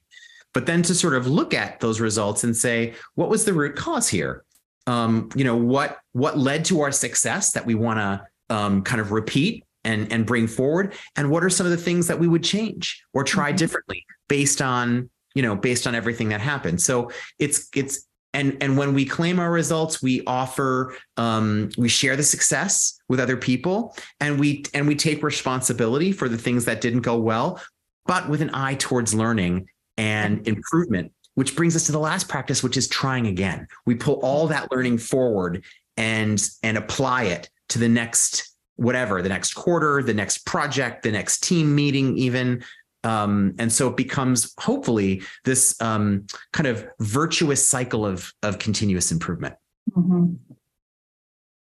but 0.57 0.64
then 0.64 0.81
to 0.81 0.95
sort 0.95 1.12
of 1.12 1.27
look 1.27 1.53
at 1.53 1.81
those 1.81 2.01
results 2.01 2.42
and 2.42 2.57
say 2.57 2.95
what 3.14 3.29
was 3.29 3.45
the 3.45 3.53
root 3.53 3.77
cause 3.77 4.09
here? 4.09 4.42
Um, 4.87 5.29
you 5.37 5.45
know 5.45 5.55
what 5.55 5.99
what 6.14 6.38
led 6.38 6.64
to 6.66 6.81
our 6.81 6.90
success 6.90 7.53
that 7.53 7.66
we 7.66 7.75
want 7.75 7.99
to 7.99 8.57
um, 8.57 8.81
kind 8.81 8.99
of 8.99 9.12
repeat 9.12 9.64
and 9.85 10.11
and 10.11 10.25
bring 10.25 10.47
forward? 10.47 10.95
And 11.14 11.31
what 11.31 11.45
are 11.45 11.51
some 11.51 11.66
of 11.66 11.73
the 11.73 11.77
things 11.77 12.07
that 12.07 12.19
we 12.19 12.27
would 12.27 12.42
change 12.42 13.05
or 13.12 13.23
try 13.23 13.51
mm-hmm. 13.51 13.59
differently 13.59 14.07
based 14.29 14.62
on 14.62 15.11
you 15.35 15.42
know 15.42 15.55
based 15.55 15.87
on 15.87 15.95
everything 15.95 16.31
that 16.31 16.40
happened? 16.40 16.81
So 16.81 17.11
it's 17.38 17.69
it's 17.77 18.07
and 18.33 18.57
and 18.62 18.79
when 18.79 18.95
we 18.95 19.05
claim 19.05 19.38
our 19.38 19.53
results 19.53 20.01
we 20.01 20.25
offer 20.27 20.97
um, 21.19 21.69
we 21.77 21.90
share 21.90 22.17
the 22.17 22.23
success 22.23 22.98
with 23.11 23.21
other 23.21 23.37
people 23.37 23.94
and 24.21 24.40
we 24.40 24.65
and 24.73 24.88
we 24.88 24.94
take 24.94 25.23
responsibility 25.23 26.13
for 26.13 26.31
the 26.31 26.38
things 26.38 26.65
that 26.65 26.81
didn't 26.81 27.02
go 27.02 27.19
well 27.19 27.61
but 28.07 28.27
with 28.31 28.40
an 28.40 28.50
eye 28.54 28.77
towards 28.77 29.13
learning 29.13 29.69
and 29.97 30.47
improvement, 30.47 31.13
which 31.35 31.57
brings 31.57 31.77
us 31.77 31.87
to 31.87 31.92
the 31.92 31.99
last 31.99 32.29
practice, 32.29 32.63
which 32.63 32.77
is 32.77 32.88
trying 32.88 33.27
again. 33.27 33.67
We 33.87 33.94
pull 33.94 34.15
all 34.17 34.47
that 34.49 34.71
learning 34.71 34.99
forward 34.99 35.65
and 35.97 36.42
and 36.63 36.77
apply 36.77 37.25
it 37.25 37.51
to 37.71 37.79
the 37.79 37.88
next 37.88 38.55
whatever, 38.77 39.23
the 39.23 39.29
next 39.29 39.55
quarter, 39.55 40.03
the 40.03 40.15
next 40.15 40.44
project, 40.47 41.03
the 41.03 41.13
next 41.13 41.42
team 41.42 41.75
meeting, 41.75 42.17
even. 42.19 42.63
Um, 43.05 43.55
and 43.59 43.73
so 43.73 43.88
it 43.88 43.97
becomes 43.97 44.53
hopefully 44.59 45.23
this 45.44 45.81
um, 45.81 46.27
kind 46.53 46.67
of 46.67 46.87
virtuous 47.01 47.67
cycle 47.67 48.05
of 48.05 48.33
of 48.42 48.59
continuous 48.59 49.13
improvement. 49.13 49.55
Mm-hmm. 49.97 50.35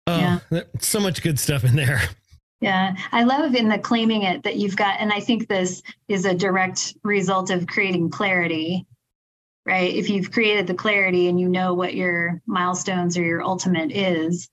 Oh, 0.05 0.41
yeah. 0.51 0.61
so 0.79 0.99
much 0.99 1.21
good 1.21 1.39
stuff 1.39 1.63
in 1.63 1.75
there. 1.75 2.01
Yeah, 2.63 2.95
I 3.11 3.25
love 3.25 3.55
in 3.55 3.67
the 3.67 3.77
claiming 3.77 4.23
it 4.23 4.43
that 4.43 4.55
you've 4.55 4.77
got, 4.77 5.01
and 5.01 5.11
I 5.11 5.19
think 5.19 5.49
this 5.49 5.83
is 6.07 6.23
a 6.23 6.33
direct 6.33 6.95
result 7.03 7.49
of 7.49 7.67
creating 7.67 8.09
clarity, 8.09 8.85
right? 9.65 9.93
If 9.93 10.09
you've 10.09 10.31
created 10.31 10.67
the 10.67 10.73
clarity 10.73 11.27
and 11.27 11.37
you 11.37 11.49
know 11.49 11.73
what 11.73 11.93
your 11.93 12.41
milestones 12.45 13.17
or 13.17 13.21
your 13.21 13.43
ultimate 13.43 13.91
is, 13.91 14.49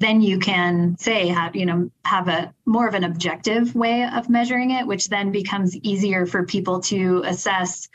then 0.00 0.20
you 0.20 0.38
can 0.38 0.98
say 0.98 1.28
have 1.28 1.56
you 1.56 1.64
know 1.64 1.90
have 2.04 2.28
a 2.28 2.52
more 2.66 2.86
of 2.86 2.92
an 2.92 3.04
objective 3.04 3.74
way 3.74 4.04
of 4.04 4.28
measuring 4.28 4.72
it, 4.72 4.86
which 4.86 5.08
then 5.08 5.32
becomes 5.32 5.74
easier 5.76 6.26
for 6.26 6.44
people 6.44 6.80
to 6.80 7.22
assess 7.24 7.88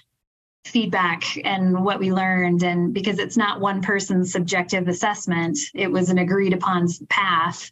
feedback 0.65 1.23
and 1.45 1.85
what 1.85 1.99
we 1.99 2.11
learned 2.11 2.63
and 2.63 2.95
because 2.95 3.19
it's 3.19 3.37
not 3.37 3.61
one 3.61 3.83
person's 3.83 4.31
subjective 4.31 4.87
assessment 4.87 5.59
it 5.75 5.91
was 5.91 6.09
an 6.09 6.17
agreed 6.17 6.53
upon 6.53 6.87
path 7.07 7.71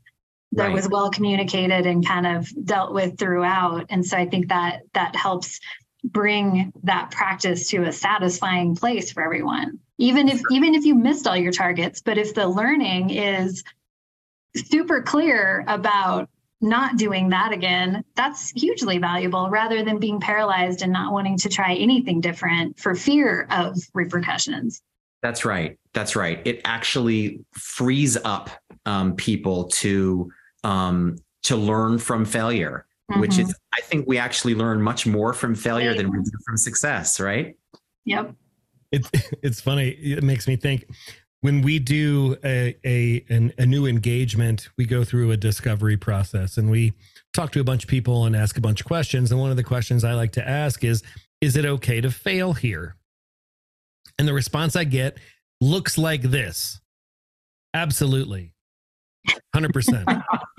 that 0.55 0.67
right. 0.67 0.73
was 0.73 0.87
well 0.89 1.09
communicated 1.09 1.85
and 1.85 2.05
kind 2.05 2.27
of 2.27 2.47
dealt 2.65 2.93
with 2.93 3.17
throughout. 3.17 3.85
And 3.89 4.05
so 4.05 4.17
i 4.17 4.25
think 4.25 4.49
that 4.49 4.81
that 4.93 5.15
helps 5.15 5.59
bring 6.03 6.73
that 6.83 7.11
practice 7.11 7.69
to 7.69 7.83
a 7.83 7.91
satisfying 7.91 8.75
place 8.75 9.11
for 9.11 9.23
everyone 9.23 9.79
even 9.97 10.27
if 10.27 10.41
even 10.51 10.75
if 10.75 10.85
you 10.85 10.95
missed 10.95 11.27
all 11.27 11.37
your 11.37 11.51
targets. 11.51 12.01
But 12.01 12.17
if 12.17 12.33
the 12.33 12.47
learning 12.47 13.11
is 13.11 13.63
super 14.55 15.01
clear 15.01 15.63
about 15.67 16.29
not 16.61 16.95
doing 16.95 17.27
that 17.27 17.51
again 17.51 18.01
that's 18.15 18.51
hugely 18.51 18.97
valuable 18.97 19.49
rather 19.49 19.83
than 19.83 19.97
being 19.97 20.21
paralyzed 20.21 20.81
and 20.81 20.93
not 20.93 21.11
wanting 21.11 21.37
to 21.37 21.49
try 21.49 21.73
anything 21.73 22.21
different 22.21 22.79
for 22.79 22.95
fear 22.95 23.47
of 23.49 23.77
repercussions. 23.93 24.81
That's 25.21 25.43
right. 25.43 25.77
That's 25.93 26.15
right. 26.15 26.41
It 26.45 26.61
actually 26.63 27.43
frees 27.53 28.15
up 28.23 28.49
um, 28.85 29.15
people 29.15 29.65
to 29.65 30.31
um, 30.63 31.17
to 31.43 31.55
learn 31.55 31.97
from 31.97 32.25
failure, 32.25 32.85
mm-hmm. 33.11 33.21
which 33.21 33.37
is, 33.37 33.53
I 33.77 33.81
think 33.81 34.07
we 34.07 34.17
actually 34.17 34.55
learn 34.55 34.81
much 34.81 35.05
more 35.05 35.33
from 35.33 35.55
failure 35.55 35.89
right. 35.89 35.97
than 35.97 36.11
we 36.11 36.17
do 36.17 36.31
from 36.45 36.57
success, 36.57 37.19
right? 37.19 37.55
Yep. 38.05 38.35
It's 38.91 39.09
it's 39.43 39.61
funny. 39.61 39.89
It 39.89 40.23
makes 40.23 40.47
me 40.47 40.55
think 40.55 40.85
when 41.41 41.61
we 41.61 41.79
do 41.79 42.37
a 42.43 42.75
a 42.85 43.25
an, 43.29 43.53
a 43.57 43.65
new 43.65 43.85
engagement, 43.85 44.69
we 44.77 44.85
go 44.85 45.03
through 45.03 45.31
a 45.31 45.37
discovery 45.37 45.97
process 45.97 46.57
and 46.57 46.69
we 46.69 46.93
talk 47.33 47.51
to 47.51 47.59
a 47.59 47.63
bunch 47.63 47.83
of 47.83 47.89
people 47.89 48.25
and 48.25 48.35
ask 48.35 48.57
a 48.57 48.61
bunch 48.61 48.81
of 48.81 48.87
questions. 48.87 49.31
And 49.31 49.39
one 49.39 49.51
of 49.51 49.57
the 49.57 49.63
questions 49.63 50.03
I 50.03 50.13
like 50.13 50.31
to 50.33 50.47
ask 50.47 50.83
is, 50.83 51.03
"Is 51.41 51.55
it 51.55 51.65
okay 51.65 52.01
to 52.01 52.11
fail 52.11 52.53
here?" 52.53 52.95
And 54.19 54.27
the 54.27 54.33
response 54.33 54.75
I 54.75 54.83
get 54.83 55.17
looks 55.59 55.97
like 55.97 56.21
this: 56.21 56.79
Absolutely. 57.73 58.53
100%. 59.55 60.23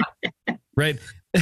right? 0.77 0.99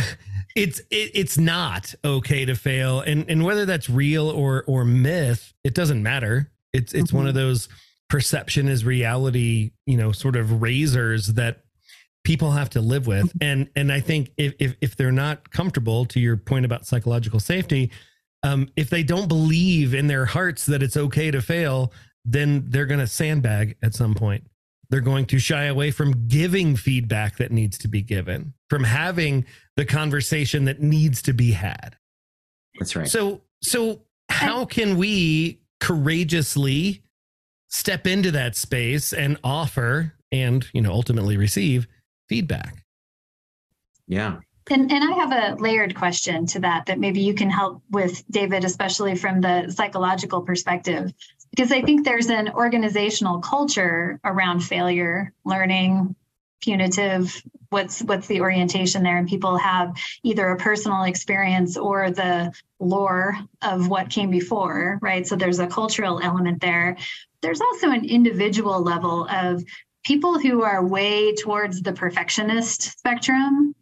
It's 0.54 0.80
it, 0.90 1.12
it's 1.14 1.38
not 1.38 1.94
okay 2.04 2.44
to 2.44 2.54
fail 2.54 3.00
and 3.00 3.24
and 3.30 3.42
whether 3.42 3.64
that's 3.64 3.88
real 3.88 4.28
or 4.28 4.64
or 4.66 4.84
myth, 4.84 5.54
it 5.64 5.74
doesn't 5.74 6.02
matter. 6.02 6.50
It's 6.74 6.92
it's 6.92 7.08
mm-hmm. 7.08 7.16
one 7.16 7.26
of 7.26 7.34
mm-hmm. 7.34 7.44
those 7.44 7.68
perception 8.10 8.68
is 8.68 8.84
reality, 8.84 9.70
you 9.86 9.96
know, 9.96 10.12
sort 10.12 10.36
of 10.36 10.60
razors 10.60 11.28
that 11.28 11.62
people 12.24 12.50
have 12.50 12.70
to 12.70 12.80
live 12.80 13.06
with. 13.06 13.26
Mm-hmm. 13.26 13.38
And 13.40 13.70
and 13.74 13.92
I 13.92 14.00
think 14.00 14.30
if 14.36 14.54
if, 14.58 14.76
if 14.80 14.96
they're 14.96 15.12
not 15.12 15.50
comfortable 15.50 16.04
to 16.06 16.20
your 16.20 16.36
point 16.36 16.64
about 16.64 16.86
psychological 16.86 17.40
safety, 17.40 17.90
um, 18.42 18.68
if 18.76 18.90
they 18.90 19.02
don't 19.02 19.28
believe 19.28 19.94
in 19.94 20.06
their 20.06 20.26
hearts 20.26 20.66
that 20.66 20.82
it's 20.82 20.96
okay 20.96 21.30
to 21.30 21.40
fail, 21.40 21.92
then 22.24 22.64
they're 22.68 22.86
going 22.86 23.00
to 23.00 23.06
sandbag 23.06 23.76
at 23.82 23.94
some 23.94 24.14
point. 24.14 24.46
They're 24.90 25.00
going 25.00 25.24
to 25.26 25.38
shy 25.38 25.64
away 25.64 25.90
from 25.90 26.28
giving 26.28 26.76
feedback 26.76 27.38
that 27.38 27.50
needs 27.50 27.78
to 27.78 27.88
be 27.88 28.02
given, 28.02 28.52
from 28.72 28.84
having 28.84 29.44
the 29.76 29.84
conversation 29.84 30.64
that 30.64 30.80
needs 30.80 31.20
to 31.20 31.34
be 31.34 31.50
had. 31.50 31.94
That's 32.78 32.96
right. 32.96 33.06
So, 33.06 33.42
so 33.60 34.00
how 34.30 34.64
can 34.64 34.96
we 34.96 35.60
courageously 35.78 37.02
step 37.68 38.06
into 38.06 38.30
that 38.30 38.56
space 38.56 39.12
and 39.12 39.36
offer 39.44 40.14
and, 40.32 40.66
you 40.72 40.80
know, 40.80 40.90
ultimately 40.90 41.36
receive 41.36 41.86
feedback? 42.30 42.82
Yeah. 44.08 44.38
And, 44.70 44.90
and 44.90 45.04
I 45.04 45.18
have 45.18 45.32
a 45.32 45.60
layered 45.60 45.94
question 45.94 46.46
to 46.46 46.60
that 46.60 46.86
that 46.86 46.98
maybe 46.98 47.20
you 47.20 47.34
can 47.34 47.50
help 47.50 47.82
with, 47.90 48.24
David, 48.30 48.64
especially 48.64 49.16
from 49.16 49.42
the 49.42 49.70
psychological 49.70 50.40
perspective 50.40 51.12
because 51.54 51.70
I 51.70 51.82
think 51.82 52.06
there's 52.06 52.30
an 52.30 52.48
organizational 52.54 53.40
culture 53.40 54.18
around 54.24 54.60
failure, 54.60 55.34
learning, 55.44 56.16
punitive. 56.62 57.42
What's 57.70 58.02
what's 58.02 58.26
the 58.26 58.40
orientation 58.40 59.02
there? 59.02 59.18
And 59.18 59.28
people 59.28 59.56
have 59.56 59.96
either 60.22 60.48
a 60.48 60.56
personal 60.56 61.04
experience 61.04 61.76
or 61.76 62.10
the 62.10 62.52
lore 62.80 63.38
of 63.62 63.88
what 63.88 64.10
came 64.10 64.30
before, 64.30 64.98
right? 65.02 65.26
So 65.26 65.36
there's 65.36 65.58
a 65.58 65.66
cultural 65.66 66.20
element 66.22 66.60
there. 66.60 66.96
There's 67.40 67.60
also 67.60 67.90
an 67.90 68.04
individual 68.04 68.82
level 68.82 69.26
of 69.30 69.64
people 70.04 70.38
who 70.38 70.62
are 70.62 70.84
way 70.84 71.34
towards 71.34 71.82
the 71.82 71.92
perfectionist 71.92 72.82
spectrum 72.98 73.74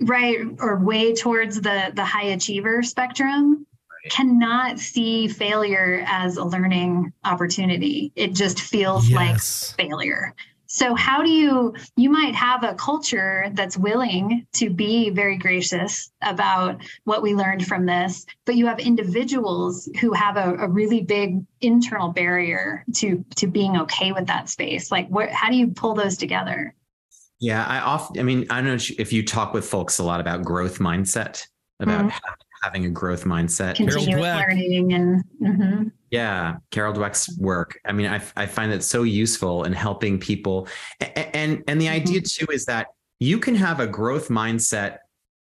right 0.00 0.38
or 0.58 0.78
way 0.78 1.14
towards 1.14 1.60
the 1.60 1.92
the 1.94 2.04
high 2.04 2.26
achiever 2.26 2.82
spectrum 2.82 3.66
cannot 4.10 4.78
see 4.78 5.28
failure 5.28 6.04
as 6.06 6.36
a 6.36 6.44
learning 6.44 7.12
opportunity. 7.24 8.12
It 8.14 8.34
just 8.34 8.60
feels 8.60 9.08
yes. 9.08 9.74
like 9.78 9.88
failure. 9.88 10.34
So, 10.74 10.96
how 10.96 11.22
do 11.22 11.30
you, 11.30 11.72
you 11.94 12.10
might 12.10 12.34
have 12.34 12.64
a 12.64 12.74
culture 12.74 13.46
that's 13.52 13.78
willing 13.78 14.44
to 14.54 14.70
be 14.70 15.08
very 15.08 15.38
gracious 15.38 16.10
about 16.20 16.82
what 17.04 17.22
we 17.22 17.32
learned 17.32 17.64
from 17.64 17.86
this, 17.86 18.26
but 18.44 18.56
you 18.56 18.66
have 18.66 18.80
individuals 18.80 19.88
who 20.00 20.12
have 20.12 20.36
a, 20.36 20.56
a 20.56 20.68
really 20.68 21.00
big 21.00 21.44
internal 21.60 22.08
barrier 22.08 22.84
to, 22.94 23.24
to 23.36 23.46
being 23.46 23.76
okay 23.82 24.10
with 24.10 24.26
that 24.26 24.48
space. 24.48 24.90
Like, 24.90 25.06
what, 25.10 25.30
how 25.30 25.48
do 25.48 25.54
you 25.54 25.68
pull 25.68 25.94
those 25.94 26.16
together? 26.16 26.74
Yeah, 27.38 27.64
I 27.64 27.78
often, 27.78 28.18
I 28.18 28.24
mean, 28.24 28.44
I 28.50 28.60
don't 28.60 28.66
know 28.66 28.94
if 28.98 29.12
you 29.12 29.24
talk 29.24 29.54
with 29.54 29.64
folks 29.64 30.00
a 30.00 30.02
lot 30.02 30.18
about 30.18 30.42
growth 30.42 30.80
mindset, 30.80 31.46
about 31.78 32.06
mm-hmm 32.06 32.43
having 32.64 32.86
a 32.86 32.90
growth 32.90 33.24
mindset. 33.24 33.76
Continuous 33.76 34.18
learning 34.18 34.92
and 34.94 35.24
mm-hmm. 35.40 35.88
yeah, 36.10 36.56
Carol 36.70 36.94
Dweck's 36.94 37.38
work. 37.38 37.78
I 37.84 37.92
mean, 37.92 38.06
I, 38.06 38.22
I 38.36 38.46
find 38.46 38.72
that 38.72 38.82
so 38.82 39.02
useful 39.02 39.64
in 39.64 39.72
helping 39.72 40.18
people. 40.18 40.66
And 41.00 41.34
and, 41.34 41.64
and 41.68 41.80
the 41.80 41.86
mm-hmm. 41.86 41.94
idea 41.94 42.20
too 42.22 42.46
is 42.50 42.64
that 42.66 42.88
you 43.20 43.38
can 43.38 43.54
have 43.54 43.80
a 43.80 43.86
growth 43.86 44.28
mindset 44.28 44.98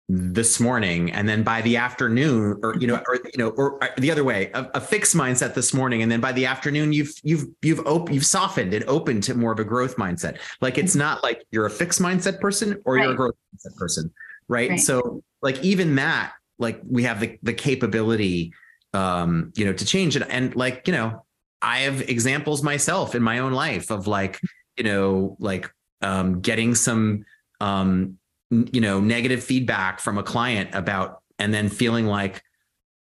this 0.09 0.61
morning 0.61 1.11
and 1.11 1.27
then 1.27 1.43
by 1.43 1.61
the 1.63 1.75
afternoon 1.75 2.57
or 2.63 2.77
you 2.79 2.87
know 2.87 2.95
or 3.09 3.15
you 3.15 3.37
know 3.37 3.49
or 3.49 3.83
uh, 3.83 3.89
the 3.97 4.09
other 4.09 4.23
way 4.23 4.49
a, 4.53 4.65
a 4.75 4.79
fixed 4.79 5.13
mindset 5.17 5.53
this 5.53 5.73
morning 5.73 6.01
and 6.01 6.09
then 6.09 6.21
by 6.21 6.31
the 6.31 6.45
afternoon 6.45 6.93
you've 6.93 7.11
you've 7.23 7.43
you've 7.61 7.85
op- 7.85 8.09
you've 8.09 8.25
softened 8.25 8.73
and 8.73 8.85
opened 8.85 9.21
to 9.21 9.33
more 9.33 9.51
of 9.51 9.59
a 9.59 9.65
growth 9.65 9.97
mindset 9.97 10.37
like 10.61 10.77
it's 10.77 10.93
mm-hmm. 10.93 10.99
not 10.99 11.23
like 11.23 11.45
you're 11.51 11.65
a 11.65 11.69
fixed 11.69 12.01
mindset 12.01 12.39
person 12.39 12.81
or 12.85 12.95
right. 12.95 13.03
you're 13.03 13.11
a 13.11 13.15
growth 13.17 13.35
mindset 13.53 13.75
person 13.75 14.09
right? 14.47 14.69
right 14.69 14.79
so 14.79 15.21
like 15.41 15.61
even 15.61 15.95
that 15.95 16.31
like 16.59 16.81
we 16.87 17.03
have 17.03 17.19
the 17.19 17.37
the 17.43 17.53
capability 17.53 18.53
um 18.93 19.51
you 19.55 19.65
know 19.65 19.73
to 19.73 19.85
change 19.85 20.15
it 20.15 20.23
and 20.29 20.55
like 20.55 20.87
you 20.87 20.93
know 20.93 21.23
i 21.61 21.79
have 21.79 22.01
examples 22.09 22.63
myself 22.63 23.15
in 23.15 23.21
my 23.21 23.39
own 23.39 23.51
life 23.51 23.91
of 23.91 24.07
like 24.07 24.39
you 24.77 24.83
know 24.83 25.35
like 25.39 25.69
um 26.01 26.39
getting 26.41 26.73
some 26.75 27.25
um 27.59 28.17
you 28.49 28.81
know 28.81 28.99
negative 28.99 29.43
feedback 29.43 29.99
from 29.99 30.17
a 30.17 30.23
client 30.23 30.69
about 30.73 31.21
and 31.39 31.53
then 31.53 31.69
feeling 31.69 32.05
like 32.05 32.41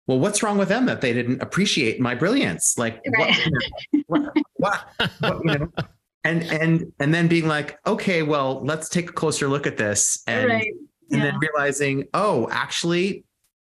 well 0.08 0.20
what's 0.20 0.42
wrong 0.42 0.58
with 0.58 0.70
them 0.70 0.86
that 0.86 1.02
they 1.02 1.14
didn't 1.14 1.42
appreciate 1.42 2.00
my 2.00 2.16
brilliance 2.16 2.78
like 2.78 3.02
right. 3.18 3.30
what, 3.30 3.46
you 3.92 4.04
know, 4.10 4.32
what, 4.58 4.86
what, 5.22 5.44
you 5.44 5.60
know? 5.60 5.72
and 6.24 6.44
and 6.44 6.94
and 7.00 7.14
then 7.14 7.28
being 7.28 7.48
like 7.48 7.78
okay 7.86 8.24
well 8.24 8.64
let's 8.64 8.90
take 8.90 9.10
a 9.10 9.14
closer 9.14 9.48
look 9.48 9.68
at 9.68 9.78
this 9.78 10.24
and 10.28 10.50
right. 10.50 10.74
and 11.12 11.22
then 11.22 11.38
realizing 11.40 12.06
oh 12.14 12.48
actually 12.52 13.24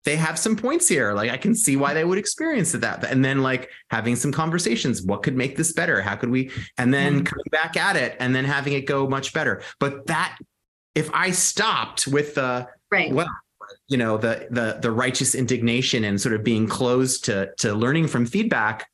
they 0.06 0.16
have 0.16 0.38
some 0.40 0.56
points 0.56 0.88
here. 0.88 1.14
Like 1.14 1.32
I 1.32 1.38
can 1.38 1.56
see 1.56 1.76
why 1.76 1.94
they 1.94 2.06
would 2.06 2.18
experience 2.18 2.72
that. 2.72 3.04
And 3.04 3.26
then 3.26 3.42
like 3.42 3.70
having 3.90 4.16
some 4.16 4.32
conversations. 4.32 5.02
What 5.02 5.24
could 5.24 5.36
make 5.36 5.58
this 5.58 5.74
better? 5.74 6.02
How 6.02 6.16
could 6.16 6.30
we? 6.30 6.52
And 6.78 6.94
then 6.94 7.16
mm-hmm. 7.16 7.24
coming 7.24 7.46
back 7.52 7.76
at 7.76 7.96
it 7.96 8.16
and 8.20 8.34
then 8.34 8.46
having 8.46 8.74
it 8.74 8.86
go 8.86 9.08
much 9.08 9.34
better. 9.34 9.62
But 9.80 10.06
that 10.08 10.38
if 10.94 11.10
I 11.14 11.32
stopped 11.32 12.08
with 12.08 12.36
the 12.36 12.68
right, 12.92 13.12
well, 13.12 13.28
you 13.88 13.98
know, 13.98 14.18
the 14.18 14.48
the 14.52 14.78
the 14.82 14.92
righteous 14.92 15.36
indignation 15.36 16.04
and 16.04 16.22
sort 16.22 16.36
of 16.36 16.44
being 16.44 16.68
closed 16.68 17.26
to 17.26 17.52
to 17.58 17.74
learning 17.74 18.08
from 18.08 18.28
feedback, 18.28 18.88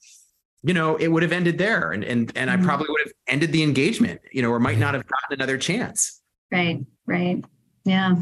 you 0.64 0.74
know, 0.74 0.95
it 0.95 1.09
would 1.09 1.24
have 1.24 1.34
ended 1.34 1.57
there. 1.57 1.91
And 1.91 2.05
and 2.05 2.32
and 2.38 2.49
mm-hmm. 2.49 2.62
I 2.62 2.66
probably 2.66 2.88
would 2.89 3.01
have 3.03 3.14
ended 3.28 3.51
the 3.51 3.64
engagement, 3.64 4.22
you 4.32 4.41
know, 4.41 4.49
or 4.49 4.59
might 4.59 4.78
not 4.78 4.93
have 4.93 5.05
gotten 5.05 5.34
another 5.34 5.57
chance. 5.57 6.22
Right, 6.51 6.80
right. 7.05 7.43
Yeah. 7.84 8.16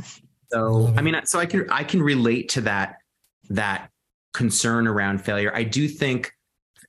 So 0.51 0.93
I 0.95 1.01
mean, 1.01 1.19
so 1.25 1.39
I 1.39 1.45
can 1.45 1.69
I 1.69 1.83
can 1.83 2.01
relate 2.01 2.49
to 2.49 2.61
that 2.61 2.97
that 3.49 3.89
concern 4.33 4.87
around 4.87 5.19
failure. 5.19 5.51
I 5.53 5.63
do 5.63 5.87
think 5.87 6.31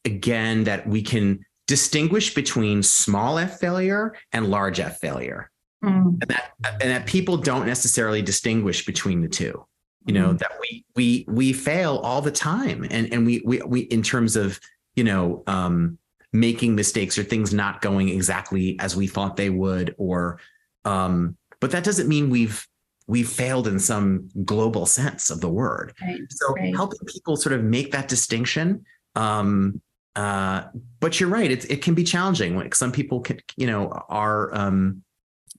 again 0.04 0.64
that 0.64 0.86
we 0.86 1.02
can 1.02 1.44
distinguish 1.66 2.34
between 2.34 2.82
small 2.82 3.38
f 3.38 3.60
failure 3.60 4.14
and 4.32 4.48
large 4.48 4.80
f 4.80 4.98
failure. 4.98 5.50
Mm. 5.82 6.18
and 6.20 6.30
that 6.30 6.52
and 6.62 6.90
that 6.90 7.06
people 7.06 7.38
don't 7.38 7.64
necessarily 7.64 8.20
distinguish 8.20 8.84
between 8.84 9.22
the 9.22 9.28
two 9.28 9.64
you 10.06 10.14
know 10.14 10.32
that 10.32 10.52
we 10.60 10.84
we 10.96 11.24
we 11.28 11.52
fail 11.52 11.98
all 11.98 12.22
the 12.22 12.30
time 12.30 12.86
and 12.90 13.12
and 13.12 13.26
we 13.26 13.42
we, 13.44 13.60
we 13.62 13.80
in 13.80 14.02
terms 14.02 14.36
of 14.36 14.58
you 14.94 15.04
know 15.04 15.42
um 15.46 15.98
making 16.32 16.74
mistakes 16.74 17.18
or 17.18 17.22
things 17.22 17.52
not 17.52 17.80
going 17.80 18.08
exactly 18.08 18.78
as 18.78 18.96
we 18.96 19.06
thought 19.06 19.36
they 19.36 19.50
would 19.50 19.94
or 19.98 20.38
um 20.84 21.36
but 21.60 21.70
that 21.72 21.84
doesn't 21.84 22.08
mean 22.08 22.30
we've 22.30 22.66
we've 23.10 23.28
failed 23.28 23.66
in 23.66 23.78
some 23.78 24.28
global 24.44 24.86
sense 24.86 25.30
of 25.30 25.40
the 25.40 25.48
word 25.48 25.92
Right. 26.00 26.20
so 26.30 26.52
Right. 26.54 26.74
helping 26.74 27.00
people 27.06 27.36
sort 27.36 27.52
of 27.54 27.62
make 27.64 27.90
that 27.92 28.06
distinction 28.08 28.84
um 29.16 29.80
uh 30.16 30.64
but 31.00 31.18
you're 31.18 31.28
right 31.28 31.50
it's, 31.50 31.64
it 31.66 31.82
can 31.82 31.94
be 31.94 32.04
challenging 32.04 32.56
like 32.56 32.74
some 32.74 32.92
people 32.92 33.20
can 33.20 33.38
you 33.56 33.66
know 33.66 33.88
are 34.08 34.54
um 34.54 35.02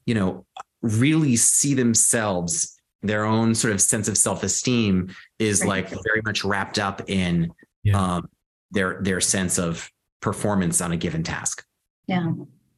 you 0.06 0.14
know 0.16 0.45
really 0.82 1.36
see 1.36 1.74
themselves 1.74 2.76
their 3.04 3.26
own 3.26 3.54
sort 3.56 3.74
of 3.74 3.82
sense 3.82 4.08
of 4.08 4.18
self-esteem 4.18 5.10
is 5.39 5.62
Right. 5.62 5.68
like 5.68 5.89
very 6.04 6.22
much 6.24 6.43
wrapped 6.45 6.80
up 6.80 6.97
in 7.10 7.52
Yeah. 7.84 8.02
um 8.02 8.30
their 8.72 9.02
their 9.02 9.20
sense 9.20 9.60
of 9.60 9.89
performance 10.22 10.80
on 10.82 10.91
a 10.93 10.97
given 10.97 11.24
task 11.24 11.66
Yeah. 12.08 12.32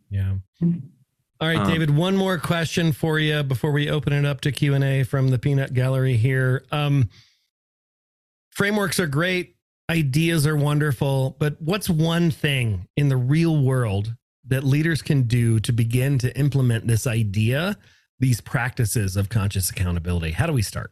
Yeah. 0.09 0.35
Mhm. 0.61 0.81
All 1.43 1.49
right, 1.49 1.57
Um, 1.57 1.67
David, 1.67 1.89
one 1.89 2.15
more 2.15 2.37
question 2.37 2.93
for 2.93 3.19
you 3.19 3.43
before 3.43 3.73
we 3.73 3.89
open 3.89 4.13
it 4.13 4.23
up 4.23 4.39
to 4.41 4.51
Q&A 4.53 5.03
from 5.03 5.27
the 5.27 5.37
Peanut 5.37 5.73
Gallery 5.73 6.15
here. 6.15 6.63
Um, 6.71 7.09
frameworks 8.51 8.97
are 8.97 9.07
great, 9.07 9.57
ideas 9.89 10.47
are 10.47 10.55
wonderful, 10.55 11.35
but 11.39 11.61
what's 11.61 11.89
one 11.89 12.31
thing 12.31 12.87
in 12.95 13.09
the 13.09 13.17
real 13.17 13.61
world 13.61 14.15
that 14.47 14.63
leaders 14.63 15.01
can 15.01 15.23
do 15.23 15.59
to 15.59 15.73
begin 15.73 16.17
to 16.19 16.33
implement 16.39 16.87
this 16.87 17.05
idea, 17.05 17.77
these 18.21 18.39
practices 18.39 19.17
of 19.17 19.27
conscious 19.27 19.69
accountability? 19.69 20.31
How 20.31 20.47
do 20.47 20.53
we 20.53 20.61
start? 20.61 20.91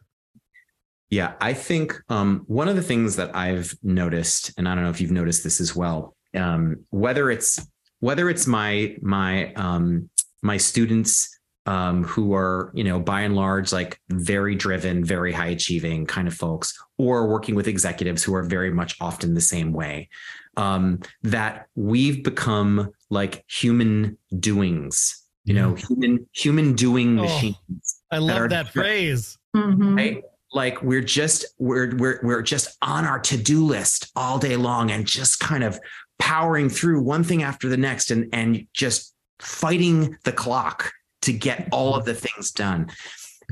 Yeah, 1.08 1.32
I 1.40 1.54
think 1.54 1.98
um, 2.10 2.42
one 2.46 2.68
of 2.68 2.76
the 2.76 2.82
things 2.82 3.16
that 3.16 3.34
I've 3.34 3.74
noticed, 3.82 4.52
and 4.58 4.68
I 4.68 4.74
don't 4.74 4.84
know 4.84 4.90
if 4.90 5.00
you've 5.00 5.12
noticed 5.12 5.44
this 5.44 5.62
as 5.62 5.74
well, 5.74 6.14
um, 6.34 6.84
whether 6.90 7.30
it's 7.30 7.58
whether 8.02 8.28
it's 8.28 8.48
my 8.48 8.96
my 9.00 9.54
um, 9.54 10.10
my 10.42 10.56
students 10.56 11.38
um, 11.66 12.02
who 12.04 12.34
are 12.34 12.72
you 12.74 12.82
know 12.82 12.98
by 12.98 13.20
and 13.22 13.36
large 13.36 13.72
like 13.72 14.00
very 14.10 14.54
driven, 14.56 15.04
very 15.04 15.32
high 15.32 15.46
achieving 15.46 16.06
kind 16.06 16.26
of 16.26 16.34
folks, 16.34 16.76
or 16.98 17.28
working 17.28 17.54
with 17.54 17.68
executives 17.68 18.22
who 18.24 18.34
are 18.34 18.42
very 18.42 18.72
much 18.72 18.96
often 19.00 19.34
the 19.34 19.40
same 19.40 19.72
way, 19.72 20.08
um, 20.56 20.98
that 21.22 21.66
we've 21.76 22.24
become 22.24 22.90
like 23.10 23.44
human 23.48 24.18
doings, 24.40 25.22
you 25.44 25.54
know, 25.54 25.74
human 25.74 26.26
human 26.32 26.74
doing 26.74 27.18
Oh, 27.18 27.22
machines 27.22 28.02
I 28.10 28.18
love 28.18 28.50
that 28.50 28.72
phrase. 28.72 29.38
Mhm. 29.56 29.96
right? 29.96 30.22
Like 30.52 30.82
we're 30.82 31.00
just 31.00 31.46
we're 31.58 31.94
we're 31.96 32.20
we're 32.22 32.42
just 32.42 32.76
on 32.82 33.04
our 33.04 33.20
to-do 33.20 33.64
list 33.64 34.10
all 34.16 34.38
day 34.38 34.56
long 34.56 34.90
and 34.90 35.06
just 35.06 35.38
kind 35.40 35.62
of 35.64 35.78
powering 36.18 36.68
through 36.68 37.02
one 37.02 37.22
thing 37.24 37.42
after 37.42 37.68
the 37.68 37.76
next 37.76 38.10
and 38.10 38.28
and 38.34 38.66
just 38.74 39.11
fighting 39.42 40.16
the 40.24 40.32
clock 40.32 40.92
to 41.22 41.32
get 41.32 41.68
all 41.72 41.94
of 41.94 42.04
the 42.04 42.14
things 42.14 42.50
done. 42.50 42.90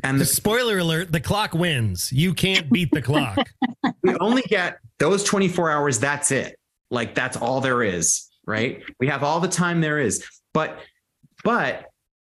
And 0.03 0.19
The 0.19 0.25
the, 0.25 0.27
spoiler 0.27 0.79
alert, 0.79 1.13
the 1.13 1.21
clock 1.21 1.53
wins. 1.53 2.13
You 2.13 2.33
can't 2.33 2.71
beat 2.71 2.91
the 2.93 3.03
clock. 3.03 3.39
we 4.03 4.15
only 4.17 4.43
get 4.43 4.79
those 4.99 5.25
24 5.25 5.71
hours 5.71 5.99
that's 5.99 6.31
it. 6.31 6.59
Like 6.91 7.15
that's 7.15 7.37
all 7.37 7.61
there 7.61 7.83
is, 7.83 8.29
right? 8.47 8.83
We 8.99 9.09
have 9.09 9.23
all 9.23 9.41
the 9.41 9.49
time 9.49 9.81
there 9.81 9.99
is. 9.99 10.25
But 10.55 10.81
but 11.45 11.87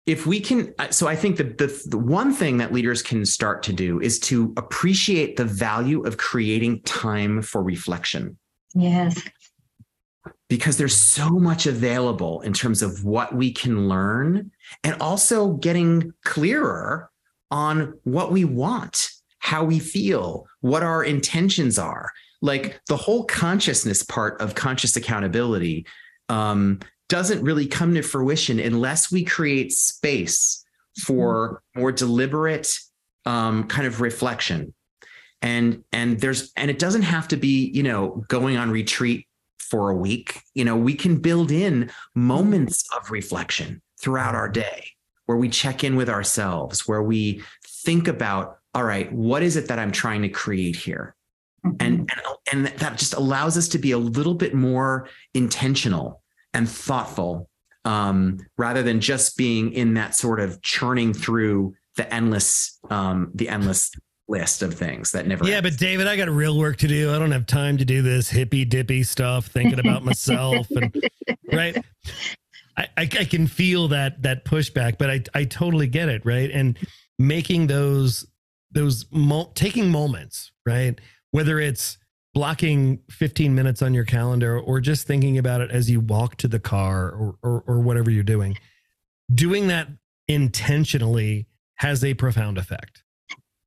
if 0.06 0.24
we 0.24 0.38
can 0.38 0.72
uh, 0.78 0.88
so 0.90 1.08
i 1.08 1.16
think 1.16 1.36
the, 1.36 1.42
the 1.42 1.82
the 1.86 1.98
one 1.98 2.32
thing 2.32 2.58
that 2.58 2.72
leaders 2.72 3.02
can 3.02 3.26
start 3.26 3.60
to 3.64 3.72
do 3.72 4.00
is 4.00 4.20
to 4.20 4.54
appreciate 4.56 5.36
the 5.36 5.44
value 5.44 6.00
of 6.02 6.16
creating 6.16 6.80
time 6.82 7.42
for 7.42 7.60
reflection 7.60 8.36
Yes. 8.76 9.22
Because 10.48 10.76
there's 10.76 10.96
so 10.96 11.30
much 11.30 11.66
available 11.66 12.40
in 12.42 12.52
terms 12.52 12.82
of 12.82 13.04
what 13.04 13.34
we 13.34 13.52
can 13.52 13.88
learn 13.88 14.50
and 14.84 15.00
also 15.00 15.54
getting 15.54 16.12
clearer 16.24 17.10
on 17.50 17.98
what 18.04 18.32
we 18.32 18.44
want 18.44 19.10
how 19.46 19.62
we 19.62 19.78
feel 19.78 20.44
what 20.60 20.82
our 20.82 21.04
intentions 21.04 21.78
are. 21.78 22.10
Like 22.42 22.80
the 22.88 22.96
whole 22.96 23.22
consciousness 23.26 24.02
part 24.02 24.40
of 24.40 24.56
conscious 24.56 24.96
accountability 24.96 25.86
um, 26.28 26.80
doesn't 27.08 27.44
really 27.44 27.68
come 27.68 27.94
to 27.94 28.02
fruition 28.02 28.58
unless 28.58 29.12
we 29.12 29.22
create 29.22 29.70
space 29.70 30.64
for 31.04 31.62
more 31.76 31.92
deliberate 31.92 32.76
um, 33.24 33.68
kind 33.68 33.86
of 33.86 34.00
reflection. 34.00 34.74
And 35.42 35.84
and 35.92 36.18
there's 36.18 36.50
and 36.56 36.68
it 36.68 36.80
doesn't 36.80 37.02
have 37.02 37.28
to 37.28 37.36
be 37.36 37.70
you 37.72 37.84
know 37.84 38.24
going 38.26 38.56
on 38.56 38.72
retreat 38.72 39.25
for 39.70 39.90
a 39.90 39.96
week 39.96 40.42
you 40.54 40.64
know 40.64 40.76
we 40.76 40.94
can 40.94 41.18
build 41.18 41.50
in 41.50 41.90
moments 42.14 42.84
of 42.96 43.10
reflection 43.10 43.80
throughout 44.00 44.34
our 44.34 44.48
day 44.48 44.86
where 45.26 45.38
we 45.38 45.48
check 45.48 45.82
in 45.84 45.96
with 45.96 46.08
ourselves 46.08 46.86
where 46.86 47.02
we 47.02 47.42
think 47.84 48.08
about 48.08 48.58
all 48.74 48.84
right 48.84 49.12
what 49.12 49.42
is 49.42 49.56
it 49.56 49.68
that 49.68 49.78
i'm 49.78 49.92
trying 49.92 50.22
to 50.22 50.28
create 50.28 50.76
here 50.76 51.14
Mhm. 51.64 51.76
and 51.80 52.10
and, 52.52 52.66
and 52.70 52.80
that 52.80 52.98
just 52.98 53.14
allows 53.14 53.56
us 53.56 53.68
to 53.68 53.78
be 53.78 53.90
a 53.92 53.98
little 53.98 54.34
bit 54.34 54.54
more 54.54 55.08
intentional 55.34 56.22
and 56.54 56.68
thoughtful 56.68 57.48
um, 57.84 58.38
rather 58.58 58.82
than 58.82 59.00
just 59.00 59.36
being 59.36 59.72
in 59.72 59.94
that 59.94 60.14
sort 60.14 60.40
of 60.40 60.60
churning 60.62 61.12
through 61.14 61.74
the 61.96 62.12
endless 62.12 62.78
um, 62.90 63.30
the 63.34 63.48
endless 63.48 63.90
list 64.28 64.62
of 64.62 64.74
things 64.74 65.12
that 65.12 65.26
never 65.26 65.46
Yeah, 65.46 65.56
ends. 65.58 65.70
but 65.70 65.78
David, 65.78 66.06
I 66.06 66.16
got 66.16 66.28
real 66.28 66.58
work 66.58 66.78
to 66.78 66.88
do. 66.88 67.14
I 67.14 67.18
don't 67.18 67.30
have 67.30 67.46
time 67.46 67.76
to 67.78 67.84
do 67.84 68.02
this 68.02 68.28
hippy 68.28 68.64
dippy 68.64 69.02
stuff, 69.02 69.46
thinking 69.46 69.78
about 69.78 70.04
myself 70.04 70.68
and 70.72 70.94
right. 71.52 71.76
I, 72.76 72.82
I, 72.96 73.02
I 73.02 73.06
can 73.24 73.46
feel 73.46 73.88
that 73.88 74.22
that 74.22 74.44
pushback, 74.44 74.98
but 74.98 75.10
I 75.10 75.22
I 75.34 75.44
totally 75.44 75.86
get 75.86 76.08
it, 76.08 76.26
right? 76.26 76.50
And 76.50 76.76
making 77.18 77.68
those 77.68 78.26
those 78.72 79.06
mo- 79.10 79.52
taking 79.54 79.88
moments, 79.90 80.50
right? 80.66 81.00
Whether 81.30 81.58
it's 81.60 81.96
blocking 82.34 82.98
15 83.10 83.54
minutes 83.54 83.80
on 83.80 83.94
your 83.94 84.04
calendar 84.04 84.58
or 84.60 84.78
just 84.80 85.06
thinking 85.06 85.38
about 85.38 85.62
it 85.62 85.70
as 85.70 85.88
you 85.90 86.00
walk 86.00 86.36
to 86.36 86.48
the 86.48 86.60
car 86.60 87.10
or 87.10 87.36
or, 87.42 87.64
or 87.66 87.80
whatever 87.80 88.10
you're 88.10 88.22
doing, 88.24 88.58
doing 89.32 89.68
that 89.68 89.88
intentionally 90.28 91.46
has 91.76 92.04
a 92.04 92.14
profound 92.14 92.58
effect. 92.58 93.02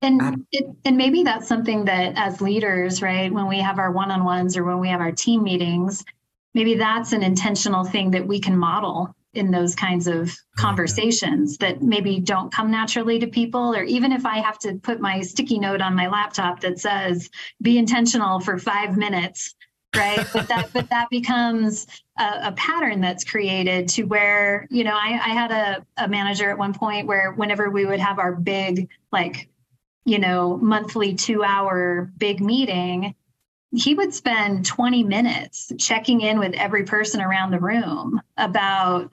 And 0.01 0.45
it, 0.51 0.65
and 0.85 0.97
maybe 0.97 1.23
that's 1.23 1.47
something 1.47 1.85
that 1.85 2.13
as 2.15 2.41
leaders, 2.41 3.01
right, 3.01 3.31
when 3.31 3.47
we 3.47 3.59
have 3.59 3.79
our 3.79 3.91
one-on-ones 3.91 4.55
or 4.55 4.63
when 4.63 4.79
we 4.79 4.87
have 4.89 5.01
our 5.01 5.11
team 5.11 5.43
meetings, 5.43 6.05
maybe 6.53 6.75
that's 6.75 7.11
an 7.11 7.21
intentional 7.21 7.83
thing 7.83 8.11
that 8.11 8.25
we 8.25 8.39
can 8.39 8.57
model 8.57 9.13
in 9.33 9.51
those 9.51 9.75
kinds 9.75 10.07
of 10.07 10.15
oh, 10.15 10.25
that. 10.25 10.37
conversations 10.57 11.57
that 11.57 11.81
maybe 11.81 12.19
don't 12.19 12.51
come 12.51 12.71
naturally 12.71 13.19
to 13.19 13.27
people 13.27 13.75
or 13.75 13.83
even 13.83 14.11
if 14.11 14.25
I 14.25 14.39
have 14.39 14.57
to 14.59 14.75
put 14.75 14.99
my 14.99 15.21
sticky 15.21 15.59
note 15.59 15.81
on 15.81 15.95
my 15.95 16.07
laptop 16.07 16.61
that 16.61 16.79
says 16.79 17.29
be 17.61 17.77
intentional 17.77 18.39
for 18.39 18.57
5 18.57 18.97
minutes 18.97 19.53
right 19.95 20.25
but 20.33 20.47
that 20.47 20.69
but 20.73 20.89
that 20.89 21.09
becomes 21.09 21.87
a, 22.17 22.39
a 22.45 22.51
pattern 22.53 23.01
that's 23.01 23.23
created 23.23 23.87
to 23.89 24.03
where 24.03 24.67
you 24.69 24.83
know 24.83 24.93
I, 24.95 25.19
I 25.23 25.29
had 25.29 25.51
a, 25.51 25.85
a 25.97 26.07
manager 26.07 26.49
at 26.49 26.57
one 26.57 26.73
point 26.73 27.07
where 27.07 27.31
whenever 27.33 27.69
we 27.69 27.85
would 27.85 27.99
have 27.99 28.19
our 28.19 28.33
big 28.33 28.89
like 29.11 29.49
you 30.09 30.19
know 30.19 30.57
monthly 30.57 31.13
two 31.13 31.43
hour 31.43 32.11
big 32.17 32.41
meeting 32.41 33.15
he 33.71 33.93
would 33.93 34.13
spend 34.13 34.65
20 34.65 35.03
minutes 35.03 35.71
checking 35.77 36.21
in 36.21 36.39
with 36.39 36.55
every 36.55 36.83
person 36.83 37.21
around 37.21 37.51
the 37.51 37.59
room 37.59 38.19
about 38.35 39.11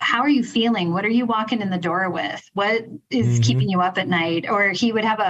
how 0.00 0.20
are 0.20 0.28
you 0.28 0.44
feeling? 0.44 0.92
What 0.92 1.04
are 1.04 1.10
you 1.10 1.26
walking 1.26 1.60
in 1.60 1.70
the 1.70 1.78
door 1.78 2.08
with? 2.10 2.40
What 2.54 2.86
is 3.10 3.40
Mhm. 3.40 3.42
keeping 3.42 3.68
you 3.68 3.80
up 3.80 3.98
at 3.98 4.08
night? 4.08 4.48
Or 4.48 4.70
he 4.70 4.92
would 4.92 5.04
have 5.04 5.18
a, 5.18 5.22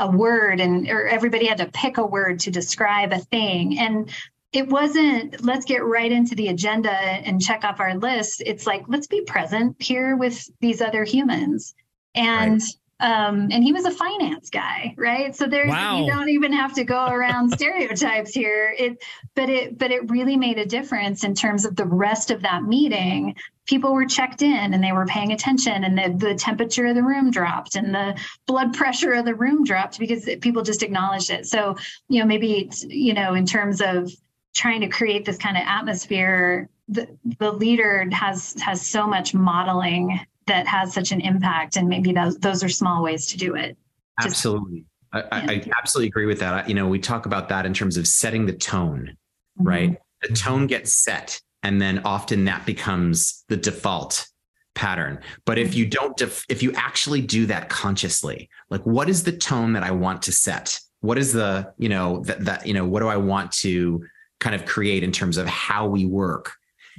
a, 0.00 0.06
a 0.06 0.10
word 0.10 0.60
and 0.60 0.88
or 0.90 1.06
everybody 1.06 1.46
had 1.46 1.58
to 1.58 1.66
pick 1.66 1.96
a 1.96 2.04
word 2.04 2.40
to 2.40 2.50
describe 2.50 3.12
a 3.12 3.18
thing. 3.18 3.78
And 3.78 4.10
it 4.52 4.68
wasn't 4.68 5.42
let's 5.42 5.64
get 5.64 5.84
right 5.84 6.12
into 6.12 6.34
the 6.34 6.48
agenda 6.48 6.90
and 6.92 7.40
check 7.40 7.64
off 7.64 7.80
our 7.80 7.94
list. 7.96 8.42
It's 8.44 8.66
like 8.66 8.84
let's 8.86 9.06
be 9.06 9.22
present 9.22 9.80
here 9.80 10.16
with 10.16 10.50
these 10.60 10.82
other 10.82 11.04
humans. 11.04 11.74
And 12.14 12.60
um 13.00 13.48
and 13.52 13.62
he 13.62 13.72
was 13.72 13.84
a 13.84 13.90
finance 13.90 14.48
guy 14.50 14.94
right? 14.96 15.34
So 15.36 15.46
there's 15.46 15.68
Wow. 15.70 15.98
you 15.98 16.06
don't 16.06 16.28
even 16.30 16.52
have 16.52 16.72
to 16.74 16.84
go 16.84 17.06
around 17.10 17.50
stereotypes 17.52 18.32
here. 18.32 18.74
It 18.78 19.02
but 19.34 19.48
it 19.50 19.76
but 19.78 19.90
it 19.90 20.10
really 20.10 20.36
made 20.36 20.58
a 20.58 20.64
difference 20.66 21.24
in 21.24 21.34
terms 21.34 21.64
of 21.64 21.76
the 21.76 21.84
rest 21.84 22.30
of 22.30 22.42
that 22.42 22.62
meeting. 22.64 23.34
People 23.66 23.92
were 23.92 24.06
checked 24.06 24.42
in 24.42 24.72
and 24.74 24.82
they 24.82 24.92
were 24.92 25.06
paying 25.06 25.32
attention 25.32 25.84
and 25.84 25.98
the, 25.98 26.26
the 26.28 26.34
temperature 26.36 26.86
of 26.86 26.94
the 26.94 27.02
room 27.02 27.30
dropped 27.30 27.74
and 27.74 27.94
the 27.94 28.16
blood 28.46 28.72
pressure 28.72 29.12
of 29.12 29.24
the 29.24 29.34
room 29.34 29.64
dropped 29.64 29.98
because 29.98 30.28
people 30.40 30.62
just 30.62 30.82
acknowledged 30.82 31.30
it. 31.30 31.46
So 31.46 31.76
you 32.08 32.20
know 32.20 32.26
maybe 32.26 32.58
it's 32.60 32.84
you 32.84 33.12
know 33.12 33.34
in 33.34 33.44
terms 33.44 33.80
of 33.80 34.10
trying 34.54 34.80
to 34.80 34.88
create 34.88 35.24
this 35.26 35.36
kind 35.36 35.56
of 35.56 35.64
atmosphere 35.66 36.70
the, 36.88 37.08
the 37.40 37.52
leader 37.52 38.08
has 38.12 38.54
has 38.60 38.86
so 38.86 39.06
much 39.06 39.34
modeling 39.34 40.20
that 40.46 40.66
has 40.66 40.92
such 40.92 41.12
an 41.12 41.20
impact 41.20 41.76
and 41.76 41.88
maybe 41.88 42.12
those 42.12 42.36
those 42.38 42.62
are 42.62 42.68
small 42.68 43.02
ways 43.02 43.26
to 43.26 43.36
do 43.36 43.54
it. 43.54 43.76
Just, 44.20 44.36
absolutely. 44.36 44.84
I, 45.12 45.22
I, 45.32 45.70
absolutely 45.78 46.08
agree 46.08 46.26
with 46.26 46.40
that. 46.40 46.68
You 46.68 46.74
know 46.74 46.88
we 46.88 46.98
talk 46.98 47.26
about 47.26 47.48
that 47.48 47.66
in 47.66 47.74
terms 47.74 47.96
of 47.96 48.06
setting 48.06 48.46
the 48.46 48.52
tone 48.52 49.16
mm-hmm. 49.58 49.68
right? 49.68 49.96
The 50.22 50.34
tone 50.34 50.66
gets 50.66 50.92
set 50.92 51.40
and 51.62 51.80
then 51.80 52.00
often 52.04 52.44
that 52.44 52.64
becomes 52.66 53.44
the 53.48 53.56
default 53.56 54.26
pattern. 54.74 55.20
But 55.44 55.58
if 55.58 55.74
you 55.74 55.86
don't 55.86 56.16
def- 56.16 56.44
if 56.48 56.62
you 56.62 56.72
actually 56.74 57.22
do 57.22 57.46
that 57.46 57.68
consciously 57.68 58.48
like 58.70 58.84
what 58.84 59.08
is 59.08 59.24
the 59.24 59.32
tone 59.32 59.72
that 59.72 59.82
i 59.82 59.90
want 59.90 60.22
to 60.22 60.32
set? 60.32 60.78
What 61.00 61.18
is 61.18 61.32
the 61.32 61.72
you 61.78 61.88
know 61.88 62.22
that 62.24 62.44
that 62.44 62.66
you 62.66 62.74
know 62.74 62.86
what 62.86 63.00
do 63.00 63.08
i 63.08 63.16
want 63.16 63.52
to 63.52 64.04
kind 64.40 64.54
of 64.54 64.66
create 64.66 65.02
in 65.02 65.12
terms 65.12 65.38
of 65.38 65.46
how 65.46 65.86
we 65.86 66.04
work 66.04 66.52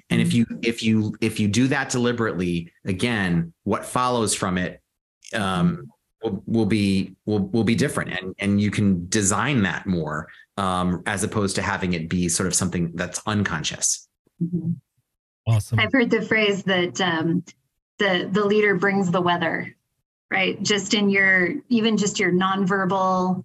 and 0.10 0.22
if 0.22 0.30
mm-hmm. 0.30 0.54
you 0.54 0.60
if 0.64 0.84
you 0.84 1.16
if 1.22 1.39
you 1.39 1.48
do 1.48 1.68
that 1.68 1.89
deliberately 1.89 2.72
again 2.86 3.54
what 3.64 3.86
follows 3.86 4.34
from 4.34 4.58
it 4.58 4.82
um, 5.34 5.89
will, 6.24 6.43
will 6.45 6.66
be 6.66 7.16
will 7.26 7.48
will 7.50 7.64
be 7.64 7.76
different. 7.76 8.12
And 8.12 8.36
and 8.39 8.62
you 8.62 8.72
can 8.72 9.08
design 9.10 9.64
that 9.64 9.88
more 9.88 10.28
um, 10.58 11.04
as 11.06 11.24
opposed 11.24 11.56
to 11.56 11.62
having 11.62 11.93
it 11.93 12.10
be 12.10 12.30
sort 12.30 12.48
of 12.48 12.56
something 12.56 12.91
that's 12.95 13.22
unconscious. 13.26 14.08
Mm-hmm. 14.41 14.72
awesome. 15.48 15.80
I've 15.80 15.91
heard 15.91 16.10
the 16.10 16.22
phrase 16.22 16.64
that 16.64 17.00
um, 17.02 17.43
the 18.00 18.30
the 18.32 18.45
leader 18.45 18.76
brings 18.76 19.12
the 19.12 19.22
weather 19.22 19.74
right? 20.30 20.62
Just 20.62 20.93
in 20.93 21.10
your 21.10 21.56
even 21.70 21.98
just 21.98 22.20
your 22.20 22.32
nonverbal 22.32 23.43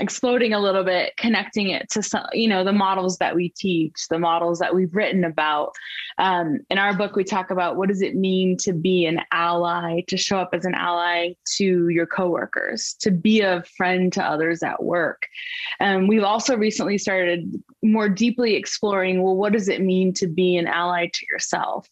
exploding 0.00 0.54
a 0.54 0.58
little 0.58 0.84
bit 0.84 1.12
connecting 1.18 1.68
it 1.68 1.88
to 1.90 2.02
some 2.02 2.24
you 2.32 2.48
know 2.48 2.64
the 2.64 2.72
models 2.72 3.18
that 3.18 3.34
we 3.34 3.50
teach 3.50 4.08
the 4.08 4.18
models 4.18 4.58
that 4.58 4.74
we've 4.74 4.94
written 4.94 5.24
about. 5.24 5.72
Um, 6.18 6.60
in 6.70 6.78
our 6.78 6.94
book 6.94 7.14
we 7.14 7.24
talk 7.24 7.50
about 7.50 7.76
what 7.76 7.88
does 7.88 8.00
it 8.00 8.14
mean 8.14 8.56
to 8.58 8.72
be 8.72 9.04
an 9.04 9.20
ally 9.32 10.00
to 10.08 10.16
show 10.16 10.38
up 10.38 10.50
as 10.54 10.64
an 10.64 10.74
ally 10.74 11.34
to 11.56 11.88
your 11.88 12.06
coworkers 12.06 12.94
to 13.00 13.10
be 13.10 13.40
a 13.42 13.62
friend 13.76 14.12
to 14.14 14.24
others 14.24 14.62
at 14.62 14.82
work. 14.82 15.26
And 15.78 16.08
we've 16.08 16.24
also 16.24 16.56
recently 16.56 16.96
started 16.96 17.62
more 17.82 18.08
deeply 18.08 18.54
exploring 18.54 19.22
well 19.22 19.36
what 19.36 19.52
does 19.52 19.68
it 19.68 19.82
mean 19.82 20.14
to 20.14 20.26
be 20.26 20.56
an 20.56 20.66
ally 20.66 21.08
to 21.12 21.26
yourself 21.30 21.86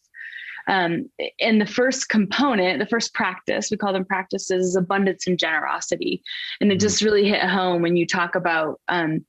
um, 0.67 1.09
and 1.39 1.59
the 1.59 1.65
first 1.65 2.09
component, 2.09 2.79
the 2.79 2.85
first 2.85 3.13
practice, 3.13 3.69
we 3.71 3.77
call 3.77 3.93
them 3.93 4.05
practices, 4.05 4.67
is 4.67 4.75
abundance 4.75 5.27
and 5.27 5.39
generosity. 5.39 6.21
And 6.59 6.71
it 6.71 6.75
mm-hmm. 6.75 6.81
just 6.81 7.01
really 7.01 7.27
hit 7.27 7.43
home 7.43 7.81
when 7.81 7.95
you 7.95 8.05
talk 8.05 8.35
about 8.35 8.79
um, 8.87 9.25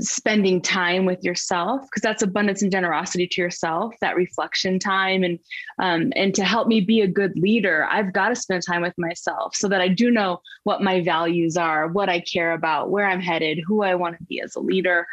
spending 0.00 0.60
time 0.60 1.04
with 1.04 1.22
yourself 1.24 1.82
because 1.82 2.02
that's 2.02 2.22
abundance 2.22 2.62
and 2.62 2.72
generosity 2.72 3.26
to 3.26 3.40
yourself 3.40 3.94
that 4.00 4.16
reflection 4.16 4.78
time. 4.78 5.22
And 5.22 5.38
um, 5.78 6.12
and 6.16 6.34
to 6.34 6.44
help 6.44 6.68
me 6.68 6.80
be 6.80 7.00
a 7.00 7.06
good 7.06 7.38
leader 7.38 7.86
i've 7.90 8.12
got 8.12 8.28
to 8.28 8.36
spend 8.36 8.62
time 8.66 8.82
with 8.82 8.96
myself 8.98 9.54
so 9.54 9.68
that 9.68 9.80
i 9.80 9.88
do 9.88 10.10
know 10.10 10.40
what 10.64 10.82
my 10.82 11.02
values 11.02 11.56
are 11.56 11.88
what 11.88 12.08
i 12.08 12.20
care 12.20 12.52
about 12.52 12.90
where 12.90 13.06
i'm 13.06 13.20
headed 13.20 13.60
who 13.66 13.82
i 13.82 13.94
want 13.94 14.16
to 14.18 14.24
be 14.24 14.40
as 14.40 14.56
a 14.56 14.60
leader. 14.60 15.06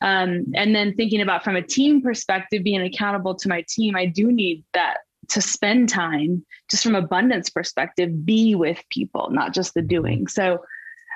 Um, 0.00 0.46
and 0.54 0.74
then 0.74 0.94
thinking 0.94 1.20
about 1.20 1.44
from 1.44 1.56
a 1.56 1.62
team 1.62 2.02
perspective 2.02 2.62
being 2.62 2.82
accountable 2.82 3.34
to 3.36 3.48
my 3.48 3.64
team 3.68 3.96
i 3.96 4.06
do 4.06 4.30
need 4.30 4.64
that 4.74 4.98
to 5.28 5.40
spend 5.40 5.88
time 5.88 6.44
just 6.70 6.82
from 6.82 6.94
abundance 6.94 7.48
perspective 7.48 8.24
be 8.24 8.54
with 8.54 8.82
people 8.90 9.30
not 9.30 9.54
just 9.54 9.74
the 9.74 9.82
doing. 9.82 10.26
So 10.26 10.58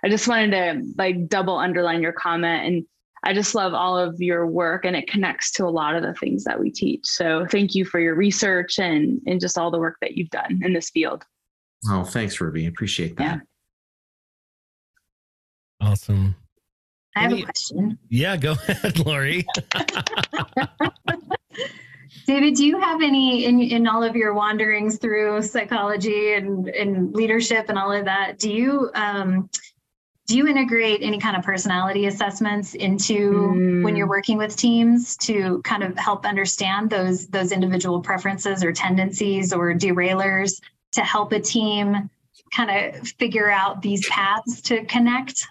i 0.04 0.08
just 0.08 0.28
wanted 0.28 0.50
to 0.50 0.92
like 0.96 1.28
double 1.28 1.56
underline 1.56 2.02
your 2.02 2.12
comment 2.12 2.66
and 2.66 2.86
i 3.24 3.32
just 3.32 3.54
love 3.54 3.74
all 3.74 3.98
of 3.98 4.20
your 4.20 4.46
work 4.46 4.84
and 4.84 4.96
it 4.96 5.08
connects 5.08 5.50
to 5.50 5.64
a 5.64 5.68
lot 5.68 5.94
of 5.94 6.02
the 6.02 6.14
things 6.14 6.44
that 6.44 6.58
we 6.58 6.70
teach 6.70 7.04
so 7.04 7.46
thank 7.50 7.74
you 7.74 7.84
for 7.84 8.00
your 8.00 8.14
research 8.14 8.78
and 8.78 9.20
and 9.26 9.40
just 9.40 9.58
all 9.58 9.70
the 9.70 9.78
work 9.78 9.96
that 10.00 10.16
you've 10.16 10.30
done 10.30 10.60
in 10.62 10.72
this 10.72 10.90
field 10.90 11.24
oh 11.88 12.04
thanks 12.04 12.40
ruby 12.40 12.66
appreciate 12.66 13.16
that 13.16 13.40
yeah. 15.80 15.88
awesome 15.88 16.34
I 17.16 17.20
have 17.22 17.32
a 17.32 17.42
question. 17.42 17.98
Yeah, 18.10 18.36
go 18.36 18.52
ahead, 18.68 18.98
Lori. 19.06 19.46
David, 22.26 22.54
do 22.54 22.66
you 22.66 22.78
have 22.78 23.02
any 23.02 23.44
in, 23.46 23.60
in 23.60 23.86
all 23.86 24.02
of 24.02 24.16
your 24.16 24.34
wanderings 24.34 24.98
through 24.98 25.42
psychology 25.42 26.34
and, 26.34 26.68
and 26.68 27.14
leadership 27.14 27.68
and 27.68 27.78
all 27.78 27.92
of 27.92 28.04
that? 28.04 28.38
Do 28.38 28.52
you 28.52 28.90
um, 28.94 29.48
do 30.26 30.36
you 30.36 30.48
integrate 30.48 31.02
any 31.02 31.18
kind 31.18 31.36
of 31.36 31.44
personality 31.44 32.06
assessments 32.06 32.74
into 32.74 33.30
mm. 33.54 33.82
when 33.84 33.94
you're 33.94 34.08
working 34.08 34.36
with 34.36 34.56
teams 34.56 35.16
to 35.18 35.62
kind 35.62 35.82
of 35.84 35.96
help 35.96 36.26
understand 36.26 36.90
those 36.90 37.28
those 37.28 37.52
individual 37.52 38.00
preferences 38.00 38.64
or 38.64 38.72
tendencies 38.72 39.52
or 39.52 39.72
derailers 39.72 40.60
to 40.92 41.02
help 41.02 41.32
a 41.32 41.40
team 41.40 42.10
kind 42.52 42.70
of 42.70 43.08
figure 43.18 43.50
out 43.50 43.82
these 43.82 44.08
paths 44.08 44.60
to 44.62 44.84
connect? 44.86 45.46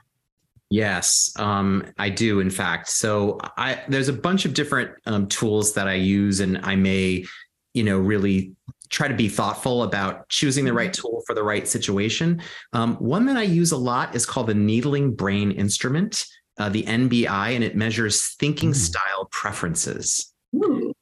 Yes, 0.70 1.32
um, 1.38 1.86
I 1.98 2.10
do. 2.10 2.40
In 2.40 2.50
fact, 2.50 2.90
so 2.90 3.40
I 3.58 3.82
there's 3.88 4.10
a 4.10 4.14
bunch 4.14 4.46
of 4.46 4.54
different 4.54 4.92
um, 5.06 5.28
tools 5.28 5.74
that 5.74 5.88
I 5.88 5.94
use, 5.94 6.42
and 6.42 6.58
I 6.64 6.76
may, 6.76 7.26
you 7.74 7.84
know, 7.84 7.98
really 7.98 8.56
try 8.90 9.08
to 9.08 9.14
be 9.14 9.30
thoughtful 9.30 9.84
about 9.84 10.28
choosing 10.30 10.66
the 10.66 10.74
right 10.74 10.92
mm-hmm. 10.92 11.02
tool 11.02 11.24
for 11.26 11.34
the 11.34 11.44
right 11.44 11.68
situation. 11.68 12.42
Um, 12.74 12.96
one 12.96 13.26
that 13.26 13.38
I 13.38 13.44
use 13.44 13.72
a 13.72 13.78
lot 13.78 14.16
is 14.16 14.26
called 14.26 14.48
the 14.48 14.54
Neethling 14.54 15.16
Brain 15.16 15.52
Instrument, 15.52 16.26
uh, 16.58 16.70
the 16.70 16.84
NBI, 16.84 17.56
and 17.56 17.64
it 17.64 17.76
measures 17.76 18.36
thinking 18.36 18.72
mm. 18.72 18.76
style 18.76 19.28
preferences. 19.32 20.34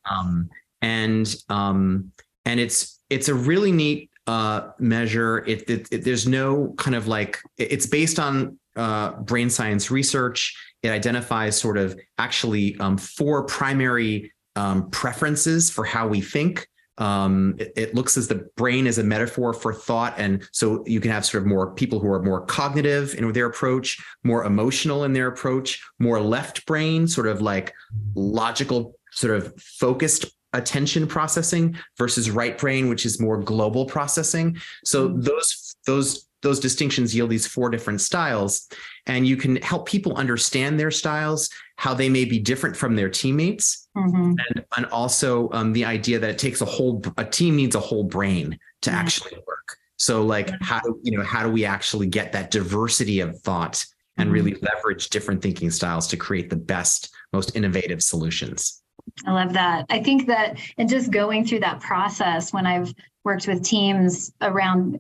Um, 0.10 0.50
and 0.82 1.36
um, 1.50 2.12
and 2.46 2.60
it's 2.60 3.00
it's 3.10 3.30
a 3.30 3.34
really 3.34 3.72
neat 3.72 4.10
uh, 4.28 4.70
measure. 4.80 5.46
It, 5.46 5.70
it, 5.70 5.88
it, 5.92 6.04
there's 6.04 6.28
no 6.28 6.74
kind 6.78 6.96
of 6.96 7.08
like 7.08 7.40
it's 7.58 7.86
based 7.86 8.20
on 8.20 8.58
uh, 8.76 9.12
brain 9.14 9.50
science 9.50 9.92
research. 9.92 10.56
It 10.82 10.90
identifies 10.90 11.60
sort 11.60 11.78
of 11.78 11.98
actually 12.18 12.78
um, 12.80 12.98
four 12.98 13.44
primary 13.46 14.34
um, 14.56 14.90
preferences 14.90 15.70
for 15.70 15.86
how 15.86 16.08
we 16.08 16.22
think. 16.22 16.68
Um, 16.98 17.56
it, 17.58 17.74
it, 17.76 17.96
looks 17.96 18.18
as 18.18 18.28
the 18.28 18.48
brain 18.56 18.86
is 18.86 19.00
a 19.00 19.04
metaphor 19.04 19.54
for 19.54 19.74
thought. 19.74 20.14
And 20.18 20.48
so 20.52 20.84
you 20.86 21.00
can 21.00 21.12
have 21.12 21.26
sort 21.26 21.44
of 21.44 21.48
more 21.48 21.74
people 21.74 22.00
who 22.00 22.08
are 22.08 22.22
more 22.22 22.46
cognitive 22.46 23.16
in 23.16 23.32
their 23.32 23.48
approach, 23.48 24.04
more 24.24 24.46
emotional 24.46 25.04
in 25.04 25.14
their 25.14 25.28
approach, 25.28 25.84
more 25.98 26.22
left 26.22 26.66
brain, 26.68 27.08
sort 27.08 27.28
of 27.28 27.41
like 27.41 27.74
logical, 28.14 28.96
sort 29.12 29.36
of 29.36 29.60
focused 29.60 30.26
attention 30.54 31.08
processing 31.08 31.76
versus 31.98 32.30
right 32.30 32.58
brain, 32.58 32.89
which 32.89 33.06
is 33.06 33.20
more 33.20 33.38
global 33.38 33.86
processing. 33.86 34.58
So 34.86 35.08
those 35.08 35.76
those 35.86 36.28
those 36.44 36.60
distinctions 36.60 37.16
yield 37.16 37.32
these 37.32 37.48
four 37.48 37.70
different 37.72 38.02
styles, 38.02 38.68
and 39.08 39.26
you 39.28 39.36
can 39.36 39.56
help 39.58 39.88
people 39.88 40.16
understand 40.16 40.80
their 40.80 40.91
styles, 40.91 41.50
how 41.78 41.94
they 41.96 42.10
may 42.10 42.26
be 42.26 42.38
different 42.38 42.78
from 42.78 42.96
their 42.96 43.10
teammates, 43.10 43.88
Mhm. 43.98 44.36
and 44.50 44.66
and 44.78 44.86
also 44.88 45.50
um, 45.52 45.74
the 45.74 45.86
idea 45.86 46.20
that 46.20 46.30
it 46.30 46.38
takes 46.38 46.62
a 46.62 46.66
whole 46.66 47.02
a 47.18 47.26
team 47.26 47.56
needs 47.56 47.76
a 47.76 47.80
whole 47.80 48.04
brain 48.04 48.60
to 48.82 48.91
Yeah. 48.91 48.98
actually 48.98 49.38
work. 49.48 49.78
So 49.98 50.24
like 50.24 50.50
how 50.62 50.80
do 50.82 51.00
you 51.04 51.18
know 51.18 51.24
how 51.24 51.44
do 51.44 51.50
we 51.50 51.66
actually 51.66 52.08
get 52.08 52.32
that 52.34 52.52
diversity 52.52 53.20
of 53.22 53.39
thought 53.41 53.84
and 54.18 54.32
really 54.32 54.56
leverage 54.62 55.10
different 55.10 55.41
thinking 55.41 55.72
styles 55.72 56.08
to 56.08 56.18
create 56.18 56.50
the 56.50 56.56
best, 56.56 57.10
most 57.32 57.56
innovative 57.56 58.04
solutions? 58.04 58.82
I 59.26 59.32
love 59.32 59.54
that. 59.54 59.86
I 59.89 60.02
think 60.04 60.28
that, 60.28 60.58
and 60.78 60.88
just 60.88 61.12
going 61.12 61.46
through 61.46 61.62
that 61.62 61.80
process 61.82 62.54
when 62.54 62.66
I've 62.66 62.94
worked 63.24 63.48
with 63.48 63.64
teams 63.64 64.32
around 64.41 65.00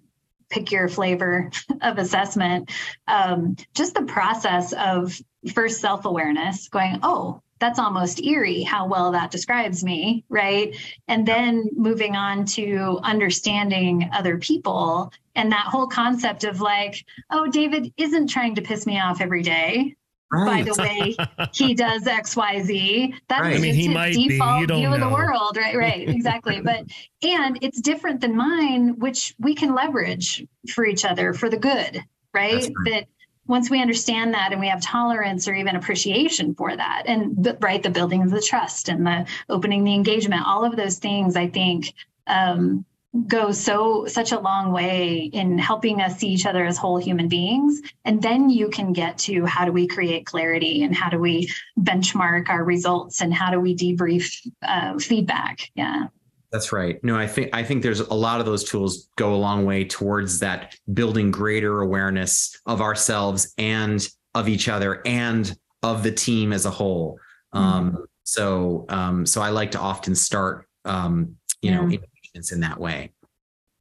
pick 0.53 0.71
your 0.71 0.87
flavor 0.87 1.49
of 1.81 1.97
assessment, 1.97 2.71
um, 3.07 3.55
just 3.73 3.95
the 3.95 4.03
process 4.03 4.73
of 4.73 5.19
first 5.53 5.81
self 5.81 6.05
awareness, 6.05 6.69
going, 6.69 6.99
oh, 7.03 7.41
that's 7.59 7.79
almost 7.79 8.21
eerie 8.21 8.61
how 8.61 8.85
well 8.87 9.11
that 9.13 9.31
describes 9.31 9.83
me, 9.83 10.25
right? 10.27 10.75
And 11.07 11.25
then 11.25 11.69
moving 11.75 12.15
on 12.15 12.45
to 12.45 12.99
understanding 13.03 14.09
other 14.11 14.37
people 14.37 15.13
and 15.35 15.51
that 15.51 15.67
whole 15.67 15.87
concept 15.87 16.43
of 16.43 16.59
like, 16.59 17.05
oh, 17.31 17.47
David 17.47 17.93
isn't 17.95 18.27
trying 18.27 18.55
to 18.55 18.61
piss 18.61 18.85
me 18.85 18.99
off 18.99 19.21
every 19.21 19.43
day. 19.43 19.95
By 20.33 20.63
the 20.63 20.75
way, 20.79 21.47
he 21.53 21.73
does 21.73 22.07
X, 22.07 22.35
Y, 22.35 22.61
Z. 22.63 23.15
That 23.29 23.39
is 23.39 23.41
Right. 23.41 23.57
I 23.57 23.59
mean, 23.59 23.75
he 23.75 23.85
his 23.85 23.93
might 23.93 24.13
default 24.13 24.67
view 24.69 24.93
of 24.93 24.99
the 24.99 25.09
world, 25.09 25.57
right? 25.57 25.75
Right, 25.75 26.07
exactly. 26.09 26.61
but 26.61 26.85
and 27.21 27.57
it's 27.61 27.81
different 27.81 28.21
than 28.21 28.35
mine, 28.35 28.99
which 28.99 29.35
we 29.39 29.55
can 29.55 29.73
leverage 29.75 30.45
for 30.69 30.85
each 30.85 31.05
other 31.05 31.33
for 31.33 31.49
the 31.49 31.57
good, 31.57 32.03
right? 32.33 32.53
Right. 32.53 32.71
That 32.85 33.07
once 33.45 33.69
we 33.69 33.81
understand 33.81 34.33
that 34.33 34.51
and 34.51 34.61
we 34.61 34.67
have 34.67 34.81
tolerance 34.81 35.47
or 35.47 35.53
even 35.53 35.75
appreciation 35.75 36.55
for 36.55 36.75
that, 36.75 37.03
and 37.05 37.55
right, 37.61 37.83
the 37.83 37.89
building 37.89 38.23
of 38.23 38.31
the 38.31 38.41
trust 38.41 38.89
and 38.89 39.05
the 39.05 39.25
opening 39.49 39.83
the 39.83 39.93
engagement, 39.93 40.43
all 40.45 40.65
of 40.65 40.75
those 40.75 40.97
things, 40.97 41.35
I 41.35 41.47
think. 41.47 41.93
Um, 42.27 42.85
go 43.27 43.51
so 43.51 44.05
such 44.07 44.31
a 44.31 44.39
long 44.39 44.71
way 44.71 45.29
in 45.33 45.59
helping 45.59 46.01
us 46.01 46.17
see 46.17 46.29
each 46.29 46.47
other 46.47 46.65
as 46.65 46.77
whole 46.77 46.97
human 46.97 47.27
beings 47.27 47.79
and 48.05 48.21
then 48.23 48.49
you 48.49 48.69
can 48.69 48.91
get 48.91 49.19
to 49.19 49.45
how 49.45 49.63
do 49.65 49.71
we 49.71 49.85
create 49.85 50.25
clarity 50.25 50.81
and 50.81 50.95
how 50.95 51.09
do 51.09 51.19
we 51.19 51.47
benchmark 51.79 52.49
our 52.49 52.63
results 52.63 53.21
and 53.21 53.31
how 53.31 53.51
do 53.51 53.59
we 53.59 53.75
debrief 53.75 54.35
uh, 54.63 54.97
feedback 54.97 55.69
yeah 55.75 56.07
That's 56.51 56.71
right. 56.71 57.03
No, 57.03 57.15
I 57.15 57.27
think 57.27 57.49
I 57.53 57.63
think 57.63 57.81
there's 57.81 57.99
a 57.99 58.13
lot 58.13 58.39
of 58.39 58.45
those 58.45 58.63
tools 58.63 59.09
go 59.15 59.33
a 59.33 59.41
long 59.47 59.65
way 59.65 59.85
towards 59.85 60.39
that 60.39 60.75
building 60.93 61.31
greater 61.31 61.81
awareness 61.81 62.59
of 62.65 62.79
ourselves 62.79 63.53
and 63.57 64.07
of 64.35 64.47
each 64.47 64.69
other 64.69 65.01
and 65.05 65.55
of 65.81 66.03
the 66.03 66.11
team 66.11 66.53
as 66.53 66.65
a 66.65 66.71
whole. 66.71 67.17
Um, 67.53 68.05
so 68.23 68.85
um, 68.89 69.25
so 69.25 69.41
I 69.41 69.49
like 69.49 69.71
to 69.71 69.79
often 69.79 70.15
start 70.15 70.67
um, 70.85 71.37
you 71.61 71.71
know 71.71 71.87
Yeah. 71.87 71.97
Engagements 72.33 72.51
in 72.51 72.59
that 72.61 72.79
way. 72.79 73.11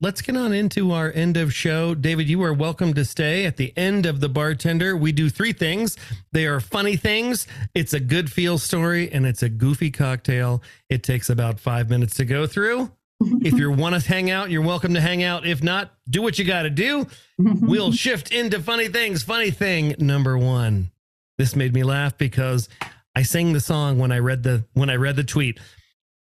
let's 0.00 0.22
get 0.22 0.36
on 0.36 0.52
into 0.52 0.92
our 0.92 1.10
end 1.12 1.36
of 1.36 1.52
show. 1.52 1.94
David, 1.94 2.28
you 2.28 2.42
are 2.44 2.52
welcome 2.52 2.94
to 2.94 3.04
stay 3.04 3.44
at 3.46 3.56
the 3.56 3.72
end 3.76 4.06
of 4.06 4.20
the 4.20 4.28
bartender. 4.28 4.96
We 4.96 5.10
do 5.12 5.28
three 5.28 5.52
things. 5.52 5.96
They 6.32 6.46
are 6.46 6.60
funny 6.60 6.96
things. 6.96 7.46
It's 7.74 7.92
a 7.92 8.00
good 8.00 8.30
feel 8.30 8.58
story 8.58 9.10
and 9.10 9.26
it's 9.26 9.42
a 9.42 9.48
goofy 9.48 9.90
cocktail. 9.90 10.62
It 10.88 11.02
takes 11.02 11.28
about 11.28 11.58
five 11.58 11.90
minutes 11.90 12.16
to 12.16 12.24
go 12.24 12.46
through. 12.46 12.92
If 13.20 13.54
you 13.54 13.72
want 13.72 14.00
to 14.00 14.08
hang 14.08 14.30
out, 14.30 14.50
you're 14.50 14.62
welcome 14.62 14.94
to 14.94 15.00
hang 15.00 15.24
out. 15.24 15.44
If 15.44 15.60
not, 15.60 15.92
do 16.08 16.22
what 16.22 16.38
you 16.38 16.44
got 16.44 16.62
to 16.62 16.70
do. 16.70 17.08
We'll 17.36 17.90
shift 17.90 18.30
into 18.30 18.62
funny 18.62 18.86
things. 18.88 19.24
Funny 19.24 19.50
thing 19.50 19.96
number 19.98 20.38
one. 20.38 20.92
This 21.36 21.56
made 21.56 21.74
me 21.74 21.82
laugh 21.82 22.16
because 22.16 22.68
I 23.16 23.22
sang 23.22 23.52
the 23.52 23.60
song 23.60 23.98
when 23.98 24.12
I 24.12 24.20
read 24.20 24.44
the 24.44 24.64
when 24.74 24.90
I 24.90 24.94
read 24.94 25.16
the 25.16 25.24
tweet. 25.24 25.58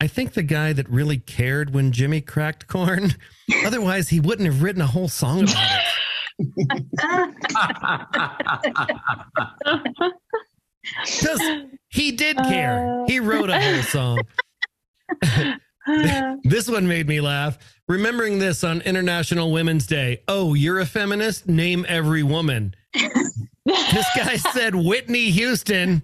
I 0.02 0.08
think 0.08 0.32
the 0.34 0.42
guy 0.42 0.72
that 0.72 0.90
really 0.90 1.18
cared 1.18 1.72
when 1.72 1.92
Jimmy 1.92 2.20
cracked 2.20 2.66
corn. 2.66 3.14
Otherwise, 3.64 4.08
he 4.08 4.18
wouldn't 4.18 4.52
have 4.52 4.60
written 4.60 4.82
a 4.82 4.86
whole 4.88 5.06
song 5.06 5.44
about 5.44 5.78
it. 6.40 6.56
Because 11.14 11.40
he 11.90 12.10
did 12.10 12.36
care. 12.36 13.04
He 13.06 13.20
wrote 13.20 13.48
a 13.48 13.60
whole 13.60 13.82
song. 13.84 14.18
This 16.44 16.68
one 16.68 16.86
made 16.86 17.08
me 17.08 17.20
laugh. 17.20 17.58
Remembering 17.88 18.38
this 18.38 18.62
on 18.62 18.82
International 18.82 19.50
Women's 19.50 19.84
Day. 19.84 20.22
Oh, 20.28 20.54
you're 20.54 20.78
a 20.78 20.86
feminist? 20.86 21.48
Name 21.48 21.84
every 21.88 22.22
woman. 22.22 22.74
This 23.64 24.06
guy 24.16 24.36
said 24.36 24.76
Whitney 24.76 25.30
Houston. 25.30 26.02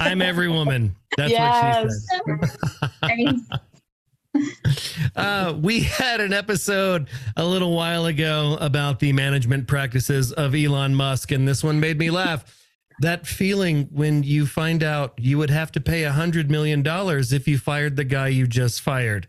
I'm 0.00 0.22
every 0.22 0.48
woman. 0.48 0.96
That's 1.16 1.32
what 1.32 1.92
she 3.02 3.10
said. 3.10 3.36
Uh, 5.14 5.54
we 5.62 5.80
had 5.80 6.20
an 6.20 6.32
episode 6.32 7.08
a 7.36 7.44
little 7.44 7.72
while 7.72 8.06
ago 8.06 8.58
about 8.60 8.98
the 8.98 9.12
management 9.12 9.68
practices 9.68 10.32
of 10.32 10.56
Elon 10.56 10.94
Musk, 10.94 11.30
and 11.30 11.46
this 11.46 11.62
one 11.62 11.78
made 11.78 11.98
me 11.98 12.10
laugh. 12.10 12.44
That 13.00 13.26
feeling 13.26 13.88
when 13.92 14.24
you 14.24 14.46
find 14.46 14.82
out 14.82 15.14
you 15.18 15.38
would 15.38 15.50
have 15.50 15.70
to 15.72 15.80
pay 15.80 16.02
a 16.02 16.12
hundred 16.12 16.50
million 16.50 16.82
dollars 16.82 17.32
if 17.32 17.46
you 17.46 17.58
fired 17.58 17.94
the 17.94 18.04
guy 18.04 18.28
you 18.28 18.48
just 18.48 18.80
fired. 18.80 19.28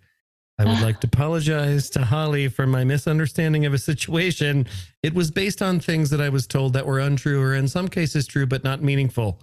I 0.57 0.65
would 0.65 0.81
like 0.81 1.01
to 1.01 1.07
apologize 1.07 1.89
to 1.91 1.99
Halli 1.99 2.49
for 2.51 2.65
my 2.65 2.85
misunderstanding 2.85 3.65
of 3.65 3.73
a 3.73 3.77
situation. 3.77 4.67
It 5.03 5.13
was 5.13 5.29
based 5.29 5.61
on 5.61 5.79
things 5.81 6.09
that 6.11 6.21
I 6.21 6.29
was 6.29 6.47
told 6.47 6.73
that 6.73 6.85
were 6.85 6.99
untrue 6.99 7.41
or 7.41 7.53
in 7.55 7.67
some 7.67 7.89
cases 7.89 8.25
true, 8.25 8.45
but 8.45 8.63
not 8.63 8.81
meaningful. 8.81 9.41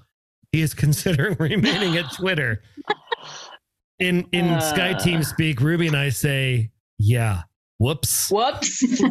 He 0.53 0.61
is 0.61 0.75
considering 0.75 1.37
remaining 1.41 1.97
at 1.97 2.13
Twitter. 2.13 2.63
In 3.99 4.27
in 4.33 4.49
Uh. 4.49 4.61
SkyeTeam 4.61 5.25
speak, 5.25 5.61
Ruby 5.61 5.87
and 5.89 5.97
I 5.97 6.11
say, 6.11 6.71
yeah. 6.99 7.43
Whoops. 7.79 8.31
Whoops. 8.31 8.83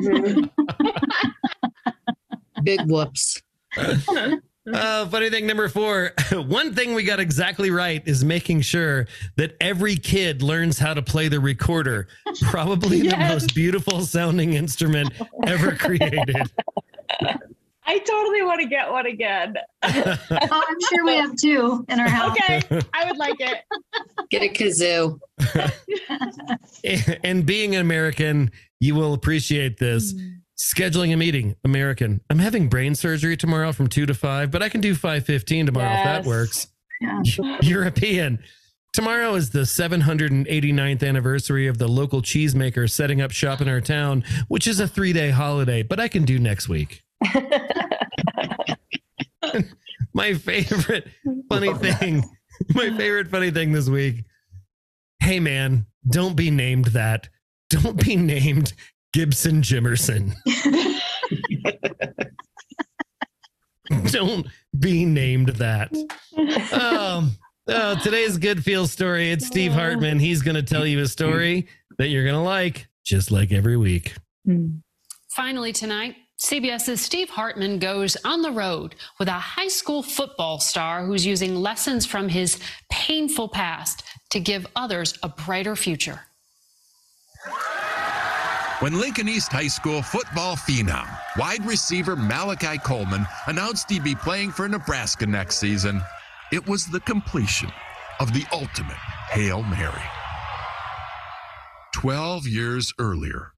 Big 2.63 2.81
whoops. 2.85 3.41
Uh, 4.71 5.07
funny 5.07 5.27
thing 5.31 5.47
number 5.47 5.67
four. 5.67 6.11
One 6.33 6.75
thing 6.75 6.93
we 6.93 7.01
got 7.01 7.19
exactly 7.19 7.71
right 7.71 8.03
is 8.07 8.23
making 8.23 8.61
sure 8.61 9.07
that 9.35 9.57
every 9.59 9.95
kid 9.95 10.43
learns 10.43 10.77
how 10.77 10.93
to 10.93 11.01
play 11.01 11.29
the 11.29 11.39
recorder. 11.39 12.07
Probably 12.43 13.01
the 13.09 13.17
most 13.17 13.55
beautiful 13.55 14.01
sounding 14.01 14.53
instrument 14.53 15.13
ever 15.47 15.75
created. 15.75 16.35
I 17.85 17.97
totally 17.99 18.43
want 18.43 18.61
to 18.61 18.67
get 18.67 18.91
one 18.91 19.05
again. 19.07 19.55
oh, 19.83 20.17
i'm 20.31 20.77
sure 20.89 21.05
we 21.05 21.15
have 21.15 21.35
two 21.35 21.83
in 21.89 21.99
our 21.99 22.07
house 22.07 22.37
Okay, 22.37 22.61
I 22.93 23.05
would 23.05 23.17
like 23.17 23.39
it. 23.39 23.57
Get 24.29 24.43
a 24.43 24.49
kazoo. 24.49 25.19
and 27.23 27.45
being 27.45 27.75
an 27.75 27.81
American, 27.81 28.51
you 28.79 28.95
will 28.95 29.13
appreciate 29.13 29.77
this. 29.77 30.13
Scheduling 30.57 31.11
a 31.11 31.17
meeting, 31.17 31.55
American. 31.63 32.21
I'm 32.29 32.37
having 32.37 32.69
brain 32.69 32.93
surgery 32.93 33.35
tomorrow 33.35 33.71
from 33.71 33.87
2 33.87 34.05
to 34.05 34.13
5, 34.13 34.51
but 34.51 34.61
I 34.61 34.69
can 34.69 34.79
do 34.79 34.93
5:15 34.93 35.65
tomorrow 35.65 35.91
if 35.91 36.03
that 36.03 36.25
works. 36.25 36.67
Yeah. 37.01 37.21
European. 37.61 38.39
Tomorrow 38.93 39.35
is 39.35 39.51
the 39.51 39.61
789th 39.61 41.07
anniversary 41.07 41.67
of 41.67 41.77
the 41.77 41.87
local 41.87 42.21
cheesemaker 42.21 42.91
setting 42.91 43.21
up 43.21 43.31
shop 43.31 43.61
in 43.61 43.69
our 43.69 43.81
town, 43.81 44.23
which 44.49 44.67
is 44.67 44.81
a 44.81 44.85
3-day 44.85 45.31
holiday, 45.31 45.81
but 45.81 45.99
I 45.99 46.09
can 46.09 46.25
do 46.25 46.37
next 46.37 46.67
week. 46.67 47.01
My 50.13 50.33
favorite 50.33 51.07
funny 51.49 51.73
thing, 51.73 52.23
my 52.73 52.89
favorite 52.97 53.29
funny 53.29 53.49
thing 53.49 53.71
this 53.71 53.87
week. 53.87 54.25
Hey 55.19 55.39
man, 55.39 55.85
don't 56.09 56.35
be 56.35 56.51
named 56.51 56.85
that. 56.87 57.29
Don't 57.69 58.03
be 58.03 58.15
named 58.17 58.73
Gibson 59.13 59.61
Jimerson. 59.61 60.33
don't 64.11 64.47
be 64.77 65.05
named 65.05 65.49
that. 65.49 65.91
Um, 66.73 67.31
oh, 67.67 67.95
today's 68.03 68.37
good 68.37 68.63
feel 68.63 68.87
story. 68.87 69.31
It's 69.31 69.47
Steve 69.47 69.71
Hartman. 69.71 70.19
He's 70.19 70.41
going 70.41 70.55
to 70.55 70.63
tell 70.63 70.85
you 70.85 70.99
a 70.99 71.07
story 71.07 71.67
that 71.97 72.07
you're 72.07 72.23
going 72.23 72.35
to 72.35 72.41
like, 72.41 72.87
just 73.05 73.31
like 73.31 73.51
every 73.51 73.77
week. 73.77 74.13
Finally, 75.29 75.71
tonight, 75.73 76.15
CBS's 76.41 76.99
Steve 76.99 77.29
Hartman 77.29 77.77
goes 77.77 78.17
on 78.25 78.41
the 78.41 78.49
road 78.49 78.95
with 79.19 79.27
a 79.27 79.31
high 79.31 79.67
school 79.67 80.01
football 80.01 80.59
star 80.59 81.05
who's 81.05 81.23
using 81.23 81.55
lessons 81.55 82.03
from 82.03 82.27
his 82.27 82.59
painful 82.89 83.47
past 83.47 84.01
to 84.31 84.39
give 84.39 84.65
others 84.75 85.19
a 85.21 85.29
brighter 85.29 85.75
future. 85.75 86.19
When 88.79 88.99
Lincoln 88.99 89.29
East 89.29 89.51
High 89.51 89.67
School 89.67 90.01
football 90.01 90.55
phenom, 90.55 91.07
wide 91.37 91.63
receiver 91.63 92.15
Malachi 92.15 92.79
Coleman 92.79 93.27
announced 93.45 93.91
he'd 93.91 94.03
be 94.03 94.15
playing 94.15 94.49
for 94.49 94.67
Nebraska 94.67 95.27
next 95.27 95.57
season, 95.57 96.01
it 96.51 96.67
was 96.67 96.87
the 96.87 97.01
completion 97.01 97.69
of 98.19 98.33
the 98.33 98.45
ultimate 98.51 98.97
Hail 99.29 99.61
Mary. 99.61 99.93
Twelve 101.93 102.47
years 102.47 102.91
earlier, 102.97 103.53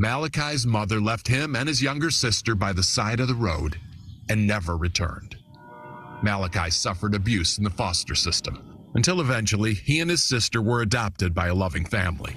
Malachi's 0.00 0.64
mother 0.64 1.00
left 1.00 1.26
him 1.26 1.56
and 1.56 1.68
his 1.68 1.82
younger 1.82 2.10
sister 2.10 2.54
by 2.54 2.72
the 2.72 2.84
side 2.84 3.18
of 3.18 3.26
the 3.26 3.34
road 3.34 3.80
and 4.28 4.46
never 4.46 4.76
returned. 4.76 5.36
Malachi 6.22 6.70
suffered 6.70 7.16
abuse 7.16 7.58
in 7.58 7.64
the 7.64 7.70
foster 7.70 8.14
system 8.14 8.76
until 8.94 9.20
eventually 9.20 9.74
he 9.74 9.98
and 9.98 10.08
his 10.08 10.22
sister 10.22 10.62
were 10.62 10.82
adopted 10.82 11.34
by 11.34 11.48
a 11.48 11.54
loving 11.54 11.84
family. 11.84 12.36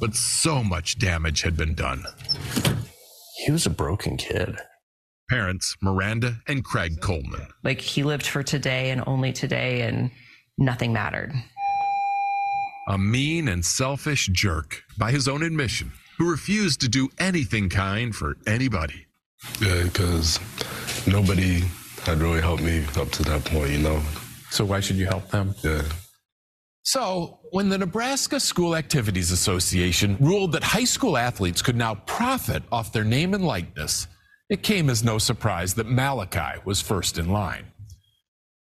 But 0.00 0.16
so 0.16 0.64
much 0.64 0.98
damage 0.98 1.42
had 1.42 1.56
been 1.56 1.74
done. 1.74 2.04
He 3.44 3.52
was 3.52 3.66
a 3.66 3.70
broken 3.70 4.16
kid. 4.16 4.58
Parents 5.30 5.76
Miranda 5.80 6.40
and 6.48 6.64
Craig 6.64 7.00
Coleman. 7.00 7.46
Like 7.62 7.80
he 7.80 8.02
lived 8.02 8.26
for 8.26 8.42
today 8.42 8.90
and 8.90 9.02
only 9.06 9.32
today, 9.32 9.82
and 9.82 10.10
nothing 10.58 10.92
mattered. 10.92 11.32
A 12.88 12.98
mean 12.98 13.48
and 13.48 13.64
selfish 13.64 14.26
jerk, 14.28 14.82
by 14.98 15.10
his 15.10 15.26
own 15.26 15.42
admission, 15.42 15.92
who 16.18 16.30
refused 16.30 16.80
to 16.80 16.88
do 16.88 17.08
anything 17.18 17.68
kind 17.68 18.14
for 18.14 18.36
anybody. 18.46 19.06
Yeah, 19.60 19.84
because 19.84 20.40
nobody 21.06 21.62
had 22.04 22.18
really 22.18 22.40
helped 22.40 22.62
me 22.62 22.84
up 22.96 23.10
to 23.10 23.22
that 23.24 23.44
point, 23.44 23.70
you 23.70 23.78
know? 23.78 24.00
So 24.50 24.64
why 24.64 24.80
should 24.80 24.96
you 24.96 25.06
help 25.06 25.28
them? 25.30 25.54
Yeah. 25.62 25.82
So, 26.82 27.40
when 27.50 27.68
the 27.68 27.78
Nebraska 27.78 28.38
School 28.38 28.76
Activities 28.76 29.32
Association 29.32 30.16
ruled 30.20 30.52
that 30.52 30.62
high 30.62 30.84
school 30.84 31.16
athletes 31.16 31.60
could 31.60 31.74
now 31.74 31.96
profit 31.96 32.62
off 32.70 32.92
their 32.92 33.02
name 33.02 33.34
and 33.34 33.44
likeness, 33.44 34.06
it 34.48 34.62
came 34.62 34.88
as 34.88 35.02
no 35.02 35.18
surprise 35.18 35.74
that 35.74 35.88
Malachi 35.88 36.60
was 36.64 36.80
first 36.80 37.18
in 37.18 37.30
line. 37.32 37.64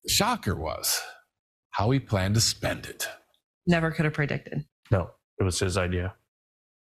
The 0.05 0.11
shocker 0.11 0.55
was 0.55 1.01
how 1.71 1.91
he 1.91 1.99
planned 1.99 2.35
to 2.35 2.41
spend 2.41 2.85
it. 2.85 3.09
Never 3.67 3.91
could 3.91 4.05
have 4.05 4.13
predicted. 4.13 4.63
No, 4.91 5.09
it 5.37 5.43
was 5.43 5.59
his 5.59 5.77
idea. 5.77 6.13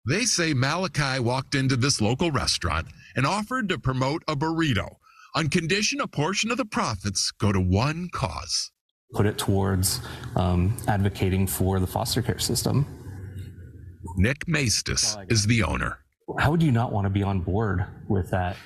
They 0.05 0.25
say 0.25 0.53
Malachi 0.53 1.19
walked 1.21 1.55
into 1.55 1.77
this 1.77 2.01
local 2.01 2.29
restaurant 2.29 2.87
and 3.15 3.25
offered 3.25 3.69
to 3.69 3.79
promote 3.79 4.21
a 4.27 4.35
burrito 4.35 4.97
on 5.33 5.47
condition 5.49 6.01
a 6.01 6.07
portion 6.07 6.51
of 6.51 6.57
the 6.57 6.65
profits 6.65 7.31
go 7.31 7.53
to 7.53 7.59
one 7.59 8.09
cause. 8.11 8.71
Put 9.13 9.25
it 9.25 9.37
towards 9.37 10.01
um, 10.35 10.75
advocating 10.89 11.47
for 11.47 11.79
the 11.79 11.87
foster 11.87 12.21
care 12.21 12.39
system. 12.39 12.85
Nick 14.17 14.45
Maestas 14.45 15.15
is 15.31 15.47
the 15.47 15.63
owner. 15.63 15.99
How 16.37 16.51
would 16.51 16.61
you 16.61 16.73
not 16.73 16.91
want 16.91 17.05
to 17.05 17.09
be 17.09 17.23
on 17.23 17.39
board 17.39 17.85
with 18.09 18.29
that? 18.31 18.57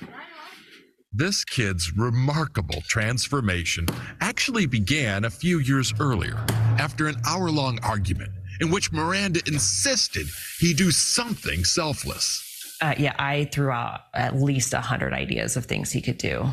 This 1.12 1.44
kid's 1.44 1.92
remarkable 1.96 2.82
transformation 2.88 3.86
actually 4.20 4.66
began 4.66 5.24
a 5.24 5.30
few 5.30 5.60
years 5.60 5.94
earlier 6.00 6.36
after 6.78 7.06
an 7.06 7.16
hour 7.24 7.48
long 7.48 7.78
argument 7.84 8.32
in 8.60 8.70
which 8.70 8.92
Miranda 8.92 9.40
insisted 9.46 10.26
he 10.58 10.74
do 10.74 10.90
something 10.90 11.64
selfless. 11.64 12.44
Uh, 12.80 12.94
yeah, 12.98 13.14
I 13.18 13.46
threw 13.46 13.70
out 13.70 14.02
at 14.14 14.36
least 14.36 14.72
a 14.72 14.80
hundred 14.80 15.12
ideas 15.12 15.56
of 15.56 15.66
things 15.66 15.90
he 15.90 16.00
could 16.00 16.18
do. 16.18 16.46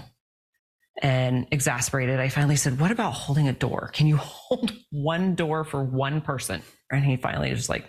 And 1.01 1.45
exasperated, 1.51 2.19
I 2.19 2.29
finally 2.29 2.55
said, 2.55 2.79
What 2.79 2.91
about 2.91 3.11
holding 3.11 3.47
a 3.47 3.53
door? 3.53 3.91
Can 3.93 4.07
you 4.07 4.17
hold 4.21 4.73
one 4.91 5.35
door 5.35 5.63
for 5.63 5.83
one 5.83 6.21
person? 6.21 6.61
And 6.91 7.03
he 7.03 7.17
finally 7.17 7.51
was 7.51 7.69
like, 7.69 7.85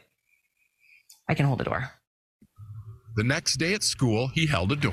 I 1.28 1.34
can 1.34 1.46
hold 1.46 1.60
a 1.60 1.64
door. 1.64 1.90
The 3.16 3.24
next 3.24 3.56
day 3.56 3.74
at 3.74 3.82
school, 3.82 4.28
he 4.28 4.46
held 4.46 4.72
a 4.72 4.76
door, 4.76 4.92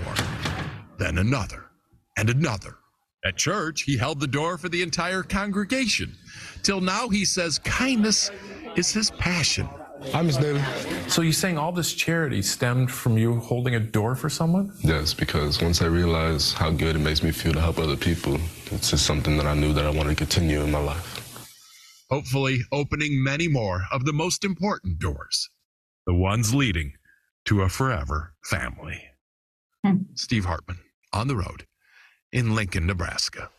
then 0.98 1.18
another, 1.18 1.66
and 2.18 2.30
another. 2.30 2.78
At 3.26 3.38
church, 3.38 3.84
he 3.84 3.98
held 3.98 4.20
the 4.20 4.28
door 4.28 4.58
for 4.58 4.70
the 4.70 4.82
entire 4.82 5.24
congregation. 5.24 6.16
Till 6.62 6.82
now, 6.82 7.10
he 7.10 7.26
says 7.26 7.60
kindness 7.60 8.32
is 8.76 8.92
his 8.92 9.12
passion. 9.12 9.68
Hi, 10.12 10.22
Miss 10.22 10.38
Daly. 10.38 10.62
So 11.08 11.22
you're 11.22 11.32
saying 11.32 11.58
all 11.58 11.72
this 11.72 11.94
charity 11.94 12.42
stemmed 12.42 12.92
from 12.92 13.18
you 13.18 13.40
holding 13.40 13.76
a 13.76 13.80
door 13.80 14.16
for 14.16 14.30
someone? 14.30 14.74
Yes, 14.82 15.14
because 15.14 15.62
once 15.62 15.82
I 15.82 15.86
realized 15.86 16.56
how 16.56 16.72
good 16.72 16.96
it 16.96 17.00
makes 17.00 17.24
me 17.24 17.32
feel 17.32 17.54
to 17.54 17.62
help 17.62 17.80
other 17.80 17.96
people, 17.96 18.38
it's 18.72 18.90
just 18.90 19.06
something 19.06 19.38
that 19.38 19.46
I 19.46 19.54
knew 19.54 19.72
that 19.74 19.86
I 19.86 19.90
wanted 19.90 20.12
to 20.12 20.16
continue 20.16 20.62
in 20.62 20.72
my 20.72 20.80
life. 20.80 21.48
Hopefully, 22.10 22.60
opening 22.72 23.24
many 23.24 23.48
more 23.48 23.84
of 23.92 24.06
the 24.06 24.14
most 24.14 24.44
important 24.44 25.00
doors, 25.00 25.50
the 26.06 26.14
ones 26.14 26.54
leading 26.54 26.94
to 27.46 27.62
a 27.62 27.70
forever 27.70 28.34
family. 28.44 29.02
Hmm. 29.86 30.04
Steve 30.16 30.46
Hartman 30.46 30.80
on 31.12 31.28
the 31.28 31.36
road 31.36 31.66
in 32.32 32.56
Lincoln, 32.56 32.88
Nebraska. 32.88 33.50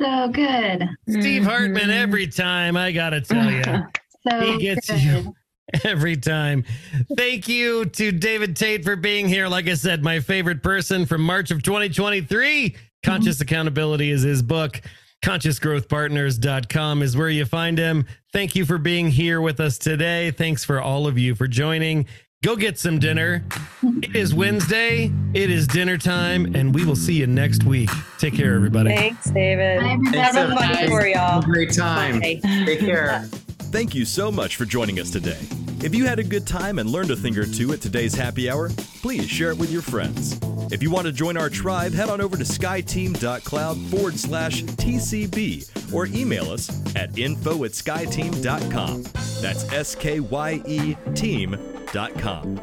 So 0.00 0.28
good. 0.28 0.88
Steve 1.08 1.42
mm-hmm. 1.42 1.44
Hartman, 1.44 1.90
every 1.90 2.28
time, 2.28 2.76
I 2.76 2.92
got 2.92 3.10
to 3.10 3.20
tell 3.20 3.50
you. 3.50 3.62
So 4.28 4.40
He 4.40 4.58
gets 4.58 4.90
good. 4.90 5.00
you 5.00 5.34
every 5.84 6.16
time. 6.16 6.64
Thank 7.16 7.48
you 7.48 7.86
to 7.86 8.10
David 8.12 8.56
Tate 8.56 8.84
for 8.84 8.96
being 8.96 9.28
here. 9.28 9.48
Like 9.48 9.68
I 9.68 9.74
said, 9.74 10.02
my 10.02 10.18
favorite 10.20 10.62
person 10.62 11.06
from 11.06 11.22
March 11.22 11.50
of 11.52 11.62
2023. 11.62 12.76
Conscious 13.04 13.36
mm-hmm. 13.36 13.42
Accountability 13.42 14.10
is 14.10 14.22
his 14.22 14.42
book. 14.42 14.82
ConsciousGrowthPartners.com 15.24 17.02
is 17.02 17.16
where 17.16 17.28
you 17.28 17.44
find 17.44 17.78
him. 17.78 18.06
Thank 18.32 18.54
you 18.54 18.66
for 18.66 18.78
being 18.78 19.08
here 19.08 19.40
with 19.40 19.60
us 19.60 19.78
today. 19.78 20.30
Thanks 20.30 20.64
for 20.64 20.80
all 20.80 21.06
of 21.06 21.16
you 21.16 21.34
for 21.34 21.48
joining. 21.48 22.06
Go 22.44 22.54
get 22.54 22.78
some 22.78 23.00
dinner. 23.00 23.44
It 23.82 24.14
is 24.14 24.32
Wednesday. 24.32 25.10
It 25.34 25.50
is 25.50 25.66
dinner 25.66 25.98
time, 25.98 26.54
and 26.54 26.72
we 26.72 26.84
will 26.84 26.94
see 26.94 27.14
you 27.14 27.26
next 27.26 27.64
week. 27.64 27.90
Take 28.18 28.34
care, 28.34 28.54
everybody. 28.54 28.94
Thanks, 28.94 29.28
David. 29.30 29.80
Bye, 29.80 29.90
everybody. 29.94 30.18
Have 30.18 30.36
a 30.36 30.54
Thanks, 30.54 30.78
fun 30.78 30.88
for 30.88 31.08
y'all. 31.08 31.42
Great 31.42 31.72
time. 31.72 32.20
Bye. 32.20 32.40
Take 32.64 32.78
care. 32.78 33.22
Thank 33.72 33.92
you 33.92 34.04
so 34.04 34.30
much 34.30 34.54
for 34.54 34.66
joining 34.66 35.00
us 35.00 35.10
today. 35.10 35.36
If 35.82 35.96
you 35.96 36.06
had 36.06 36.20
a 36.20 36.22
good 36.22 36.46
time 36.46 36.78
and 36.78 36.88
learned 36.88 37.10
a 37.10 37.16
thing 37.16 37.36
or 37.36 37.44
two 37.44 37.72
at 37.72 37.80
today's 37.80 38.14
happy 38.14 38.48
hour, 38.48 38.70
please 39.02 39.28
share 39.28 39.50
it 39.50 39.58
with 39.58 39.72
your 39.72 39.82
friends. 39.82 40.38
If 40.72 40.80
you 40.80 40.92
want 40.92 41.06
to 41.08 41.12
join 41.12 41.36
our 41.36 41.50
tribe, 41.50 41.92
head 41.92 42.08
on 42.08 42.20
over 42.20 42.36
to 42.36 42.44
skyeteam.cloud 42.44 43.78
forward 43.90 44.16
slash 44.16 44.62
TCB 44.62 45.92
or 45.92 46.06
email 46.06 46.52
us 46.52 46.70
at 46.94 47.18
info 47.18 47.64
at 47.64 47.72
skyeteam.com. 47.72 49.02
That's 49.42 49.72
S 49.72 49.96
K 49.96 50.20
Y 50.20 50.62
E 50.66 50.94
team.com. 51.92 52.56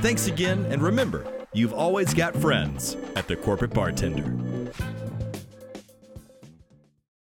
Thanks 0.00 0.26
again, 0.26 0.66
and 0.70 0.82
remember, 0.82 1.26
you've 1.52 1.72
always 1.72 2.14
got 2.14 2.34
friends 2.36 2.96
at 3.16 3.28
the 3.28 3.36
Corporate 3.36 3.72
Bartender. 3.72 4.49